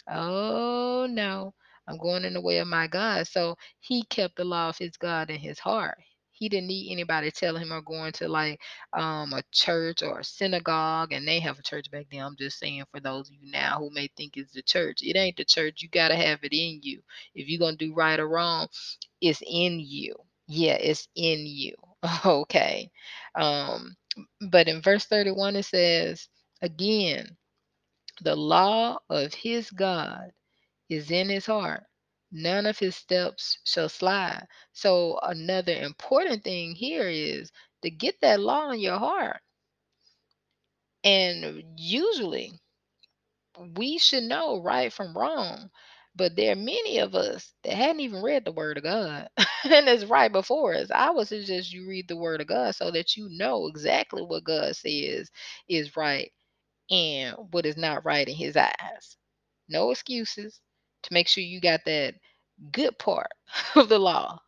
oh 0.09 1.07
no, 1.11 1.55
I'm 1.89 1.99
going 1.99 2.25
in 2.25 2.35
the 2.35 2.41
way 2.43 2.59
of 2.59 2.69
my 2.69 2.87
God. 2.89 3.27
So 3.29 3.57
he 3.81 4.05
kept 4.05 4.37
the 4.37 4.45
law 4.45 4.71
of 4.71 4.79
his 4.79 4.97
God 4.99 5.31
in 5.31 5.39
his 5.41 5.59
heart. 5.61 5.99
He 6.45 6.51
didn't 6.51 6.69
need 6.69 6.93
anybody 6.93 7.33
telling 7.33 7.63
him 7.63 7.73
or 7.73 7.83
going 7.83 8.13
to 8.15 8.29
like 8.29 8.61
um, 8.93 9.33
a 9.33 9.43
church 9.53 10.03
or 10.03 10.21
a 10.21 10.25
synagogue, 10.25 11.13
and 11.15 11.27
they 11.27 11.41
have 11.41 11.59
a 11.59 11.63
church 11.63 11.91
back 11.91 12.07
then. 12.13 12.21
I'm 12.23 12.37
just 12.37 12.59
saying 12.61 12.85
for 12.93 13.01
those 13.01 13.29
of 13.31 13.35
you 13.35 13.51
now 13.51 13.79
who 13.79 13.91
may 13.91 14.09
think 14.17 14.37
it's 14.37 14.53
the 14.53 14.63
church, 14.63 15.01
it 15.03 15.17
ain't 15.17 15.39
the 15.39 15.45
church. 15.47 15.83
You 15.83 15.89
got 15.89 16.09
to 16.09 16.17
have 16.17 16.41
it 16.45 16.53
in 16.53 16.81
you. 16.83 17.03
If 17.35 17.49
you're 17.49 17.61
going 17.61 17.79
to 17.79 17.87
do 17.89 17.95
right 17.95 18.21
or 18.21 18.29
wrong, 18.29 18.69
it's 19.23 19.43
in 19.47 19.81
you. 19.81 20.15
Yeah, 20.49 20.75
it's 20.75 21.09
in 21.17 21.47
you. 21.47 21.75
Okay. 22.27 22.91
Um, 23.35 23.97
but 24.51 24.69
in 24.69 24.83
verse 24.83 25.07
31, 25.07 25.57
it 25.57 25.65
says, 25.65 26.29
again, 26.63 27.37
the 28.23 28.37
law 28.37 28.99
of 29.11 29.35
his 29.35 29.71
God 29.71 30.31
is 30.91 31.11
in 31.11 31.29
his 31.31 31.47
heart. 31.47 31.85
None 32.35 32.67
of 32.67 32.79
his 32.79 32.97
steps 32.97 33.61
shall 33.65 33.89
slide. 33.89 34.47
So, 34.75 35.19
another 35.23 35.73
important 35.75 36.45
thing 36.45 36.75
here 36.75 37.09
is 37.09 37.51
to 37.83 37.91
get 37.91 38.21
that 38.21 38.41
law 38.41 38.73
in 38.73 38.81
your 38.81 38.99
heart. 38.99 39.41
And 41.05 41.79
usually, 41.79 42.61
we 43.77 43.99
should 43.99 44.25
know 44.25 44.61
right 44.63 44.93
from 44.93 45.17
wrong. 45.17 45.71
But 46.17 46.37
there 46.37 46.53
are 46.53 46.57
many 46.57 46.99
of 46.99 47.15
us 47.17 47.53
that 47.65 47.75
hadn't 47.75 48.01
even 48.01 48.23
read 48.23 48.45
the 48.45 48.53
Word 48.53 48.79
of 48.79 48.85
God, 48.85 49.29
and 49.65 49.89
it's 49.89 50.05
right 50.05 50.31
before 50.31 50.75
us. 50.75 50.89
I 50.93 51.11
would 51.11 51.27
suggest 51.27 51.73
you 51.73 51.89
read 51.89 52.07
the 52.07 52.17
Word 52.17 52.41
of 52.41 52.47
God 52.47 52.77
so 52.77 52.93
that 52.93 53.17
you 53.17 53.29
know 53.31 53.67
exactly 53.67 54.23
what 54.23 54.45
God 54.45 54.77
says 54.77 55.31
is 55.69 55.97
right 55.97 56.31
and 56.91 57.37
what 57.53 57.67
is 57.67 57.77
not 57.77 58.05
right 58.05 58.29
in 58.29 58.35
His 58.37 58.57
eyes. 58.57 59.17
No 59.69 59.91
excuses 59.93 60.61
to 61.05 61.15
make 61.15 61.29
sure 61.29 61.45
you 61.45 61.61
got 61.61 61.85
that 61.87 62.15
good 62.73 62.99
part 62.99 63.29
of 63.77 63.89
the 63.89 63.99
law 63.99 64.41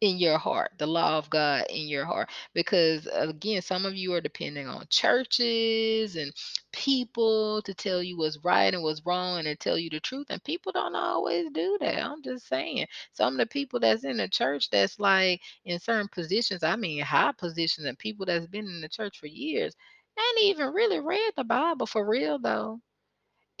in 0.00 0.18
your 0.18 0.38
heart, 0.38 0.72
the 0.78 0.86
law 0.86 1.16
of 1.18 1.30
God 1.30 1.64
in 1.70 1.88
your 1.88 2.04
heart. 2.04 2.28
Because 2.54 3.08
again, 3.14 3.62
some 3.62 3.86
of 3.86 3.94
you 3.96 4.12
are 4.14 4.20
depending 4.20 4.66
on 4.68 4.86
churches 4.90 6.16
and 6.16 6.32
people 6.72 7.62
to 7.62 7.74
tell 7.74 8.02
you 8.02 8.18
what's 8.18 8.38
right 8.44 8.74
and 8.74 8.82
what's 8.82 9.04
wrong 9.06 9.38
and 9.38 9.46
to 9.46 9.56
tell 9.56 9.78
you 9.78 9.88
the 9.90 10.00
truth. 10.00 10.26
And 10.30 10.44
people 10.44 10.72
don't 10.72 10.94
always 10.94 11.46
do 11.52 11.78
that. 11.80 12.04
I'm 12.04 12.22
just 12.22 12.48
saying. 12.48 12.86
Some 13.14 13.34
of 13.34 13.38
the 13.38 13.46
people 13.46 13.80
that's 13.80 14.04
in 14.04 14.18
the 14.18 14.28
church 14.28 14.70
that's 14.70 14.98
like 15.00 15.40
in 15.64 15.78
certain 15.80 16.08
positions, 16.08 16.62
I 16.62 16.76
mean 16.76 17.00
high 17.02 17.32
positions, 17.32 17.86
and 17.86 17.98
people 17.98 18.26
that's 18.26 18.46
been 18.46 18.66
in 18.66 18.80
the 18.82 18.88
church 18.88 19.18
for 19.18 19.26
years, 19.26 19.74
ain't 20.18 20.44
even 20.44 20.72
really 20.74 21.00
read 21.00 21.32
the 21.36 21.44
Bible 21.44 21.86
for 21.86 22.06
real 22.06 22.38
though 22.38 22.80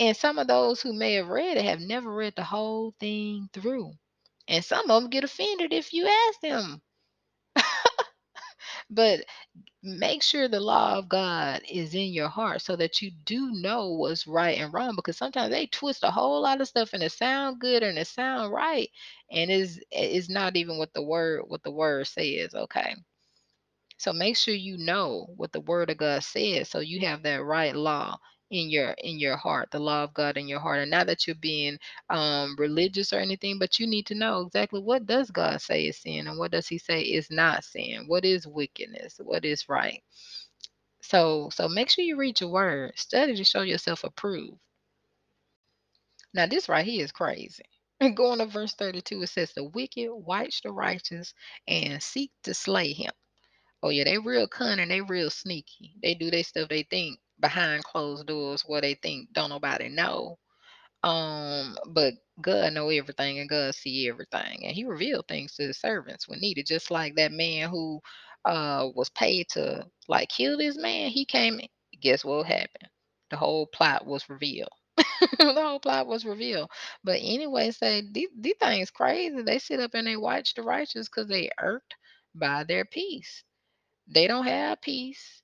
And 0.00 0.16
some 0.16 0.38
of 0.38 0.46
those 0.48 0.80
who 0.82 0.92
may 0.92 1.14
have 1.14 1.28
read 1.28 1.56
it 1.56 1.64
have 1.64 1.80
never 1.80 2.12
read 2.14 2.34
the 2.36 2.44
whole 2.44 2.94
thing 3.00 3.48
through. 3.52 3.92
And 4.48 4.64
some 4.64 4.90
of 4.90 5.02
them 5.02 5.10
get 5.10 5.24
offended 5.24 5.72
if 5.72 5.92
you 5.92 6.06
ask 6.06 6.40
them. 6.40 6.82
but 8.90 9.20
make 9.82 10.22
sure 10.22 10.48
the 10.48 10.60
law 10.60 10.98
of 10.98 11.08
God 11.08 11.62
is 11.70 11.94
in 11.94 12.12
your 12.12 12.28
heart 12.28 12.62
so 12.62 12.76
that 12.76 13.02
you 13.02 13.12
do 13.24 13.50
know 13.52 13.92
what's 13.92 14.26
right 14.26 14.58
and 14.58 14.74
wrong 14.74 14.94
because 14.96 15.16
sometimes 15.18 15.52
they 15.52 15.66
twist 15.68 16.04
a 16.04 16.12
whole 16.12 16.42
lot 16.42 16.60
of 16.60 16.68
stuff 16.68 16.92
and 16.94 17.02
it 17.02 17.12
sound 17.12 17.60
good 17.60 17.82
and 17.82 17.98
it 17.98 18.08
sound 18.08 18.52
right 18.52 18.90
and 19.32 19.50
is 19.50 19.80
is 19.92 20.28
not 20.30 20.56
even 20.56 20.78
what 20.78 20.92
the 20.94 21.02
word 21.02 21.42
what 21.48 21.62
the 21.64 21.72
word 21.72 22.06
says 22.08 22.54
okay 22.54 22.94
so 23.98 24.12
make 24.12 24.36
sure 24.36 24.54
you 24.54 24.76
know 24.78 25.26
what 25.36 25.52
the 25.52 25.60
word 25.60 25.90
of 25.90 25.98
God 25.98 26.22
says 26.24 26.68
so 26.68 26.80
you 26.80 27.00
have 27.06 27.22
that 27.24 27.44
right 27.44 27.74
law 27.76 28.18
in 28.50 28.70
your 28.70 28.90
in 28.98 29.18
your 29.18 29.36
heart 29.36 29.70
the 29.72 29.78
law 29.78 30.04
of 30.04 30.14
god 30.14 30.36
in 30.36 30.48
your 30.48 30.60
heart 30.60 30.80
and 30.80 30.90
not 30.90 31.06
that 31.06 31.26
you're 31.26 31.36
being 31.36 31.78
um 32.10 32.54
religious 32.58 33.12
or 33.12 33.18
anything 33.18 33.58
but 33.58 33.78
you 33.80 33.86
need 33.86 34.06
to 34.06 34.14
know 34.14 34.42
exactly 34.42 34.80
what 34.80 35.06
does 35.06 35.30
god 35.30 35.60
say 35.62 35.86
is 35.86 35.98
sin 35.98 36.28
and 36.28 36.38
what 36.38 36.52
does 36.52 36.68
he 36.68 36.78
say 36.78 37.02
is 37.02 37.30
not 37.30 37.64
sin? 37.64 38.04
What 38.06 38.24
is 38.24 38.46
wickedness? 38.46 39.20
What 39.22 39.44
is 39.44 39.68
right? 39.68 40.02
So 41.02 41.50
so 41.52 41.68
make 41.68 41.90
sure 41.90 42.04
you 42.04 42.16
read 42.16 42.40
your 42.40 42.50
word. 42.50 42.92
Study 42.98 43.36
to 43.36 43.44
show 43.44 43.62
yourself 43.62 44.04
approved. 44.04 44.58
Now 46.34 46.46
this 46.46 46.68
right 46.68 46.86
here 46.86 47.04
is 47.04 47.12
crazy. 47.12 47.64
And 48.00 48.16
going 48.16 48.40
to 48.40 48.46
verse 48.46 48.74
32 48.74 49.22
it 49.22 49.28
says 49.28 49.52
the 49.54 49.64
wicked 49.64 50.10
watch 50.12 50.62
the 50.62 50.72
righteous 50.72 51.34
and 51.68 52.02
seek 52.02 52.32
to 52.44 52.54
slay 52.54 52.92
him. 52.92 53.12
Oh 53.82 53.90
yeah, 53.90 54.04
they 54.04 54.18
real 54.18 54.48
cunning, 54.48 54.88
they 54.90 55.00
real 55.02 55.30
sneaky. 55.30 55.94
They 56.02 56.14
do 56.14 56.30
their 56.30 56.44
stuff 56.44 56.68
they 56.68 56.84
think 56.84 57.18
behind 57.40 57.84
closed 57.84 58.26
doors 58.26 58.62
where 58.66 58.80
they 58.80 58.94
think 58.94 59.32
don't 59.32 59.50
nobody 59.50 59.88
know. 59.88 60.38
Um, 61.02 61.76
but 61.88 62.14
God 62.40 62.72
know 62.72 62.88
everything 62.88 63.38
and 63.38 63.48
God 63.48 63.74
see 63.74 64.08
everything. 64.08 64.64
And 64.66 64.74
he 64.74 64.84
revealed 64.84 65.28
things 65.28 65.54
to 65.56 65.64
his 65.64 65.78
servants 65.78 66.28
when 66.28 66.40
needed. 66.40 66.66
Just 66.66 66.90
like 66.90 67.16
that 67.16 67.32
man 67.32 67.68
who 67.70 68.00
uh 68.44 68.88
was 68.94 69.10
paid 69.10 69.48
to 69.50 69.86
like 70.08 70.28
kill 70.30 70.58
this 70.58 70.76
man, 70.76 71.10
he 71.10 71.24
came 71.24 71.60
guess 72.00 72.24
what 72.24 72.46
happened? 72.46 72.90
The 73.30 73.36
whole 73.36 73.66
plot 73.66 74.06
was 74.06 74.28
revealed. 74.28 74.70
the 75.38 75.54
whole 75.56 75.80
plot 75.80 76.06
was 76.06 76.24
revealed. 76.24 76.70
But 77.04 77.20
anyway, 77.22 77.70
say 77.70 78.02
these, 78.12 78.28
these 78.38 78.54
things 78.60 78.90
crazy. 78.90 79.42
They 79.42 79.58
sit 79.58 79.80
up 79.80 79.94
and 79.94 80.06
they 80.06 80.16
watch 80.16 80.54
the 80.54 80.62
righteous 80.62 81.08
because 81.08 81.28
they 81.28 81.50
irked 81.60 81.94
by 82.34 82.64
their 82.64 82.84
peace. 82.84 83.44
They 84.08 84.26
don't 84.26 84.46
have 84.46 84.80
peace. 84.80 85.42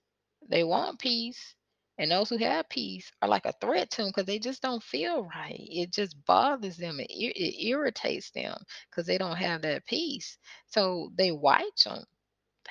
They 0.48 0.64
want 0.64 0.98
peace. 0.98 1.54
And 2.00 2.10
those 2.10 2.30
who 2.30 2.38
have 2.38 2.68
peace 2.68 3.12
are 3.22 3.28
like 3.28 3.46
a 3.46 3.54
threat 3.60 3.92
to 3.92 3.98
them 4.02 4.08
because 4.10 4.26
they 4.26 4.40
just 4.40 4.62
don't 4.62 4.82
feel 4.82 5.22
right. 5.24 5.54
It 5.70 5.92
just 5.92 6.16
bothers 6.26 6.78
them. 6.78 6.98
It, 7.00 7.06
it 7.10 7.64
irritates 7.64 8.32
them 8.32 8.56
because 8.90 9.06
they 9.06 9.18
don't 9.18 9.36
have 9.36 9.62
that 9.62 9.86
peace. 9.86 10.38
So 10.66 11.12
they 11.16 11.30
watch 11.32 11.84
them. 11.84 12.04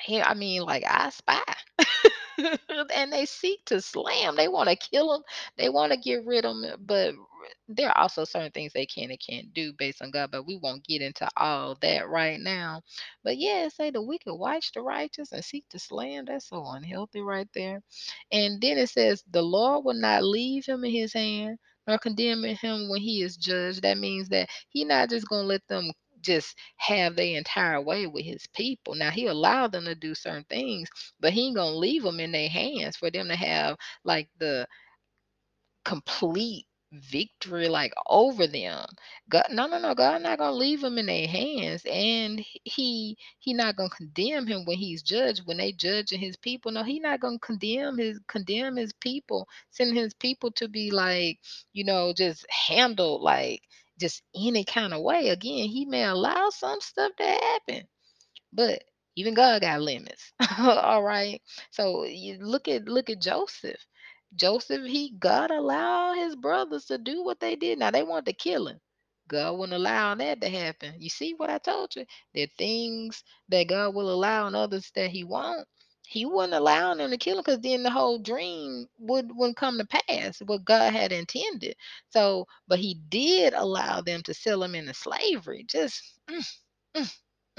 I 0.10 0.34
mean, 0.34 0.64
like 0.64 0.84
I 0.88 1.10
spy. 1.10 1.42
and 2.96 3.12
they 3.14 3.26
seek 3.26 3.66
to 3.66 3.82
slam. 3.82 4.36
They 4.36 4.48
want 4.48 4.70
to 4.70 4.76
kill 4.76 5.12
them. 5.12 5.24
They 5.58 5.70
want 5.70 5.92
to 5.94 5.98
get 6.00 6.26
rid 6.26 6.46
of 6.46 6.62
them. 6.62 6.82
But 6.86 7.14
there 7.70 7.90
are 7.90 7.98
also 8.00 8.26
certain 8.26 8.52
things 8.52 8.74
they 8.74 8.86
can 8.88 9.12
and 9.12 9.20
can't 9.20 9.54
do 9.54 9.74
based 9.74 10.02
on 10.02 10.12
God. 10.12 10.32
But 10.32 10.48
we 10.48 10.58
won't 10.58 10.86
get 10.86 11.02
into 11.02 11.28
all 11.38 11.78
that 11.82 12.10
right 12.10 12.40
now. 12.40 12.82
But 13.24 13.38
yeah, 13.38 13.70
say 13.70 13.92
the 13.92 14.02
wicked 14.02 14.34
watch 14.36 14.72
the 14.74 14.82
righteous 14.82 15.32
and 15.34 15.46
seek 15.46 15.68
to 15.70 15.80
slay 15.80 16.12
slam. 16.14 16.26
That's 16.28 16.50
so 16.50 16.66
unhealthy 16.68 17.22
right 17.22 17.50
there. 17.56 17.82
And 18.32 18.62
then 18.62 18.78
it 18.80 18.90
says 18.90 19.24
the 19.32 19.42
Lord 19.44 19.86
will 19.86 19.96
not 19.96 20.24
leave 20.24 20.66
him 20.66 20.86
in 20.86 20.92
his 20.92 21.14
hand 21.14 21.60
nor 21.88 21.98
condemn 22.00 22.44
him 22.44 22.90
when 22.90 23.02
he 23.02 23.24
is 23.24 23.38
judged. 23.38 23.84
That 23.84 23.98
means 24.00 24.30
that 24.30 24.50
he 24.70 24.86
not 24.86 25.10
just 25.10 25.28
gonna 25.30 25.48
let 25.48 25.68
them 25.68 25.92
just 26.22 26.58
have 26.78 27.16
their 27.16 27.38
entire 27.38 27.82
way 27.82 28.08
with 28.08 28.26
his 28.26 28.48
people. 28.56 28.96
Now 28.96 29.12
he 29.12 29.28
allowed 29.28 29.74
them 29.74 29.86
to 29.86 29.96
do 29.96 30.16
certain 30.16 30.46
things, 30.50 30.90
but 31.20 31.34
he 31.34 31.48
ain't 31.48 31.58
gonna 31.58 31.76
leave 31.76 32.04
them 32.04 32.20
in 32.20 32.32
their 32.32 32.50
hands 32.50 32.98
for 32.98 33.12
them 33.12 33.28
to 33.30 33.36
have 33.38 33.78
like 34.06 34.30
the 34.40 34.68
complete 35.86 36.66
victory 36.94 37.70
like 37.70 37.94
over 38.08 38.48
them. 38.48 38.86
God, 39.30 39.46
no, 39.52 39.68
no, 39.68 39.80
no. 39.80 39.96
God 39.96 40.24
not 40.24 40.40
gonna 40.40 40.54
leave 40.56 40.82
them 40.82 40.98
in 41.00 41.08
their 41.08 41.28
hands, 41.28 41.84
and 41.90 42.44
he 42.66 43.18
he 43.40 43.54
not 43.54 43.76
gonna 43.78 43.90
condemn 43.90 44.48
him 44.48 44.66
when 44.66 44.78
he's 44.78 45.04
judged. 45.04 45.44
When 45.46 45.58
they 45.58 45.74
judging 45.74 46.20
his 46.20 46.38
people, 46.38 46.72
no, 46.72 46.84
he 46.84 47.00
not 47.00 47.22
gonna 47.22 47.40
condemn 47.40 47.98
his 48.00 48.20
condemn 48.28 48.78
his 48.78 48.94
people, 48.94 49.48
send 49.72 49.98
his 49.98 50.14
people 50.16 50.52
to 50.54 50.68
be 50.70 50.92
like 50.92 51.40
you 51.74 51.86
know 51.86 52.14
just 52.14 52.46
handled 52.52 53.22
like 53.24 53.62
just 54.00 54.24
any 54.36 54.66
kind 54.66 54.94
of 54.94 55.02
way. 55.04 55.30
Again, 55.30 55.70
he 55.70 55.86
may 55.86 56.06
allow 56.06 56.50
some 56.52 56.82
stuff 56.82 57.14
to 57.18 57.26
happen, 57.26 57.84
but 58.54 58.84
even 59.18 59.34
God 59.36 59.62
got 59.62 59.82
limits. 59.82 60.34
All 60.60 61.04
right. 61.04 61.42
So 61.72 62.06
you 62.06 62.40
look 62.42 62.68
at 62.70 62.86
look 62.88 63.10
at 63.10 63.22
Joseph. 63.22 63.82
Joseph, 64.36 64.86
he 64.86 65.12
God 65.20 65.52
allowed 65.52 66.16
his 66.16 66.36
brothers 66.36 66.86
to 66.86 66.98
do 66.98 67.24
what 67.24 67.40
they 67.40 67.56
did. 67.56 67.80
Now 67.80 67.92
they 67.92 68.04
wanted 68.04 68.28
to 68.28 68.34
kill 68.34 68.68
him. 68.68 68.80
God 69.30 69.58
wouldn't 69.60 69.76
allow 69.78 70.16
that 70.16 70.42
to 70.42 70.50
happen. 70.50 70.96
You 71.00 71.10
see 71.10 71.34
what 71.38 71.50
I 71.52 71.60
told 71.60 71.96
you? 71.96 72.06
There 72.36 72.46
are 72.46 72.58
things 72.58 73.24
that 73.50 73.70
God 73.70 73.96
will 73.96 74.12
allow 74.14 74.48
and 74.48 74.56
others 74.56 74.92
that 74.96 75.12
he 75.12 75.24
won't. 75.24 75.68
He 76.08 76.26
wouldn't 76.26 76.54
allow 76.54 76.96
them 76.96 77.12
to 77.12 77.18
kill 77.18 77.38
him 77.38 77.44
because 77.46 77.62
then 77.62 77.84
the 77.84 77.92
whole 77.92 78.20
dream 78.20 78.88
would 79.00 79.32
wouldn't 79.36 79.58
come 79.58 79.78
to 79.80 79.86
pass, 79.88 80.40
what 80.46 80.66
God 80.66 80.94
had 80.94 81.12
intended. 81.14 81.76
So, 82.10 82.48
but 82.68 82.80
he 82.80 82.96
did 83.10 83.54
allow 83.54 84.02
them 84.02 84.24
to 84.24 84.34
sell 84.34 84.64
him 84.64 84.76
into 84.76 84.94
slavery. 84.94 85.66
Just 85.70 86.02
mm, 86.30 86.46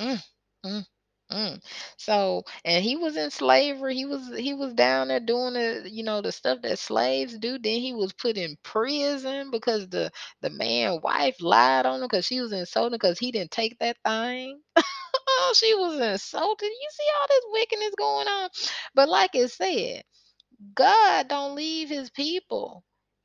mm, 0.00 0.22
mm. 0.66 0.86
Mm. 1.32 1.62
So, 1.96 2.44
and 2.64 2.84
he 2.84 2.96
was 2.96 3.16
in 3.16 3.30
slavery. 3.30 3.94
He 3.94 4.04
was 4.04 4.28
he 4.36 4.54
was 4.54 4.74
down 4.74 5.08
there 5.08 5.20
doing 5.20 5.54
the 5.54 5.88
you 5.90 6.02
know 6.02 6.20
the 6.22 6.32
stuff 6.32 6.62
that 6.62 6.78
slaves 6.78 7.38
do. 7.38 7.58
Then 7.58 7.80
he 7.80 7.94
was 7.94 8.12
put 8.12 8.36
in 8.36 8.56
prison 8.64 9.50
because 9.52 9.88
the 9.88 10.10
the 10.42 10.50
man 10.50 11.00
wife 11.02 11.36
lied 11.40 11.86
on 11.86 11.96
him 12.02 12.08
because 12.08 12.26
she 12.26 12.40
was 12.40 12.52
insulting 12.52 12.92
because 12.98 13.18
he 13.18 13.30
didn't 13.32 13.52
take 13.52 13.78
that 13.78 13.96
thing. 14.04 14.60
oh, 15.16 15.54
she 15.56 15.74
was 15.74 16.00
insulted. 16.00 16.66
You 16.66 16.88
see 16.92 17.06
all 17.20 17.26
this 17.28 17.44
wickedness 17.52 17.94
going 17.98 18.28
on. 18.28 18.50
But 18.94 19.08
like 19.08 19.34
it 19.34 19.50
said, 19.50 20.04
God 20.74 21.28
don't 21.28 21.54
leave 21.54 21.88
his 21.88 22.10
people 22.10 22.84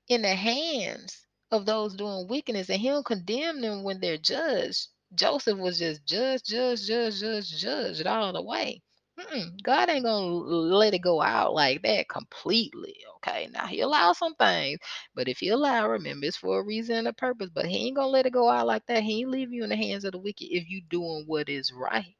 in 0.10 0.22
the 0.24 0.36
hands 0.36 1.26
of 1.52 1.66
those 1.66 1.96
doing 1.96 2.28
wickedness, 2.30 2.70
and 2.70 2.82
he'll 2.82 3.04
condemn 3.04 3.62
them 3.62 3.84
when 3.84 4.00
they're 4.00 4.18
judged. 4.18 4.88
Joseph 5.14 5.58
was 5.58 5.78
just 5.80 6.06
judge, 6.06 6.44
judge, 6.44 6.86
judge, 6.88 7.20
judge, 7.20 7.50
judged 7.60 8.08
all 8.08 8.32
the 8.34 8.42
way. 8.42 8.82
Mm-mm. 9.20 9.62
God 9.62 9.90
ain't 9.90 10.06
gonna 10.06 10.26
let 10.28 10.94
it 10.94 11.00
go 11.00 11.22
out 11.22 11.54
like 11.54 11.82
that 11.84 12.08
completely. 12.10 12.96
Okay, 13.18 13.48
now 13.52 13.66
he 13.68 13.82
allows 13.82 14.18
some 14.18 14.36
things, 14.36 14.80
but 15.14 15.28
if 15.28 15.40
he 15.40 15.50
allow, 15.50 15.88
remember 15.90 16.26
it's 16.28 16.38
for 16.38 16.60
a 16.60 16.64
reason 16.66 16.96
and 16.98 17.08
a 17.08 17.14
purpose. 17.14 17.50
But 17.54 17.66
he 17.66 17.88
ain't 17.88 17.96
gonna 17.98 18.08
let 18.08 18.26
it 18.26 18.34
go 18.34 18.50
out 18.50 18.68
like 18.68 18.86
that. 18.88 19.04
He 19.04 19.20
ain't 19.22 19.30
leave 19.32 19.52
you 19.52 19.64
in 19.64 19.70
the 19.70 19.76
hands 19.76 20.04
of 20.06 20.12
the 20.14 20.18
wicked 20.20 20.48
if 20.50 20.70
you 20.70 20.82
doing 20.90 21.24
what 21.28 21.50
is 21.50 21.72
right. 21.74 22.16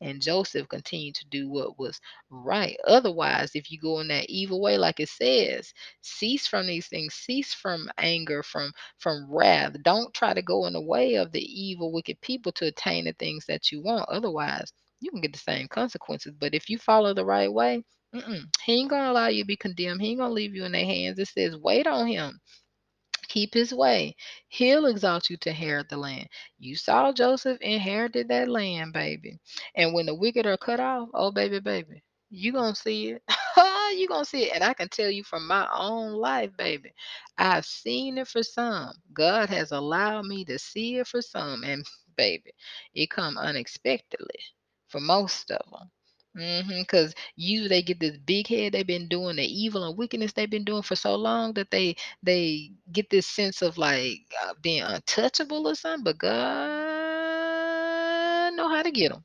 And 0.00 0.22
Joseph 0.22 0.68
continued 0.68 1.16
to 1.16 1.26
do 1.28 1.48
what 1.50 1.78
was 1.78 2.00
right. 2.30 2.76
Otherwise, 2.86 3.52
if 3.54 3.70
you 3.70 3.78
go 3.80 4.00
in 4.00 4.08
that 4.08 4.30
evil 4.30 4.60
way, 4.60 4.78
like 4.78 5.00
it 5.00 5.08
says, 5.08 5.72
cease 6.02 6.46
from 6.46 6.66
these 6.66 6.88
things, 6.88 7.14
cease 7.14 7.54
from 7.54 7.90
anger, 7.98 8.42
from 8.42 8.72
from 8.98 9.26
wrath. 9.30 9.74
Don't 9.82 10.12
try 10.14 10.34
to 10.34 10.42
go 10.42 10.66
in 10.66 10.74
the 10.74 10.80
way 10.80 11.16
of 11.16 11.32
the 11.32 11.42
evil, 11.42 11.92
wicked 11.92 12.20
people 12.20 12.52
to 12.52 12.66
attain 12.66 13.04
the 13.06 13.14
things 13.14 13.46
that 13.46 13.72
you 13.72 13.82
want. 13.82 14.08
Otherwise, 14.08 14.72
you 15.00 15.10
can 15.10 15.20
get 15.20 15.32
the 15.32 15.38
same 15.38 15.68
consequences. 15.68 16.34
But 16.38 16.54
if 16.54 16.68
you 16.70 16.78
follow 16.78 17.14
the 17.14 17.24
right 17.24 17.52
way, 17.52 17.84
he 18.64 18.80
ain't 18.80 18.90
gonna 18.90 19.10
allow 19.12 19.28
you 19.28 19.44
to 19.44 19.46
be 19.48 19.56
condemned. 19.56 20.02
He 20.02 20.10
ain't 20.10 20.20
gonna 20.20 20.32
leave 20.34 20.54
you 20.54 20.64
in 20.64 20.72
their 20.72 20.86
hands. 20.86 21.18
It 21.18 21.28
says, 21.28 21.56
wait 21.56 21.86
on 21.86 22.06
him. 22.06 22.40
Keep 23.28 23.54
his 23.54 23.74
way. 23.74 24.16
He'll 24.48 24.86
exalt 24.86 25.30
you 25.30 25.36
to 25.38 25.50
inherit 25.50 25.88
the 25.88 25.96
land. 25.98 26.28
You 26.58 26.76
saw 26.76 27.12
Joseph 27.12 27.60
inherited 27.60 28.28
that 28.28 28.48
land, 28.48 28.92
baby. 28.94 29.38
And 29.76 29.94
when 29.94 30.06
the 30.06 30.14
wicked 30.14 30.46
are 30.46 30.56
cut 30.58 30.80
off, 30.80 31.08
oh 31.14 31.30
baby, 31.32 31.60
baby, 31.60 32.02
you 32.30 32.52
gonna 32.52 32.74
see 32.74 33.10
it. 33.10 33.22
you 33.98 34.08
gonna 34.08 34.24
see 34.24 34.44
it. 34.44 34.54
And 34.54 34.64
I 34.64 34.74
can 34.74 34.88
tell 34.88 35.10
you 35.10 35.24
from 35.24 35.46
my 35.46 35.68
own 35.74 36.12
life, 36.14 36.50
baby. 36.56 36.92
I've 37.38 37.66
seen 37.66 38.18
it 38.18 38.28
for 38.28 38.42
some. 38.42 38.92
God 39.12 39.50
has 39.50 39.72
allowed 39.72 40.26
me 40.26 40.44
to 40.46 40.58
see 40.58 40.96
it 40.98 41.06
for 41.08 41.22
some. 41.22 41.64
And 41.64 41.86
baby, 42.16 42.52
it 42.94 43.10
come 43.10 43.38
unexpectedly 43.38 44.40
for 44.88 45.00
most 45.00 45.50
of 45.50 45.70
them. 45.70 45.90
Mm-hmm. 46.36 46.80
Because 46.80 47.14
you 47.36 47.68
they 47.68 47.82
get 47.82 47.98
this 48.00 48.16
big 48.18 48.46
head 48.46 48.72
they've 48.72 48.86
been 48.86 49.08
doing 49.08 49.36
the 49.36 49.44
evil 49.44 49.82
and 49.84 49.96
wickedness 49.98 50.32
they've 50.32 50.48
been 50.50 50.64
doing 50.64 50.82
for 50.82 50.94
so 50.94 51.16
long 51.16 51.52
that 51.54 51.70
they 51.70 51.96
they 52.22 52.70
get 52.92 53.10
this 53.10 53.26
sense 53.26 53.60
of 53.62 53.76
like 53.78 54.20
uh, 54.44 54.54
being 54.62 54.82
untouchable 54.82 55.66
or 55.66 55.74
something. 55.74 56.04
But 56.04 56.18
God 56.18 56.38
know 58.54 58.68
how 58.68 58.82
to 58.82 58.90
get 58.90 59.10
them. 59.12 59.24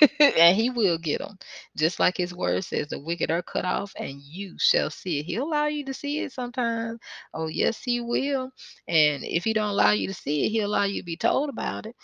and 0.20 0.56
he 0.56 0.70
will 0.70 0.98
get 0.98 1.20
them. 1.20 1.38
Just 1.76 2.00
like 2.00 2.16
his 2.16 2.34
word 2.34 2.64
says, 2.64 2.88
the 2.88 2.98
wicked 3.00 3.30
are 3.30 3.42
cut 3.42 3.64
off, 3.64 3.92
and 3.98 4.20
you 4.20 4.56
shall 4.58 4.90
see 4.90 5.20
it. 5.20 5.24
He'll 5.26 5.44
allow 5.44 5.66
you 5.66 5.84
to 5.86 5.94
see 5.94 6.20
it 6.20 6.32
sometimes. 6.32 6.98
Oh, 7.34 7.46
yes, 7.48 7.80
he 7.84 8.00
will. 8.00 8.50
And 8.88 9.24
if 9.24 9.44
he 9.44 9.52
don't 9.54 9.70
allow 9.70 9.92
you 9.92 10.08
to 10.08 10.14
see 10.14 10.46
it, 10.46 10.50
he'll 10.50 10.68
allow 10.68 10.84
you 10.84 11.00
to 11.02 11.06
be 11.06 11.16
told 11.16 11.50
about 11.50 11.86
it. 11.86 11.96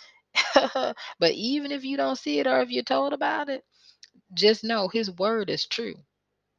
but 1.19 1.31
even 1.33 1.71
if 1.71 1.83
you 1.83 1.97
don't 1.97 2.17
see 2.17 2.39
it 2.39 2.47
or 2.47 2.61
if 2.61 2.69
you're 2.69 2.83
told 2.83 3.13
about 3.13 3.49
it, 3.49 3.63
just 4.33 4.63
know 4.63 4.87
his 4.87 5.11
word 5.11 5.49
is 5.49 5.65
true. 5.67 5.95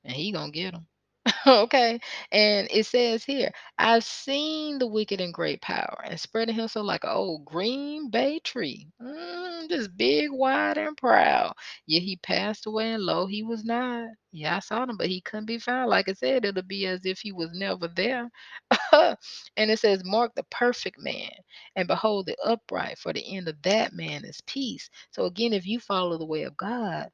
And 0.05 0.15
he 0.15 0.33
gonna 0.33 0.53
get 0.53 0.73
them. 0.73 0.87
okay. 1.47 2.01
And 2.33 2.69
it 2.71 2.87
says 2.87 3.25
here, 3.25 3.53
I've 3.79 4.05
seen 4.05 4.79
the 4.79 4.87
wicked 4.87 5.21
in 5.21 5.33
great 5.33 5.63
power 5.63 6.03
and 6.05 6.19
spreading 6.21 6.55
himself 6.55 6.87
like 6.87 7.05
an 7.05 7.11
old 7.11 7.45
green 7.45 8.11
bay 8.11 8.41
tree. 8.41 8.89
Mm, 9.03 9.69
just 9.71 9.97
big, 9.97 10.31
wide, 10.33 10.79
and 10.79 10.97
proud. 10.97 11.55
Yet 11.87 12.03
he 12.03 12.17
passed 12.17 12.67
away, 12.67 12.93
and 12.93 13.03
lo, 13.05 13.27
he 13.27 13.43
was 13.43 13.65
not. 13.65 14.09
Yeah, 14.33 14.57
I 14.57 14.61
saw 14.61 14.85
him, 14.85 14.97
but 14.97 15.09
he 15.09 15.21
couldn't 15.23 15.47
be 15.47 15.59
found. 15.59 15.91
Like 15.91 16.09
I 16.09 16.15
said, 16.15 16.45
it'll 16.45 16.63
be 16.63 16.87
as 16.87 17.05
if 17.05 17.21
he 17.21 17.33
was 17.33 17.51
never 17.53 17.89
there. 17.89 18.31
and 19.57 19.71
it 19.71 19.79
says, 19.79 20.03
Mark 20.05 20.35
the 20.35 20.45
perfect 20.45 20.99
man, 21.01 21.31
and 21.77 21.89
behold 21.89 22.27
the 22.27 22.37
upright, 22.45 22.99
for 22.99 23.13
the 23.13 23.37
end 23.37 23.49
of 23.49 23.61
that 23.63 23.93
man 23.93 24.25
is 24.25 24.41
peace. 24.47 24.89
So 25.13 25.25
again, 25.27 25.53
if 25.53 25.67
you 25.67 25.81
follow 25.81 26.19
the 26.19 26.27
way 26.27 26.43
of 26.45 26.57
God, 26.57 27.11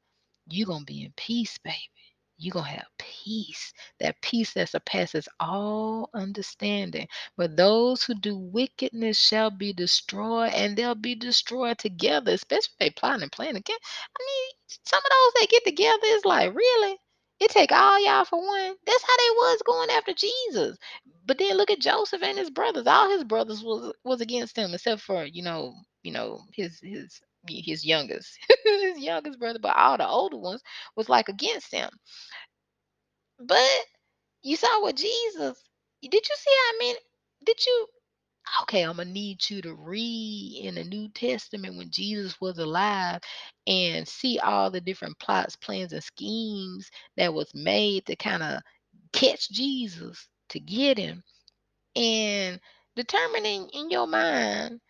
you're 0.49 0.67
gonna 0.67 0.85
be 0.85 1.03
in 1.03 1.13
peace, 1.15 1.57
baby 1.59 1.89
you're 2.37 2.53
going 2.53 2.65
to 2.65 2.71
have 2.71 2.87
peace, 2.99 3.73
that 3.99 4.21
peace 4.21 4.53
that 4.53 4.69
surpasses 4.69 5.27
all 5.39 6.09
understanding. 6.13 7.07
But 7.35 7.57
those 7.57 8.03
who 8.03 8.13
do 8.13 8.37
wickedness 8.37 9.19
shall 9.19 9.49
be 9.49 9.73
destroyed, 9.73 10.53
and 10.53 10.77
they'll 10.77 10.95
be 10.95 11.15
destroyed 11.15 11.79
together, 11.79 12.33
especially 12.33 12.69
if 12.73 12.79
they 12.79 12.89
plot 12.91 13.21
and 13.21 13.31
plan 13.31 13.55
again. 13.55 13.77
I 14.19 14.23
mean, 14.23 14.51
some 14.85 14.99
of 14.99 15.09
those 15.09 15.41
that 15.41 15.49
get 15.49 15.65
together 15.65 16.05
is 16.05 16.25
like, 16.25 16.55
really? 16.55 16.97
It 17.39 17.51
take 17.51 17.71
all 17.71 18.03
y'all 18.03 18.25
for 18.25 18.39
one. 18.39 18.75
That's 18.85 19.03
how 19.03 19.17
they 19.17 19.29
was 19.35 19.61
going 19.65 19.89
after 19.91 20.13
Jesus. 20.13 20.77
But 21.25 21.37
then 21.37 21.55
look 21.57 21.69
at 21.69 21.79
Joseph 21.79 22.23
and 22.23 22.37
his 22.37 22.49
brothers. 22.49 22.87
All 22.87 23.09
his 23.11 23.23
brothers 23.23 23.63
was 23.63 23.93
was 24.03 24.21
against 24.21 24.57
him, 24.57 24.73
except 24.73 25.01
for 25.01 25.23
you 25.23 25.43
know, 25.43 25.75
you 26.01 26.11
know, 26.11 26.41
his 26.53 26.79
his 26.81 27.21
his 27.49 27.85
youngest, 27.85 28.37
his 28.65 28.99
youngest 28.99 29.39
brother. 29.39 29.59
But 29.59 29.77
all 29.77 29.97
the 29.97 30.07
older 30.07 30.37
ones 30.37 30.61
was 30.95 31.09
like 31.09 31.29
against 31.29 31.73
him. 31.73 31.89
But 33.39 33.85
you 34.43 34.55
saw 34.57 34.81
what 34.81 34.97
Jesus. 34.97 35.61
Did 36.01 36.13
you 36.13 36.35
see 36.37 36.55
how 36.55 36.79
many? 36.79 36.99
Did 37.45 37.65
you? 37.65 37.87
Okay, 38.63 38.83
I'm 38.83 38.97
gonna 38.97 39.09
need 39.11 39.49
you 39.49 39.61
to 39.63 39.75
read 39.75 40.61
in 40.65 40.75
the 40.75 40.83
New 40.83 41.09
Testament 41.09 41.77
when 41.77 41.91
Jesus 41.91 42.39
was 42.41 42.59
alive 42.59 43.21
and 43.67 44.07
see 44.07 44.39
all 44.39 44.71
the 44.71 44.81
different 44.81 45.19
plots, 45.19 45.55
plans, 45.57 45.93
and 45.93 46.03
schemes 46.03 46.89
that 47.17 47.33
was 47.33 47.53
made 47.55 48.05
to 48.07 48.15
kind 48.15 48.43
of 48.43 48.61
catch 49.13 49.49
Jesus 49.49 50.27
to 50.49 50.59
get 50.59 50.97
him, 50.97 51.23
and 51.95 52.59
determining 52.95 53.69
in 53.73 53.89
your 53.91 54.07
mind 54.07 54.81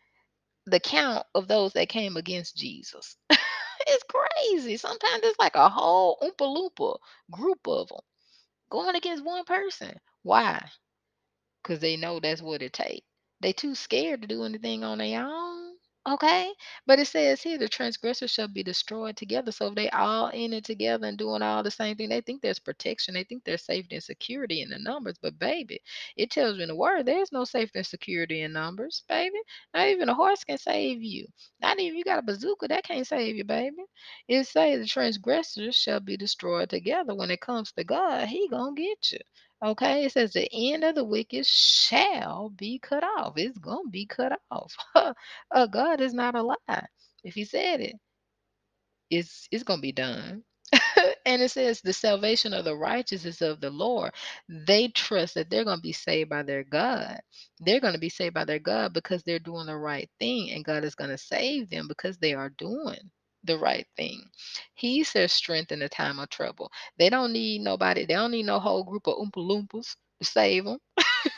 the 0.68 0.82
count 0.82 1.26
of 1.36 1.50
those 1.50 1.74
that 1.74 1.90
came 1.90 2.18
against 2.18 2.58
Jesus. 2.58 3.18
it's 3.32 4.06
crazy. 4.10 4.78
Sometimes 4.78 5.22
it's 5.24 5.40
like 5.40 5.56
a 5.56 5.70
whole 5.70 6.20
oompa 6.24 6.42
loompa 6.48 6.98
group 7.32 7.68
of 7.68 7.90
them 7.90 8.00
going 8.72 8.96
against 8.96 9.26
one 9.26 9.46
person. 9.46 9.94
Why? 10.24 10.64
Because 11.64 11.80
they 11.80 11.98
know 11.98 12.20
that's 12.20 12.42
what 12.42 12.62
it 12.62 12.74
takes. 12.74 13.06
They 13.42 13.54
too 13.54 13.76
scared 13.76 14.22
to 14.24 14.28
do 14.28 14.44
anything 14.46 14.84
on 14.84 15.00
their 15.00 15.26
own. 15.26 15.57
Okay, 16.08 16.54
but 16.88 17.00
it 17.00 17.08
says 17.08 17.42
here 17.44 17.58
the 17.60 17.70
transgressors 17.70 18.32
shall 18.32 18.48
be 18.50 18.64
destroyed 18.64 19.18
together. 19.18 19.52
So 19.54 19.70
if 19.70 19.76
they 19.76 19.90
all 19.92 20.30
in 20.30 20.54
it 20.54 20.66
together 20.66 21.08
and 21.08 21.18
doing 21.18 21.42
all 21.44 21.64
the 21.64 21.72
same 21.72 21.98
thing, 21.98 22.10
they 22.10 22.22
think 22.22 22.44
there's 22.44 22.60
protection. 22.60 23.16
They 23.16 23.24
think 23.26 23.46
there's 23.46 23.64
safety 23.66 23.96
and 23.96 24.04
security 24.04 24.62
in 24.64 24.70
the 24.70 24.80
numbers. 24.80 25.18
But 25.22 25.40
baby, 25.40 25.82
it 26.18 26.32
tells 26.32 26.58
you 26.58 26.64
in 26.64 26.70
the 26.70 26.76
word 26.76 27.06
there's 27.08 27.32
no 27.34 27.46
safety 27.46 27.80
and 27.80 27.88
security 27.88 28.44
in 28.44 28.54
numbers, 28.54 29.04
baby. 29.10 29.40
Not 29.74 29.90
even 29.90 30.10
a 30.10 30.16
horse 30.16 30.44
can 30.44 30.60
save 30.60 31.04
you. 31.04 31.28
Not 31.62 31.80
even 31.80 31.98
you 31.98 32.06
got 32.06 32.20
a 32.20 32.24
bazooka 32.24 32.68
that 32.70 32.86
can't 32.86 33.08
save 33.08 33.38
you, 33.38 33.46
baby. 33.46 33.84
It 34.28 34.46
says 34.48 34.82
the 34.82 34.88
transgressors 34.88 35.76
shall 35.78 36.02
be 36.02 36.18
destroyed 36.18 36.70
together. 36.72 37.16
When 37.16 37.32
it 37.32 37.42
comes 37.42 37.72
to 37.74 37.86
God, 37.86 38.28
He 38.30 38.50
gonna 38.50 38.76
get 38.76 39.14
you. 39.14 39.20
Okay, 39.64 40.06
it 40.06 40.14
says 40.14 40.34
the 40.34 40.50
end 40.54 40.84
of 40.86 40.96
the 40.96 41.04
wicked 41.04 41.46
shall 41.46 42.50
be 42.50 42.80
cut 42.80 43.04
off. 43.04 43.34
It's 43.38 43.58
gonna 43.60 43.90
be 43.90 44.06
cut 44.06 44.40
off. 44.52 44.74
uh, 44.96 45.68
God 45.68 46.02
is 46.02 46.14
not 46.14 46.36
a 46.36 46.44
lie. 46.44 46.88
If 47.24 47.36
He 47.36 47.46
said 47.46 47.82
it, 47.82 47.96
it's 49.10 49.48
it's 49.52 49.64
gonna 49.64 49.82
be 49.82 49.92
done. 49.94 50.44
and 51.26 51.42
it 51.42 51.52
says 51.52 51.82
the 51.82 51.94
salvation 51.94 52.54
of 52.54 52.66
the 52.66 52.76
righteous 52.76 53.26
is 53.26 53.42
of 53.42 53.62
the 53.62 53.70
Lord. 53.70 54.14
They 54.50 54.90
trust 54.90 55.36
that 55.36 55.50
they're 55.50 55.66
going 55.66 55.78
to 55.80 55.84
be 55.84 55.94
saved 55.94 56.30
by 56.30 56.44
their 56.44 56.64
God. 56.64 57.20
They're 57.60 57.80
going 57.82 57.94
to 57.94 58.00
be 58.00 58.10
saved 58.10 58.36
by 58.36 58.46
their 58.46 58.60
God 58.60 58.94
because 58.94 59.24
they're 59.24 59.40
doing 59.40 59.68
the 59.68 59.78
right 59.78 60.10
thing, 60.20 60.52
and 60.52 60.66
God 60.66 60.84
is 60.84 60.96
going 60.96 61.12
to 61.12 61.18
save 61.18 61.70
them 61.70 61.88
because 61.88 62.18
they 62.18 62.34
are 62.34 62.50
doing 62.58 63.00
the 63.48 63.58
right 63.58 63.88
thing. 63.98 64.30
He's 64.76 65.14
their 65.14 65.28
strength 65.28 65.72
in 65.72 65.80
the 65.80 65.90
time 65.90 66.20
of 66.20 66.30
trouble. 66.30 66.72
They 66.98 67.10
don't 67.10 67.34
need 67.34 67.62
nobody, 67.62 68.06
they 68.06 68.14
don't 68.16 68.32
need 68.32 68.46
no 68.46 68.60
whole 68.60 68.84
group 68.84 69.08
of 69.08 69.16
Oompa 69.18 69.38
Loompas 69.38 69.96
to 70.22 70.26
save 70.28 70.66
them. 70.66 70.80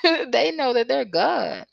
they 0.32 0.52
know 0.52 0.74
that 0.74 0.88
their 0.88 1.06
God 1.06 1.66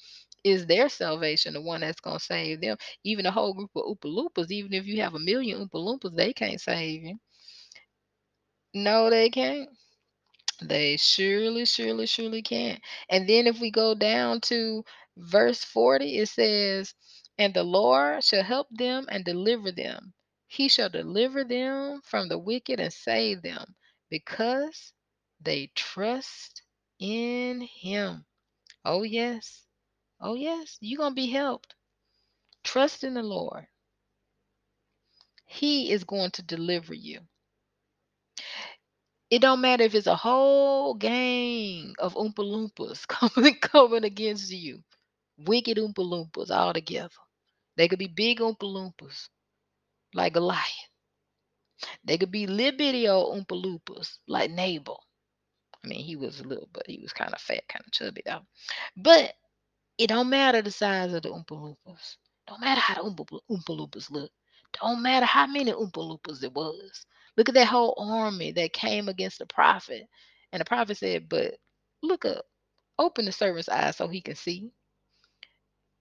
is 0.45 0.66
their 0.66 0.89
salvation, 0.89 1.55
the 1.55 1.61
one 1.62 1.80
that's 1.82 2.01
going 2.01 2.18
to 2.18 2.24
save 2.24 2.61
them. 2.61 2.76
Even 3.05 3.26
a 3.26 3.32
whole 3.32 3.55
group 3.55 3.70
of 3.76 3.84
Oompa 3.84 4.07
Loompas, 4.07 4.51
even 4.51 4.72
if 4.74 4.87
you 4.87 5.03
have 5.03 5.14
a 5.14 5.18
million 5.18 5.61
Oompa 5.61 5.74
Loompas, 5.74 6.16
they 6.16 6.32
can't 6.32 6.61
save 6.61 7.03
you. 7.05 7.18
No, 8.74 9.11
they 9.11 9.28
can't. 9.30 9.70
They 10.62 10.97
surely, 10.99 11.64
surely, 11.66 12.07
surely 12.07 12.43
can't. 12.43 12.82
And 13.09 13.28
then 13.28 13.47
if 13.47 13.61
we 13.61 13.70
go 13.70 13.95
down 13.95 14.41
to 14.43 14.84
verse 15.16 15.64
40, 15.64 16.18
it 16.18 16.28
says, 16.28 16.95
And 17.39 17.55
the 17.55 17.64
Lord 17.64 18.22
shall 18.24 18.45
help 18.45 18.68
them 18.70 19.07
and 19.11 19.24
deliver 19.24 19.72
them. 19.72 20.12
He 20.57 20.68
shall 20.68 20.88
deliver 20.88 21.44
them 21.44 22.00
from 22.02 22.28
the 22.28 22.38
wicked 22.38 22.80
and 22.80 22.92
save 22.92 23.42
them 23.42 23.76
because 24.11 24.94
they 25.40 25.70
trust 25.74 26.62
in 26.98 27.61
him. 27.61 28.24
Oh, 28.84 29.02
yes. 29.02 29.66
Oh, 30.20 30.34
yes. 30.34 30.78
You're 30.80 30.98
going 30.98 31.12
to 31.12 31.14
be 31.22 31.26
helped. 31.28 31.74
Trust 32.64 33.04
in 33.04 33.14
the 33.14 33.22
Lord. 33.22 33.66
He 35.46 35.92
is 35.92 36.04
going 36.04 36.32
to 36.32 36.42
deliver 36.42 36.94
you. 36.94 37.20
It 39.30 39.40
don't 39.40 39.61
matter 39.61 39.84
if 39.84 39.94
it's 39.94 40.07
a 40.07 40.16
whole 40.16 40.94
gang 40.94 41.94
of 41.98 42.14
Oompa 42.14 42.44
Loompas 42.44 43.07
coming 43.09 43.57
coming 43.61 44.04
against 44.04 44.50
you. 44.52 44.82
Wicked 45.38 45.78
Oompa 45.78 45.98
Loompas 45.98 46.50
all 46.50 46.72
together. 46.72 47.11
They 47.76 47.88
could 47.88 47.98
be 47.98 48.09
big 48.09 48.40
Oompa 48.40 48.64
Loompas, 48.64 49.28
like 50.16 50.34
Goliath. 50.34 50.62
They 52.04 52.18
could 52.18 52.32
be 52.32 52.46
little 52.46 52.78
bitty 52.78 53.08
old 53.08 53.38
Oompa 53.38 53.62
Loompas, 53.62 54.18
like 54.28 54.50
Nabal. 54.50 55.02
I 55.84 55.88
mean, 55.88 56.04
he 56.04 56.16
was 56.16 56.40
a 56.40 56.44
little, 56.44 56.68
but 56.72 56.84
he 56.88 57.00
was 57.00 57.12
kind 57.12 57.32
of 57.34 57.40
fat, 57.40 57.68
kind 57.68 57.84
of 57.86 57.92
chubby 57.92 58.22
though. 58.26 58.42
But 58.96 59.34
it 59.98 60.08
don't 60.08 60.30
matter 60.30 60.62
the 60.62 60.70
size 60.72 61.14
of 61.14 61.22
the 61.22 61.30
Oompa 61.30 61.52
Loompas. 61.52 62.16
Don't 62.48 62.60
matter 62.60 62.80
how 62.80 62.94
the 62.96 63.02
Oompa, 63.02 63.40
Oompa 63.50 63.78
Loompas 63.78 64.10
look. 64.10 64.30
Don't 64.80 65.02
matter 65.02 65.26
how 65.26 65.46
many 65.46 65.72
Oompa 65.72 65.92
Loompas 65.98 66.42
it 66.44 66.52
was. 66.54 67.06
Look 67.36 67.48
at 67.48 67.54
that 67.56 67.68
whole 67.68 67.94
army 67.98 68.52
that 68.52 68.72
came 68.74 69.08
against 69.08 69.38
the 69.38 69.46
prophet. 69.46 70.04
And 70.52 70.60
the 70.60 70.64
prophet 70.66 70.98
said, 70.98 71.28
But 71.28 71.56
look 72.02 72.24
up, 72.24 72.44
open 72.98 73.26
the 73.26 73.32
servant's 73.32 73.68
eyes 73.68 73.96
so 73.96 74.08
he 74.08 74.20
can 74.20 74.36
see. 74.36 74.70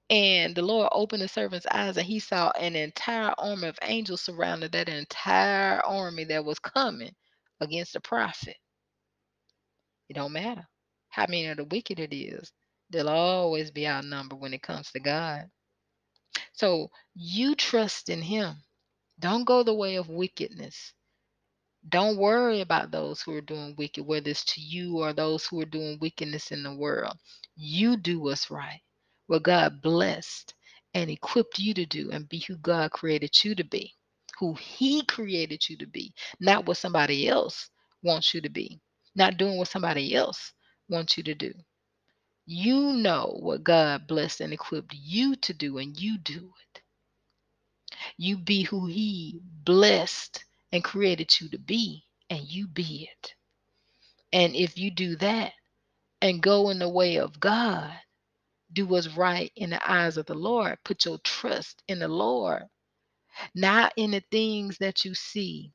And 0.09 0.55
the 0.55 0.61
Lord 0.63 0.89
opened 0.91 1.23
the 1.23 1.27
servant's 1.27 1.67
eyes, 1.71 1.97
and 1.97 2.05
he 2.07 2.19
saw 2.19 2.51
an 2.51 2.75
entire 2.75 3.33
army 3.37 3.67
of 3.67 3.79
angels 3.83 4.21
surrounded 4.21 4.73
that 4.73 4.89
entire 4.89 5.79
army 5.85 6.25
that 6.25 6.45
was 6.45 6.59
coming 6.59 7.13
against 7.61 7.93
the 7.93 8.01
prophet. 8.01 8.57
It 10.09 10.15
don't 10.15 10.33
matter 10.33 10.67
how 11.09 11.23
many 11.27 11.47
of 11.47 11.57
the 11.57 11.65
wicked 11.65 11.99
it 11.99 12.15
is. 12.15 12.51
They'll 12.91 13.09
always 13.09 13.71
be 13.71 13.87
outnumbered 13.87 14.39
when 14.39 14.53
it 14.53 14.61
comes 14.61 14.91
to 14.91 14.99
God. 14.99 15.49
So 16.53 16.89
you 17.15 17.55
trust 17.55 18.09
in 18.09 18.21
him. 18.21 18.55
Don't 19.19 19.45
go 19.45 19.63
the 19.63 19.73
way 19.73 19.95
of 19.97 20.09
wickedness. 20.09 20.93
Don't 21.89 22.17
worry 22.17 22.61
about 22.61 22.91
those 22.91 23.21
who 23.21 23.35
are 23.35 23.41
doing 23.41 23.75
wicked, 23.77 24.05
whether 24.05 24.29
it's 24.31 24.45
to 24.55 24.61
you 24.61 24.99
or 24.99 25.13
those 25.13 25.45
who 25.47 25.61
are 25.61 25.65
doing 25.65 25.99
wickedness 26.01 26.51
in 26.51 26.63
the 26.63 26.75
world. 26.75 27.17
You 27.55 27.97
do 27.97 28.19
what's 28.21 28.51
right, 28.51 28.81
what 29.27 29.43
God 29.43 29.81
blessed 29.81 30.53
and 30.93 31.09
equipped 31.09 31.59
you 31.59 31.73
to 31.75 31.85
do, 31.85 32.11
and 32.11 32.29
be 32.29 32.39
who 32.39 32.57
God 32.57 32.91
created 32.91 33.31
you 33.43 33.55
to 33.55 33.63
be, 33.65 33.93
who 34.39 34.55
He 34.55 35.03
created 35.05 35.67
you 35.69 35.77
to 35.77 35.87
be, 35.87 36.13
not 36.39 36.65
what 36.67 36.77
somebody 36.77 37.27
else 37.29 37.69
wants 38.03 38.33
you 38.33 38.41
to 38.41 38.49
be, 38.49 38.79
not 39.15 39.37
doing 39.37 39.57
what 39.57 39.69
somebody 39.69 40.15
else 40.15 40.53
wants 40.89 41.17
you 41.17 41.23
to 41.23 41.35
do. 41.35 41.53
You 42.45 42.93
know 42.93 43.37
what 43.41 43.63
God 43.63 44.07
blessed 44.07 44.41
and 44.41 44.53
equipped 44.53 44.95
you 44.95 45.35
to 45.37 45.53
do, 45.53 45.79
and 45.79 45.99
you 45.99 46.17
do 46.19 46.53
it. 46.73 46.81
You 48.17 48.37
be 48.37 48.63
who 48.63 48.87
He 48.87 49.41
blessed 49.65 50.43
and 50.71 50.83
created 50.83 51.33
you 51.41 51.49
to 51.49 51.59
be, 51.59 52.03
and 52.29 52.41
you 52.41 52.67
be 52.67 53.09
it. 53.11 53.35
And 54.33 54.55
if 54.55 54.77
you 54.77 54.91
do 54.91 55.15
that 55.17 55.53
and 56.21 56.43
go 56.43 56.69
in 56.69 56.79
the 56.79 56.89
way 56.89 57.17
of 57.17 57.39
God, 57.39 57.91
do 58.75 58.87
what's 58.87 59.17
right 59.17 59.51
in 59.57 59.71
the 59.71 59.91
eyes 59.91 60.17
of 60.17 60.27
the 60.27 60.35
Lord, 60.35 60.79
put 60.85 61.05
your 61.05 61.19
trust 61.19 61.83
in 61.89 61.99
the 61.99 62.09
Lord, 62.09 62.63
not 63.55 63.93
in 63.97 64.11
the 64.11 64.23
things 64.31 64.77
that 64.79 65.05
you 65.05 65.15
see 65.15 65.73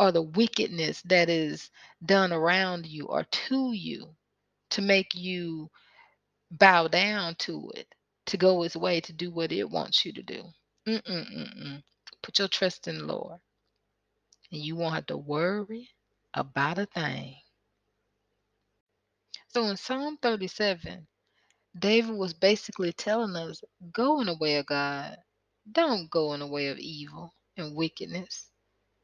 or 0.00 0.12
the 0.12 0.22
wickedness 0.22 1.02
that 1.06 1.30
is 1.30 1.70
done 2.04 2.32
around 2.32 2.86
you 2.86 3.06
or 3.06 3.24
to 3.24 3.72
you 3.74 4.08
to 4.70 4.82
make 4.82 5.14
you 5.14 5.70
bow 6.52 6.88
down 6.88 7.36
to 7.40 7.70
it, 7.76 7.88
to 8.26 8.38
go 8.38 8.64
its 8.64 8.76
way, 8.76 9.00
to 9.02 9.14
do 9.14 9.32
what 9.32 9.52
it 9.52 9.70
wants 9.70 10.04
you 10.06 10.14
to 10.14 10.24
do. 10.24 10.44
Mm-mm-mm-mm. 10.88 11.82
Put 12.22 12.40
your 12.40 12.48
trust 12.48 12.88
in 12.88 12.98
the 12.98 13.04
Lord, 13.06 13.38
and 14.52 14.62
you 14.62 14.76
won't 14.76 14.94
have 14.94 15.06
to 15.08 15.18
worry 15.18 15.90
about 16.34 16.78
a 16.78 16.86
thing. 16.86 17.36
So 19.48 19.64
in 19.66 19.76
Psalm 19.76 20.18
37, 20.22 21.06
David 21.78 22.16
was 22.16 22.34
basically 22.34 22.92
telling 22.92 23.36
us 23.36 23.62
go 23.92 24.20
in 24.20 24.26
the 24.28 24.36
way 24.38 24.56
of 24.58 24.66
God. 24.66 25.16
Don't 25.72 26.10
go 26.10 26.34
in 26.34 26.40
the 26.40 26.46
way 26.48 26.68
of 26.68 26.78
evil 26.78 27.32
and 27.56 27.76
wickedness. 27.76 28.50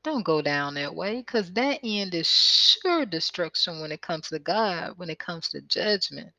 Don't 0.04 0.24
go 0.24 0.42
down 0.42 0.74
that 0.74 0.94
way 0.94 1.18
because 1.18 1.52
that 1.54 1.80
end 1.84 2.14
is 2.14 2.28
sure 2.28 3.06
destruction 3.06 3.80
when 3.80 3.92
it 3.92 4.02
comes 4.02 4.28
to 4.28 4.38
God, 4.38 4.94
when 4.96 5.10
it 5.10 5.18
comes 5.20 5.48
to 5.50 5.62
judgment. 5.62 6.30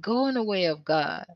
Go 0.00 0.28
in 0.28 0.34
the 0.36 0.44
way 0.44 0.66
of 0.66 0.84
God. 0.84 1.26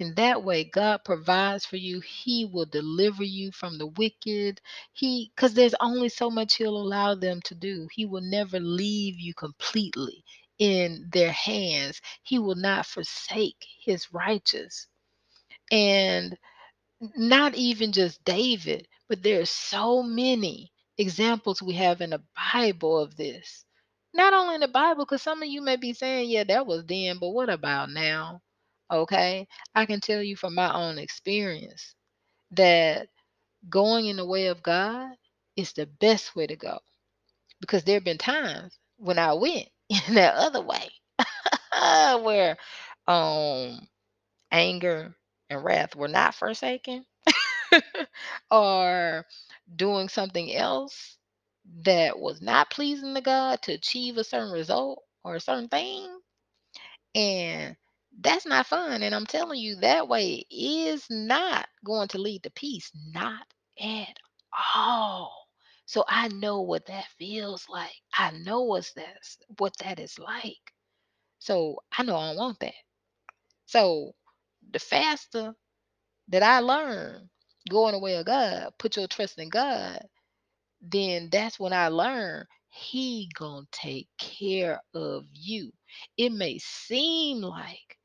In 0.00 0.14
that 0.16 0.44
way, 0.44 0.64
God 0.64 1.00
provides 1.04 1.66
for 1.66 1.76
you. 1.76 2.00
He 2.00 2.46
will 2.46 2.66
deliver 2.66 3.24
you 3.24 3.52
from 3.52 3.78
the 3.78 3.88
wicked. 3.88 4.60
He, 4.92 5.32
because 5.36 5.54
there's 5.54 5.74
only 5.80 6.10
so 6.10 6.30
much 6.30 6.56
He'll 6.56 6.76
allow 6.76 7.14
them 7.16 7.40
to 7.46 7.56
do. 7.56 7.88
He 7.92 8.06
will 8.06 8.22
never 8.22 8.60
leave 8.60 9.20
you 9.20 9.34
completely 9.34 10.24
in 10.58 11.08
their 11.12 11.32
hands. 11.32 12.00
He 12.22 12.38
will 12.38 12.56
not 12.56 12.86
forsake 12.86 13.66
His 13.84 14.12
righteous. 14.12 14.86
And 15.72 16.36
not 17.16 17.54
even 17.54 17.92
just 17.92 18.24
David, 18.24 18.88
but 19.08 19.22
there's 19.22 19.50
so 19.50 20.02
many 20.02 20.72
examples 20.98 21.62
we 21.62 21.74
have 21.74 22.00
in 22.00 22.10
the 22.10 22.22
Bible 22.54 22.98
of 22.98 23.16
this. 23.16 23.64
Not 24.14 24.34
only 24.34 24.56
in 24.56 24.62
the 24.62 24.68
Bible, 24.68 25.04
because 25.04 25.22
some 25.22 25.42
of 25.42 25.48
you 25.48 25.62
may 25.62 25.76
be 25.76 25.92
saying, 25.94 26.30
yeah, 26.30 26.44
that 26.44 26.66
was 26.66 26.84
then, 26.86 27.18
but 27.20 27.30
what 27.30 27.50
about 27.50 27.90
now? 27.90 28.40
Okay. 28.90 29.48
I 29.74 29.86
can 29.86 30.00
tell 30.00 30.22
you 30.22 30.36
from 30.36 30.54
my 30.54 30.72
own 30.74 30.98
experience 30.98 31.94
that 32.52 33.08
going 33.70 34.06
in 34.06 34.16
the 34.16 34.26
way 34.26 34.48
of 34.48 34.62
God 34.62 35.10
is 35.56 35.72
the 35.74 35.86
best 35.86 36.36
way 36.36 36.46
to 36.46 36.56
go. 36.56 36.78
Because 37.60 37.84
there 37.84 37.96
have 37.96 38.04
been 38.04 38.18
times 38.18 38.78
when 38.98 39.18
I 39.18 39.34
went 39.34 39.68
in 40.08 40.14
that 40.14 40.34
other 40.34 40.60
way 40.62 40.90
where 42.22 42.56
um 43.08 43.80
anger 44.52 45.14
and 45.50 45.64
wrath 45.64 45.96
were 45.96 46.08
not 46.08 46.34
forsaken 46.34 47.04
or 48.50 49.26
doing 49.76 50.08
something 50.08 50.54
else 50.54 51.18
that 51.84 52.18
was 52.18 52.42
not 52.42 52.70
pleasing 52.70 53.14
to 53.14 53.20
God 53.20 53.62
to 53.62 53.72
achieve 53.72 54.16
a 54.18 54.24
certain 54.24 54.52
result 54.52 55.02
or 55.24 55.36
a 55.36 55.40
certain 55.40 55.68
thing. 55.68 56.08
And 57.14 57.76
that's 58.20 58.46
not 58.46 58.66
fun. 58.66 59.02
And 59.02 59.14
I'm 59.14 59.26
telling 59.26 59.58
you, 59.60 59.76
that 59.76 60.08
way 60.08 60.44
is 60.50 61.06
not 61.10 61.68
going 61.84 62.08
to 62.08 62.18
lead 62.18 62.42
to 62.44 62.50
peace. 62.50 62.90
Not 63.12 63.46
at 63.80 64.16
all. 64.74 65.43
So 65.86 66.04
I 66.08 66.28
know 66.28 66.62
what 66.62 66.86
that 66.86 67.06
feels 67.18 67.66
like. 67.68 67.94
I 68.14 68.32
know 68.32 68.62
what's 68.62 68.92
that's 68.94 69.38
what 69.58 69.74
that 69.78 69.98
is 70.00 70.18
like. 70.18 70.72
So 71.40 71.78
I 71.96 72.04
know 72.04 72.16
I 72.16 72.34
want 72.36 72.60
that. 72.60 72.74
So 73.66 74.14
the 74.72 74.80
faster 74.80 75.54
that 76.28 76.42
I 76.42 76.60
learn 76.60 77.28
going 77.70 77.92
the 77.92 77.98
way 78.00 78.16
of 78.16 78.26
God, 78.26 78.72
put 78.78 78.96
your 78.96 79.08
trust 79.08 79.38
in 79.38 79.48
God, 79.50 80.00
then 80.82 81.28
that's 81.32 81.60
when 81.60 81.72
I 81.72 81.88
learn 81.88 82.46
he 82.68 83.30
gonna 83.34 83.66
take 83.72 84.08
care 84.18 84.80
of 84.94 85.26
you. 85.32 85.72
It 86.18 86.32
may 86.32 86.58
seem 86.58 87.42
like 87.42 87.98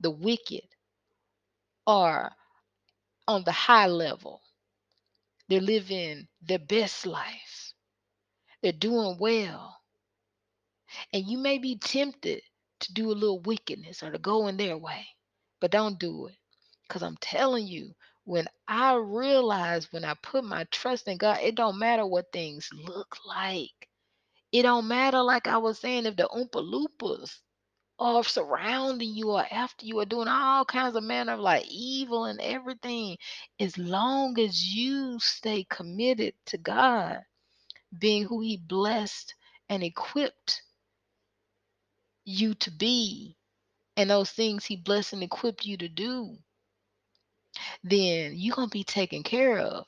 the 0.00 0.10
wicked 0.10 0.66
are 1.86 2.32
on 3.28 3.44
the 3.44 3.52
high 3.52 3.86
level. 3.88 4.42
They're 5.48 5.60
living 5.60 6.28
their 6.42 6.58
best 6.58 7.06
life. 7.06 7.74
They're 8.62 8.72
doing 8.72 9.16
well. 9.18 9.76
And 11.12 11.26
you 11.26 11.38
may 11.38 11.58
be 11.58 11.78
tempted 11.78 12.42
to 12.80 12.92
do 12.92 13.10
a 13.10 13.14
little 13.14 13.40
wickedness 13.40 14.02
or 14.02 14.10
to 14.10 14.18
go 14.18 14.46
in 14.48 14.56
their 14.56 14.76
way, 14.78 15.06
but 15.60 15.70
don't 15.70 15.98
do 15.98 16.26
it. 16.28 16.36
Because 16.86 17.02
I'm 17.02 17.16
telling 17.20 17.66
you, 17.66 17.94
when 18.24 18.46
I 18.66 18.94
realize 18.94 19.92
when 19.92 20.04
I 20.04 20.14
put 20.22 20.44
my 20.44 20.64
trust 20.70 21.08
in 21.08 21.18
God, 21.18 21.38
it 21.42 21.54
don't 21.54 21.78
matter 21.78 22.06
what 22.06 22.32
things 22.32 22.68
look 22.72 23.16
like. 23.26 23.88
It 24.52 24.62
don't 24.62 24.88
matter, 24.88 25.22
like 25.22 25.46
I 25.46 25.58
was 25.58 25.78
saying, 25.78 26.06
if 26.06 26.16
the 26.16 26.28
Oompa 26.34 26.62
Loompas 26.62 27.38
are 27.98 28.24
surrounding 28.24 29.14
you 29.14 29.30
or 29.32 29.44
after 29.50 29.84
you 29.84 29.98
are 29.98 30.04
doing 30.04 30.28
all 30.28 30.64
kinds 30.64 30.96
of 30.96 31.02
manner 31.02 31.32
of 31.32 31.40
like 31.40 31.66
evil 31.68 32.26
and 32.26 32.40
everything. 32.40 33.16
As 33.58 33.76
long 33.76 34.38
as 34.38 34.64
you 34.64 35.18
stay 35.20 35.66
committed 35.68 36.34
to 36.46 36.58
God, 36.58 37.20
being 37.98 38.24
who 38.24 38.40
He 38.40 38.56
blessed 38.56 39.34
and 39.68 39.82
equipped 39.82 40.62
you 42.24 42.54
to 42.54 42.70
be, 42.70 43.36
and 43.96 44.10
those 44.10 44.30
things 44.30 44.64
He 44.64 44.76
blessed 44.76 45.14
and 45.14 45.22
equipped 45.22 45.66
you 45.66 45.76
to 45.78 45.88
do, 45.88 46.36
then 47.82 48.32
you're 48.36 48.54
going 48.54 48.68
to 48.68 48.72
be 48.72 48.84
taken 48.84 49.22
care 49.24 49.58
of 49.58 49.86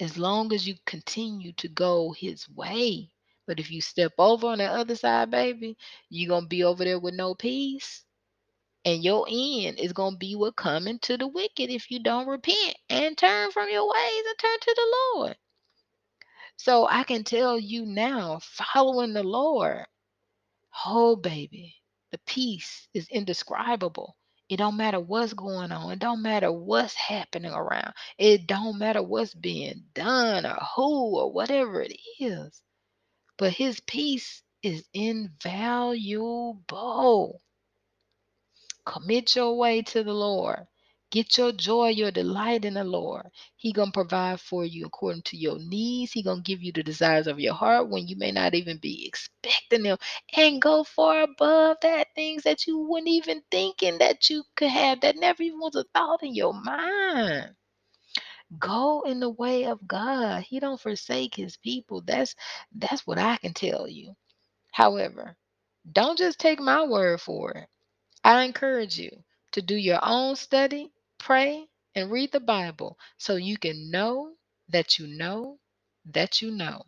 as 0.00 0.18
long 0.18 0.52
as 0.52 0.66
you 0.66 0.74
continue 0.86 1.52
to 1.52 1.68
go 1.68 2.12
His 2.12 2.48
way. 2.48 3.11
But 3.46 3.60
if 3.60 3.70
you 3.70 3.80
step 3.80 4.12
over 4.18 4.48
on 4.48 4.58
the 4.58 4.66
other 4.66 4.96
side, 4.96 5.30
baby, 5.30 5.76
you're 6.10 6.28
going 6.28 6.44
to 6.44 6.48
be 6.48 6.64
over 6.64 6.84
there 6.84 7.00
with 7.00 7.14
no 7.14 7.34
peace. 7.34 8.04
And 8.84 9.04
your 9.04 9.26
end 9.30 9.78
is 9.78 9.92
going 9.92 10.14
to 10.14 10.18
be 10.18 10.34
what 10.36 10.56
coming 10.56 10.98
to 11.00 11.16
the 11.16 11.28
wicked 11.28 11.70
if 11.70 11.90
you 11.90 12.02
don't 12.02 12.28
repent 12.28 12.76
and 12.90 13.16
turn 13.16 13.50
from 13.52 13.68
your 13.70 13.88
ways 13.88 14.24
and 14.28 14.38
turn 14.38 14.58
to 14.60 14.74
the 14.76 14.96
Lord. 15.16 15.36
So 16.56 16.86
I 16.88 17.04
can 17.04 17.24
tell 17.24 17.58
you 17.58 17.86
now, 17.86 18.40
following 18.42 19.12
the 19.14 19.22
Lord, 19.24 19.86
oh 20.86 21.16
baby, 21.16 21.76
the 22.12 22.18
peace 22.26 22.88
is 22.94 23.08
indescribable. 23.08 24.16
It 24.48 24.58
don't 24.58 24.76
matter 24.76 25.00
what's 25.00 25.32
going 25.34 25.72
on. 25.72 25.92
It 25.92 25.98
don't 26.00 26.22
matter 26.22 26.52
what's 26.52 26.94
happening 26.94 27.52
around. 27.52 27.94
It 28.18 28.46
don't 28.46 28.78
matter 28.78 29.02
what's 29.02 29.34
being 29.34 29.84
done 29.94 30.46
or 30.46 30.58
who 30.76 31.18
or 31.18 31.32
whatever 31.32 31.82
it 31.82 31.96
is. 32.20 32.62
But 33.42 33.54
his 33.54 33.80
peace 33.80 34.44
is 34.62 34.84
invaluable. 34.94 36.60
Commit 38.86 39.34
your 39.34 39.56
way 39.58 39.82
to 39.82 40.04
the 40.04 40.12
Lord. 40.12 40.68
Get 41.10 41.36
your 41.36 41.50
joy, 41.50 41.88
your 41.88 42.12
delight 42.12 42.64
in 42.64 42.74
the 42.74 42.84
Lord. 42.84 43.26
He 43.56 43.72
gonna 43.72 43.90
provide 43.90 44.40
for 44.40 44.64
you 44.64 44.86
according 44.86 45.22
to 45.22 45.36
your 45.36 45.58
needs. 45.58 46.12
He 46.12 46.22
gonna 46.22 46.42
give 46.42 46.62
you 46.62 46.70
the 46.70 46.84
desires 46.84 47.26
of 47.26 47.40
your 47.40 47.54
heart 47.54 47.88
when 47.88 48.06
you 48.06 48.14
may 48.14 48.30
not 48.30 48.54
even 48.54 48.78
be 48.78 49.08
expecting 49.08 49.82
them, 49.82 49.98
and 50.36 50.62
go 50.62 50.84
far 50.84 51.22
above 51.22 51.78
that 51.82 52.14
things 52.14 52.44
that 52.44 52.68
you 52.68 52.78
wouldn't 52.78 53.08
even 53.08 53.42
thinking 53.50 53.98
that 53.98 54.30
you 54.30 54.44
could 54.54 54.70
have 54.70 55.00
that 55.00 55.16
never 55.16 55.42
even 55.42 55.58
was 55.58 55.74
a 55.74 55.84
thought 55.92 56.22
in 56.22 56.36
your 56.36 56.54
mind. 56.54 57.56
Go 58.58 59.02
in 59.02 59.20
the 59.20 59.30
way 59.30 59.66
of 59.66 59.86
God. 59.86 60.42
He 60.44 60.60
don't 60.60 60.80
forsake 60.80 61.34
His 61.34 61.56
people. 61.58 62.02
That's 62.02 62.34
that's 62.74 63.06
what 63.06 63.18
I 63.18 63.38
can 63.38 63.54
tell 63.54 63.88
you. 63.88 64.14
However, 64.72 65.36
don't 65.92 66.18
just 66.18 66.40
take 66.40 66.60
my 66.60 66.84
word 66.86 67.20
for 67.20 67.52
it. 67.52 67.68
I 68.24 68.44
encourage 68.44 68.98
you 68.98 69.10
to 69.52 69.62
do 69.62 69.76
your 69.76 70.00
own 70.02 70.36
study, 70.36 70.92
pray, 71.18 71.66
and 71.96 72.12
read 72.12 72.32
the 72.32 72.40
Bible 72.40 72.98
so 73.18 73.36
you 73.36 73.58
can 73.58 73.90
know 73.90 74.34
that 74.70 74.98
you 75.00 75.08
know 75.08 75.58
that 76.12 76.42
you 76.42 76.52
know. 76.52 76.84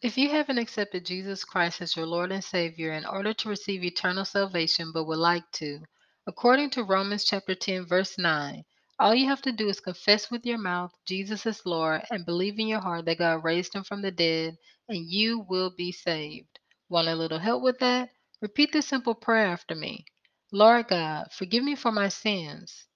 If 0.00 0.16
you 0.16 0.30
haven't 0.30 0.58
accepted 0.58 1.04
Jesus 1.04 1.44
Christ 1.44 1.82
as 1.82 1.96
your 1.96 2.06
Lord 2.06 2.30
and 2.32 2.42
Savior 2.44 2.92
in 2.92 3.04
order 3.04 3.34
to 3.34 3.48
receive 3.48 3.82
eternal 3.82 4.24
salvation 4.24 4.92
but 4.92 5.04
would 5.04 5.18
like 5.18 5.50
to, 5.54 5.80
according 6.26 6.70
to 6.70 6.84
Romans 6.84 7.24
chapter 7.24 7.54
10 7.54 7.86
verse 7.86 8.16
9, 8.16 8.64
all 9.00 9.14
you 9.14 9.28
have 9.28 9.42
to 9.42 9.52
do 9.52 9.68
is 9.68 9.80
confess 9.80 10.30
with 10.30 10.46
your 10.46 10.58
mouth 10.58 10.92
Jesus 11.04 11.44
is 11.46 11.66
Lord 11.66 12.02
and 12.10 12.24
believe 12.24 12.58
in 12.60 12.68
your 12.68 12.80
heart 12.80 13.06
that 13.06 13.18
God 13.18 13.44
raised 13.44 13.74
him 13.74 13.84
from 13.84 14.00
the 14.00 14.12
dead 14.12 14.56
and 14.88 15.04
you 15.04 15.40
will 15.48 15.70
be 15.76 15.92
saved. 15.92 16.60
Want 16.88 17.08
a 17.08 17.14
little 17.16 17.40
help 17.40 17.62
with 17.62 17.80
that? 17.80 18.10
Repeat 18.40 18.72
this 18.72 18.86
simple 18.86 19.14
prayer 19.14 19.48
after 19.48 19.74
me. 19.74 20.06
Lord 20.52 20.88
God, 20.88 21.26
forgive 21.32 21.64
me 21.64 21.74
for 21.74 21.92
my 21.92 22.08
sins. 22.08 22.86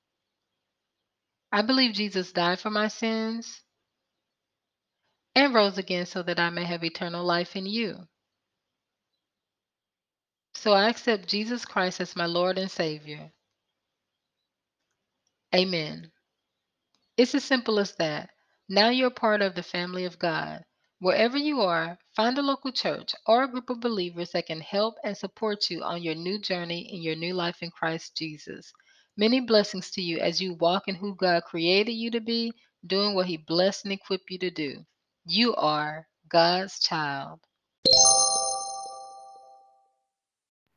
I 1.53 1.63
believe 1.63 1.95
Jesus 1.95 2.33
died 2.33 2.61
for 2.61 2.71
my 2.71 2.89
sins 2.89 3.61
and 5.35 5.55
rose 5.55 5.79
again 5.79 6.07
so 6.07 6.23
that 6.23 6.39
I 6.41 6.51
may 6.51 6.65
have 6.65 6.85
eternal 6.85 7.25
life 7.25 7.57
in 7.57 7.67
you. 7.67 8.07
So 10.55 10.73
I 10.73 10.89
accept 10.89 11.29
Jesus 11.29 11.65
Christ 11.65 12.01
as 12.01 12.17
my 12.17 12.27
Lord 12.27 12.59
and 12.59 12.71
Savior. 12.71 13.31
Amen. 15.55 16.11
It's 17.17 17.35
as 17.35 17.45
simple 17.45 17.79
as 17.79 17.95
that. 17.97 18.31
Now 18.69 18.89
you're 18.89 19.11
part 19.11 19.43
of 19.43 19.55
the 19.55 19.63
family 19.63 20.05
of 20.05 20.19
God. 20.19 20.65
Wherever 21.01 21.37
you 21.39 21.61
are, 21.61 21.99
find 22.17 22.39
a 22.39 22.43
local 22.43 22.73
church 22.73 23.15
or 23.27 23.45
a 23.45 23.49
group 23.49 23.71
of 23.71 23.81
believers 23.81 24.31
that 24.33 24.47
can 24.47 24.61
help 24.61 24.97
and 25.05 25.17
support 25.17 25.71
you 25.71 25.83
on 25.83 26.03
your 26.03 26.15
new 26.15 26.41
journey 26.41 26.93
in 26.93 27.03
your 27.03 27.17
new 27.17 27.35
life 27.35 27.63
in 27.63 27.71
Christ 27.71 28.17
Jesus. 28.17 28.73
Many 29.17 29.41
blessings 29.41 29.91
to 29.93 30.03
you 30.03 30.19
as 30.19 30.41
you 30.41 30.55
walk 30.55 30.89
in 30.89 30.97
who 30.97 31.15
God 31.15 31.45
created 31.45 31.93
you 31.93 32.11
to 32.13 32.21
be, 32.21 32.53
doing 32.87 33.15
what 33.15 33.27
He 33.27 33.37
blessed 33.37 33.85
and 33.85 33.93
equipped 33.93 34.31
you 34.31 34.39
to 34.39 34.51
do. 34.51 34.85
You 35.27 35.55
are 35.55 36.07
God's 36.29 36.79
child. 36.81 37.41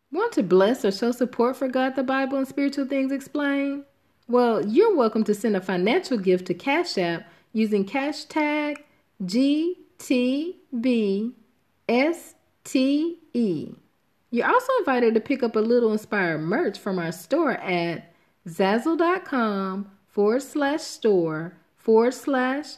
Want 0.09 0.31
to 0.33 0.43
bless 0.43 0.85
or 0.85 0.91
show 0.93 1.11
support 1.11 1.57
for 1.57 1.67
God, 1.67 1.97
the 1.97 2.03
Bible, 2.03 2.37
and 2.37 2.47
spiritual 2.47 2.85
things 2.85 3.11
explained? 3.11 3.83
Well, 4.29 4.65
you're 4.65 4.95
welcome 4.95 5.25
to 5.25 5.33
send 5.33 5.57
a 5.57 5.61
financial 5.61 6.17
gift 6.17 6.47
to 6.47 6.53
Cash 6.53 6.97
App 6.97 7.27
using 7.51 7.83
cash 7.83 8.23
tag 8.23 8.85
GTBSTE. 9.21 9.75
You're 14.31 14.47
also 14.47 14.73
invited 14.79 15.13
to 15.13 15.19
pick 15.19 15.43
up 15.43 15.57
a 15.57 15.59
little 15.59 15.91
inspired 15.91 16.39
merch 16.39 16.79
from 16.79 16.99
our 16.99 17.11
store 17.11 17.51
at 17.51 18.13
zazzle.com 18.47 19.91
forward 20.07 20.41
slash 20.41 20.83
store 20.83 21.57
forward 21.75 22.13
slash 22.13 22.75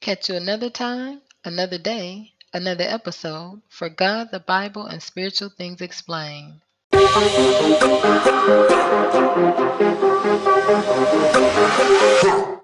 Catch 0.00 0.28
you 0.28 0.36
another 0.36 0.70
time, 0.70 1.20
another 1.44 1.78
day, 1.78 2.32
another 2.52 2.84
episode 2.84 3.62
for 3.68 3.88
God, 3.88 4.28
the 4.30 4.40
Bible, 4.40 4.86
and 4.86 5.02
spiritual 5.02 5.50
things 5.50 5.80
explained. 5.80 6.60
Huh. 12.20 12.54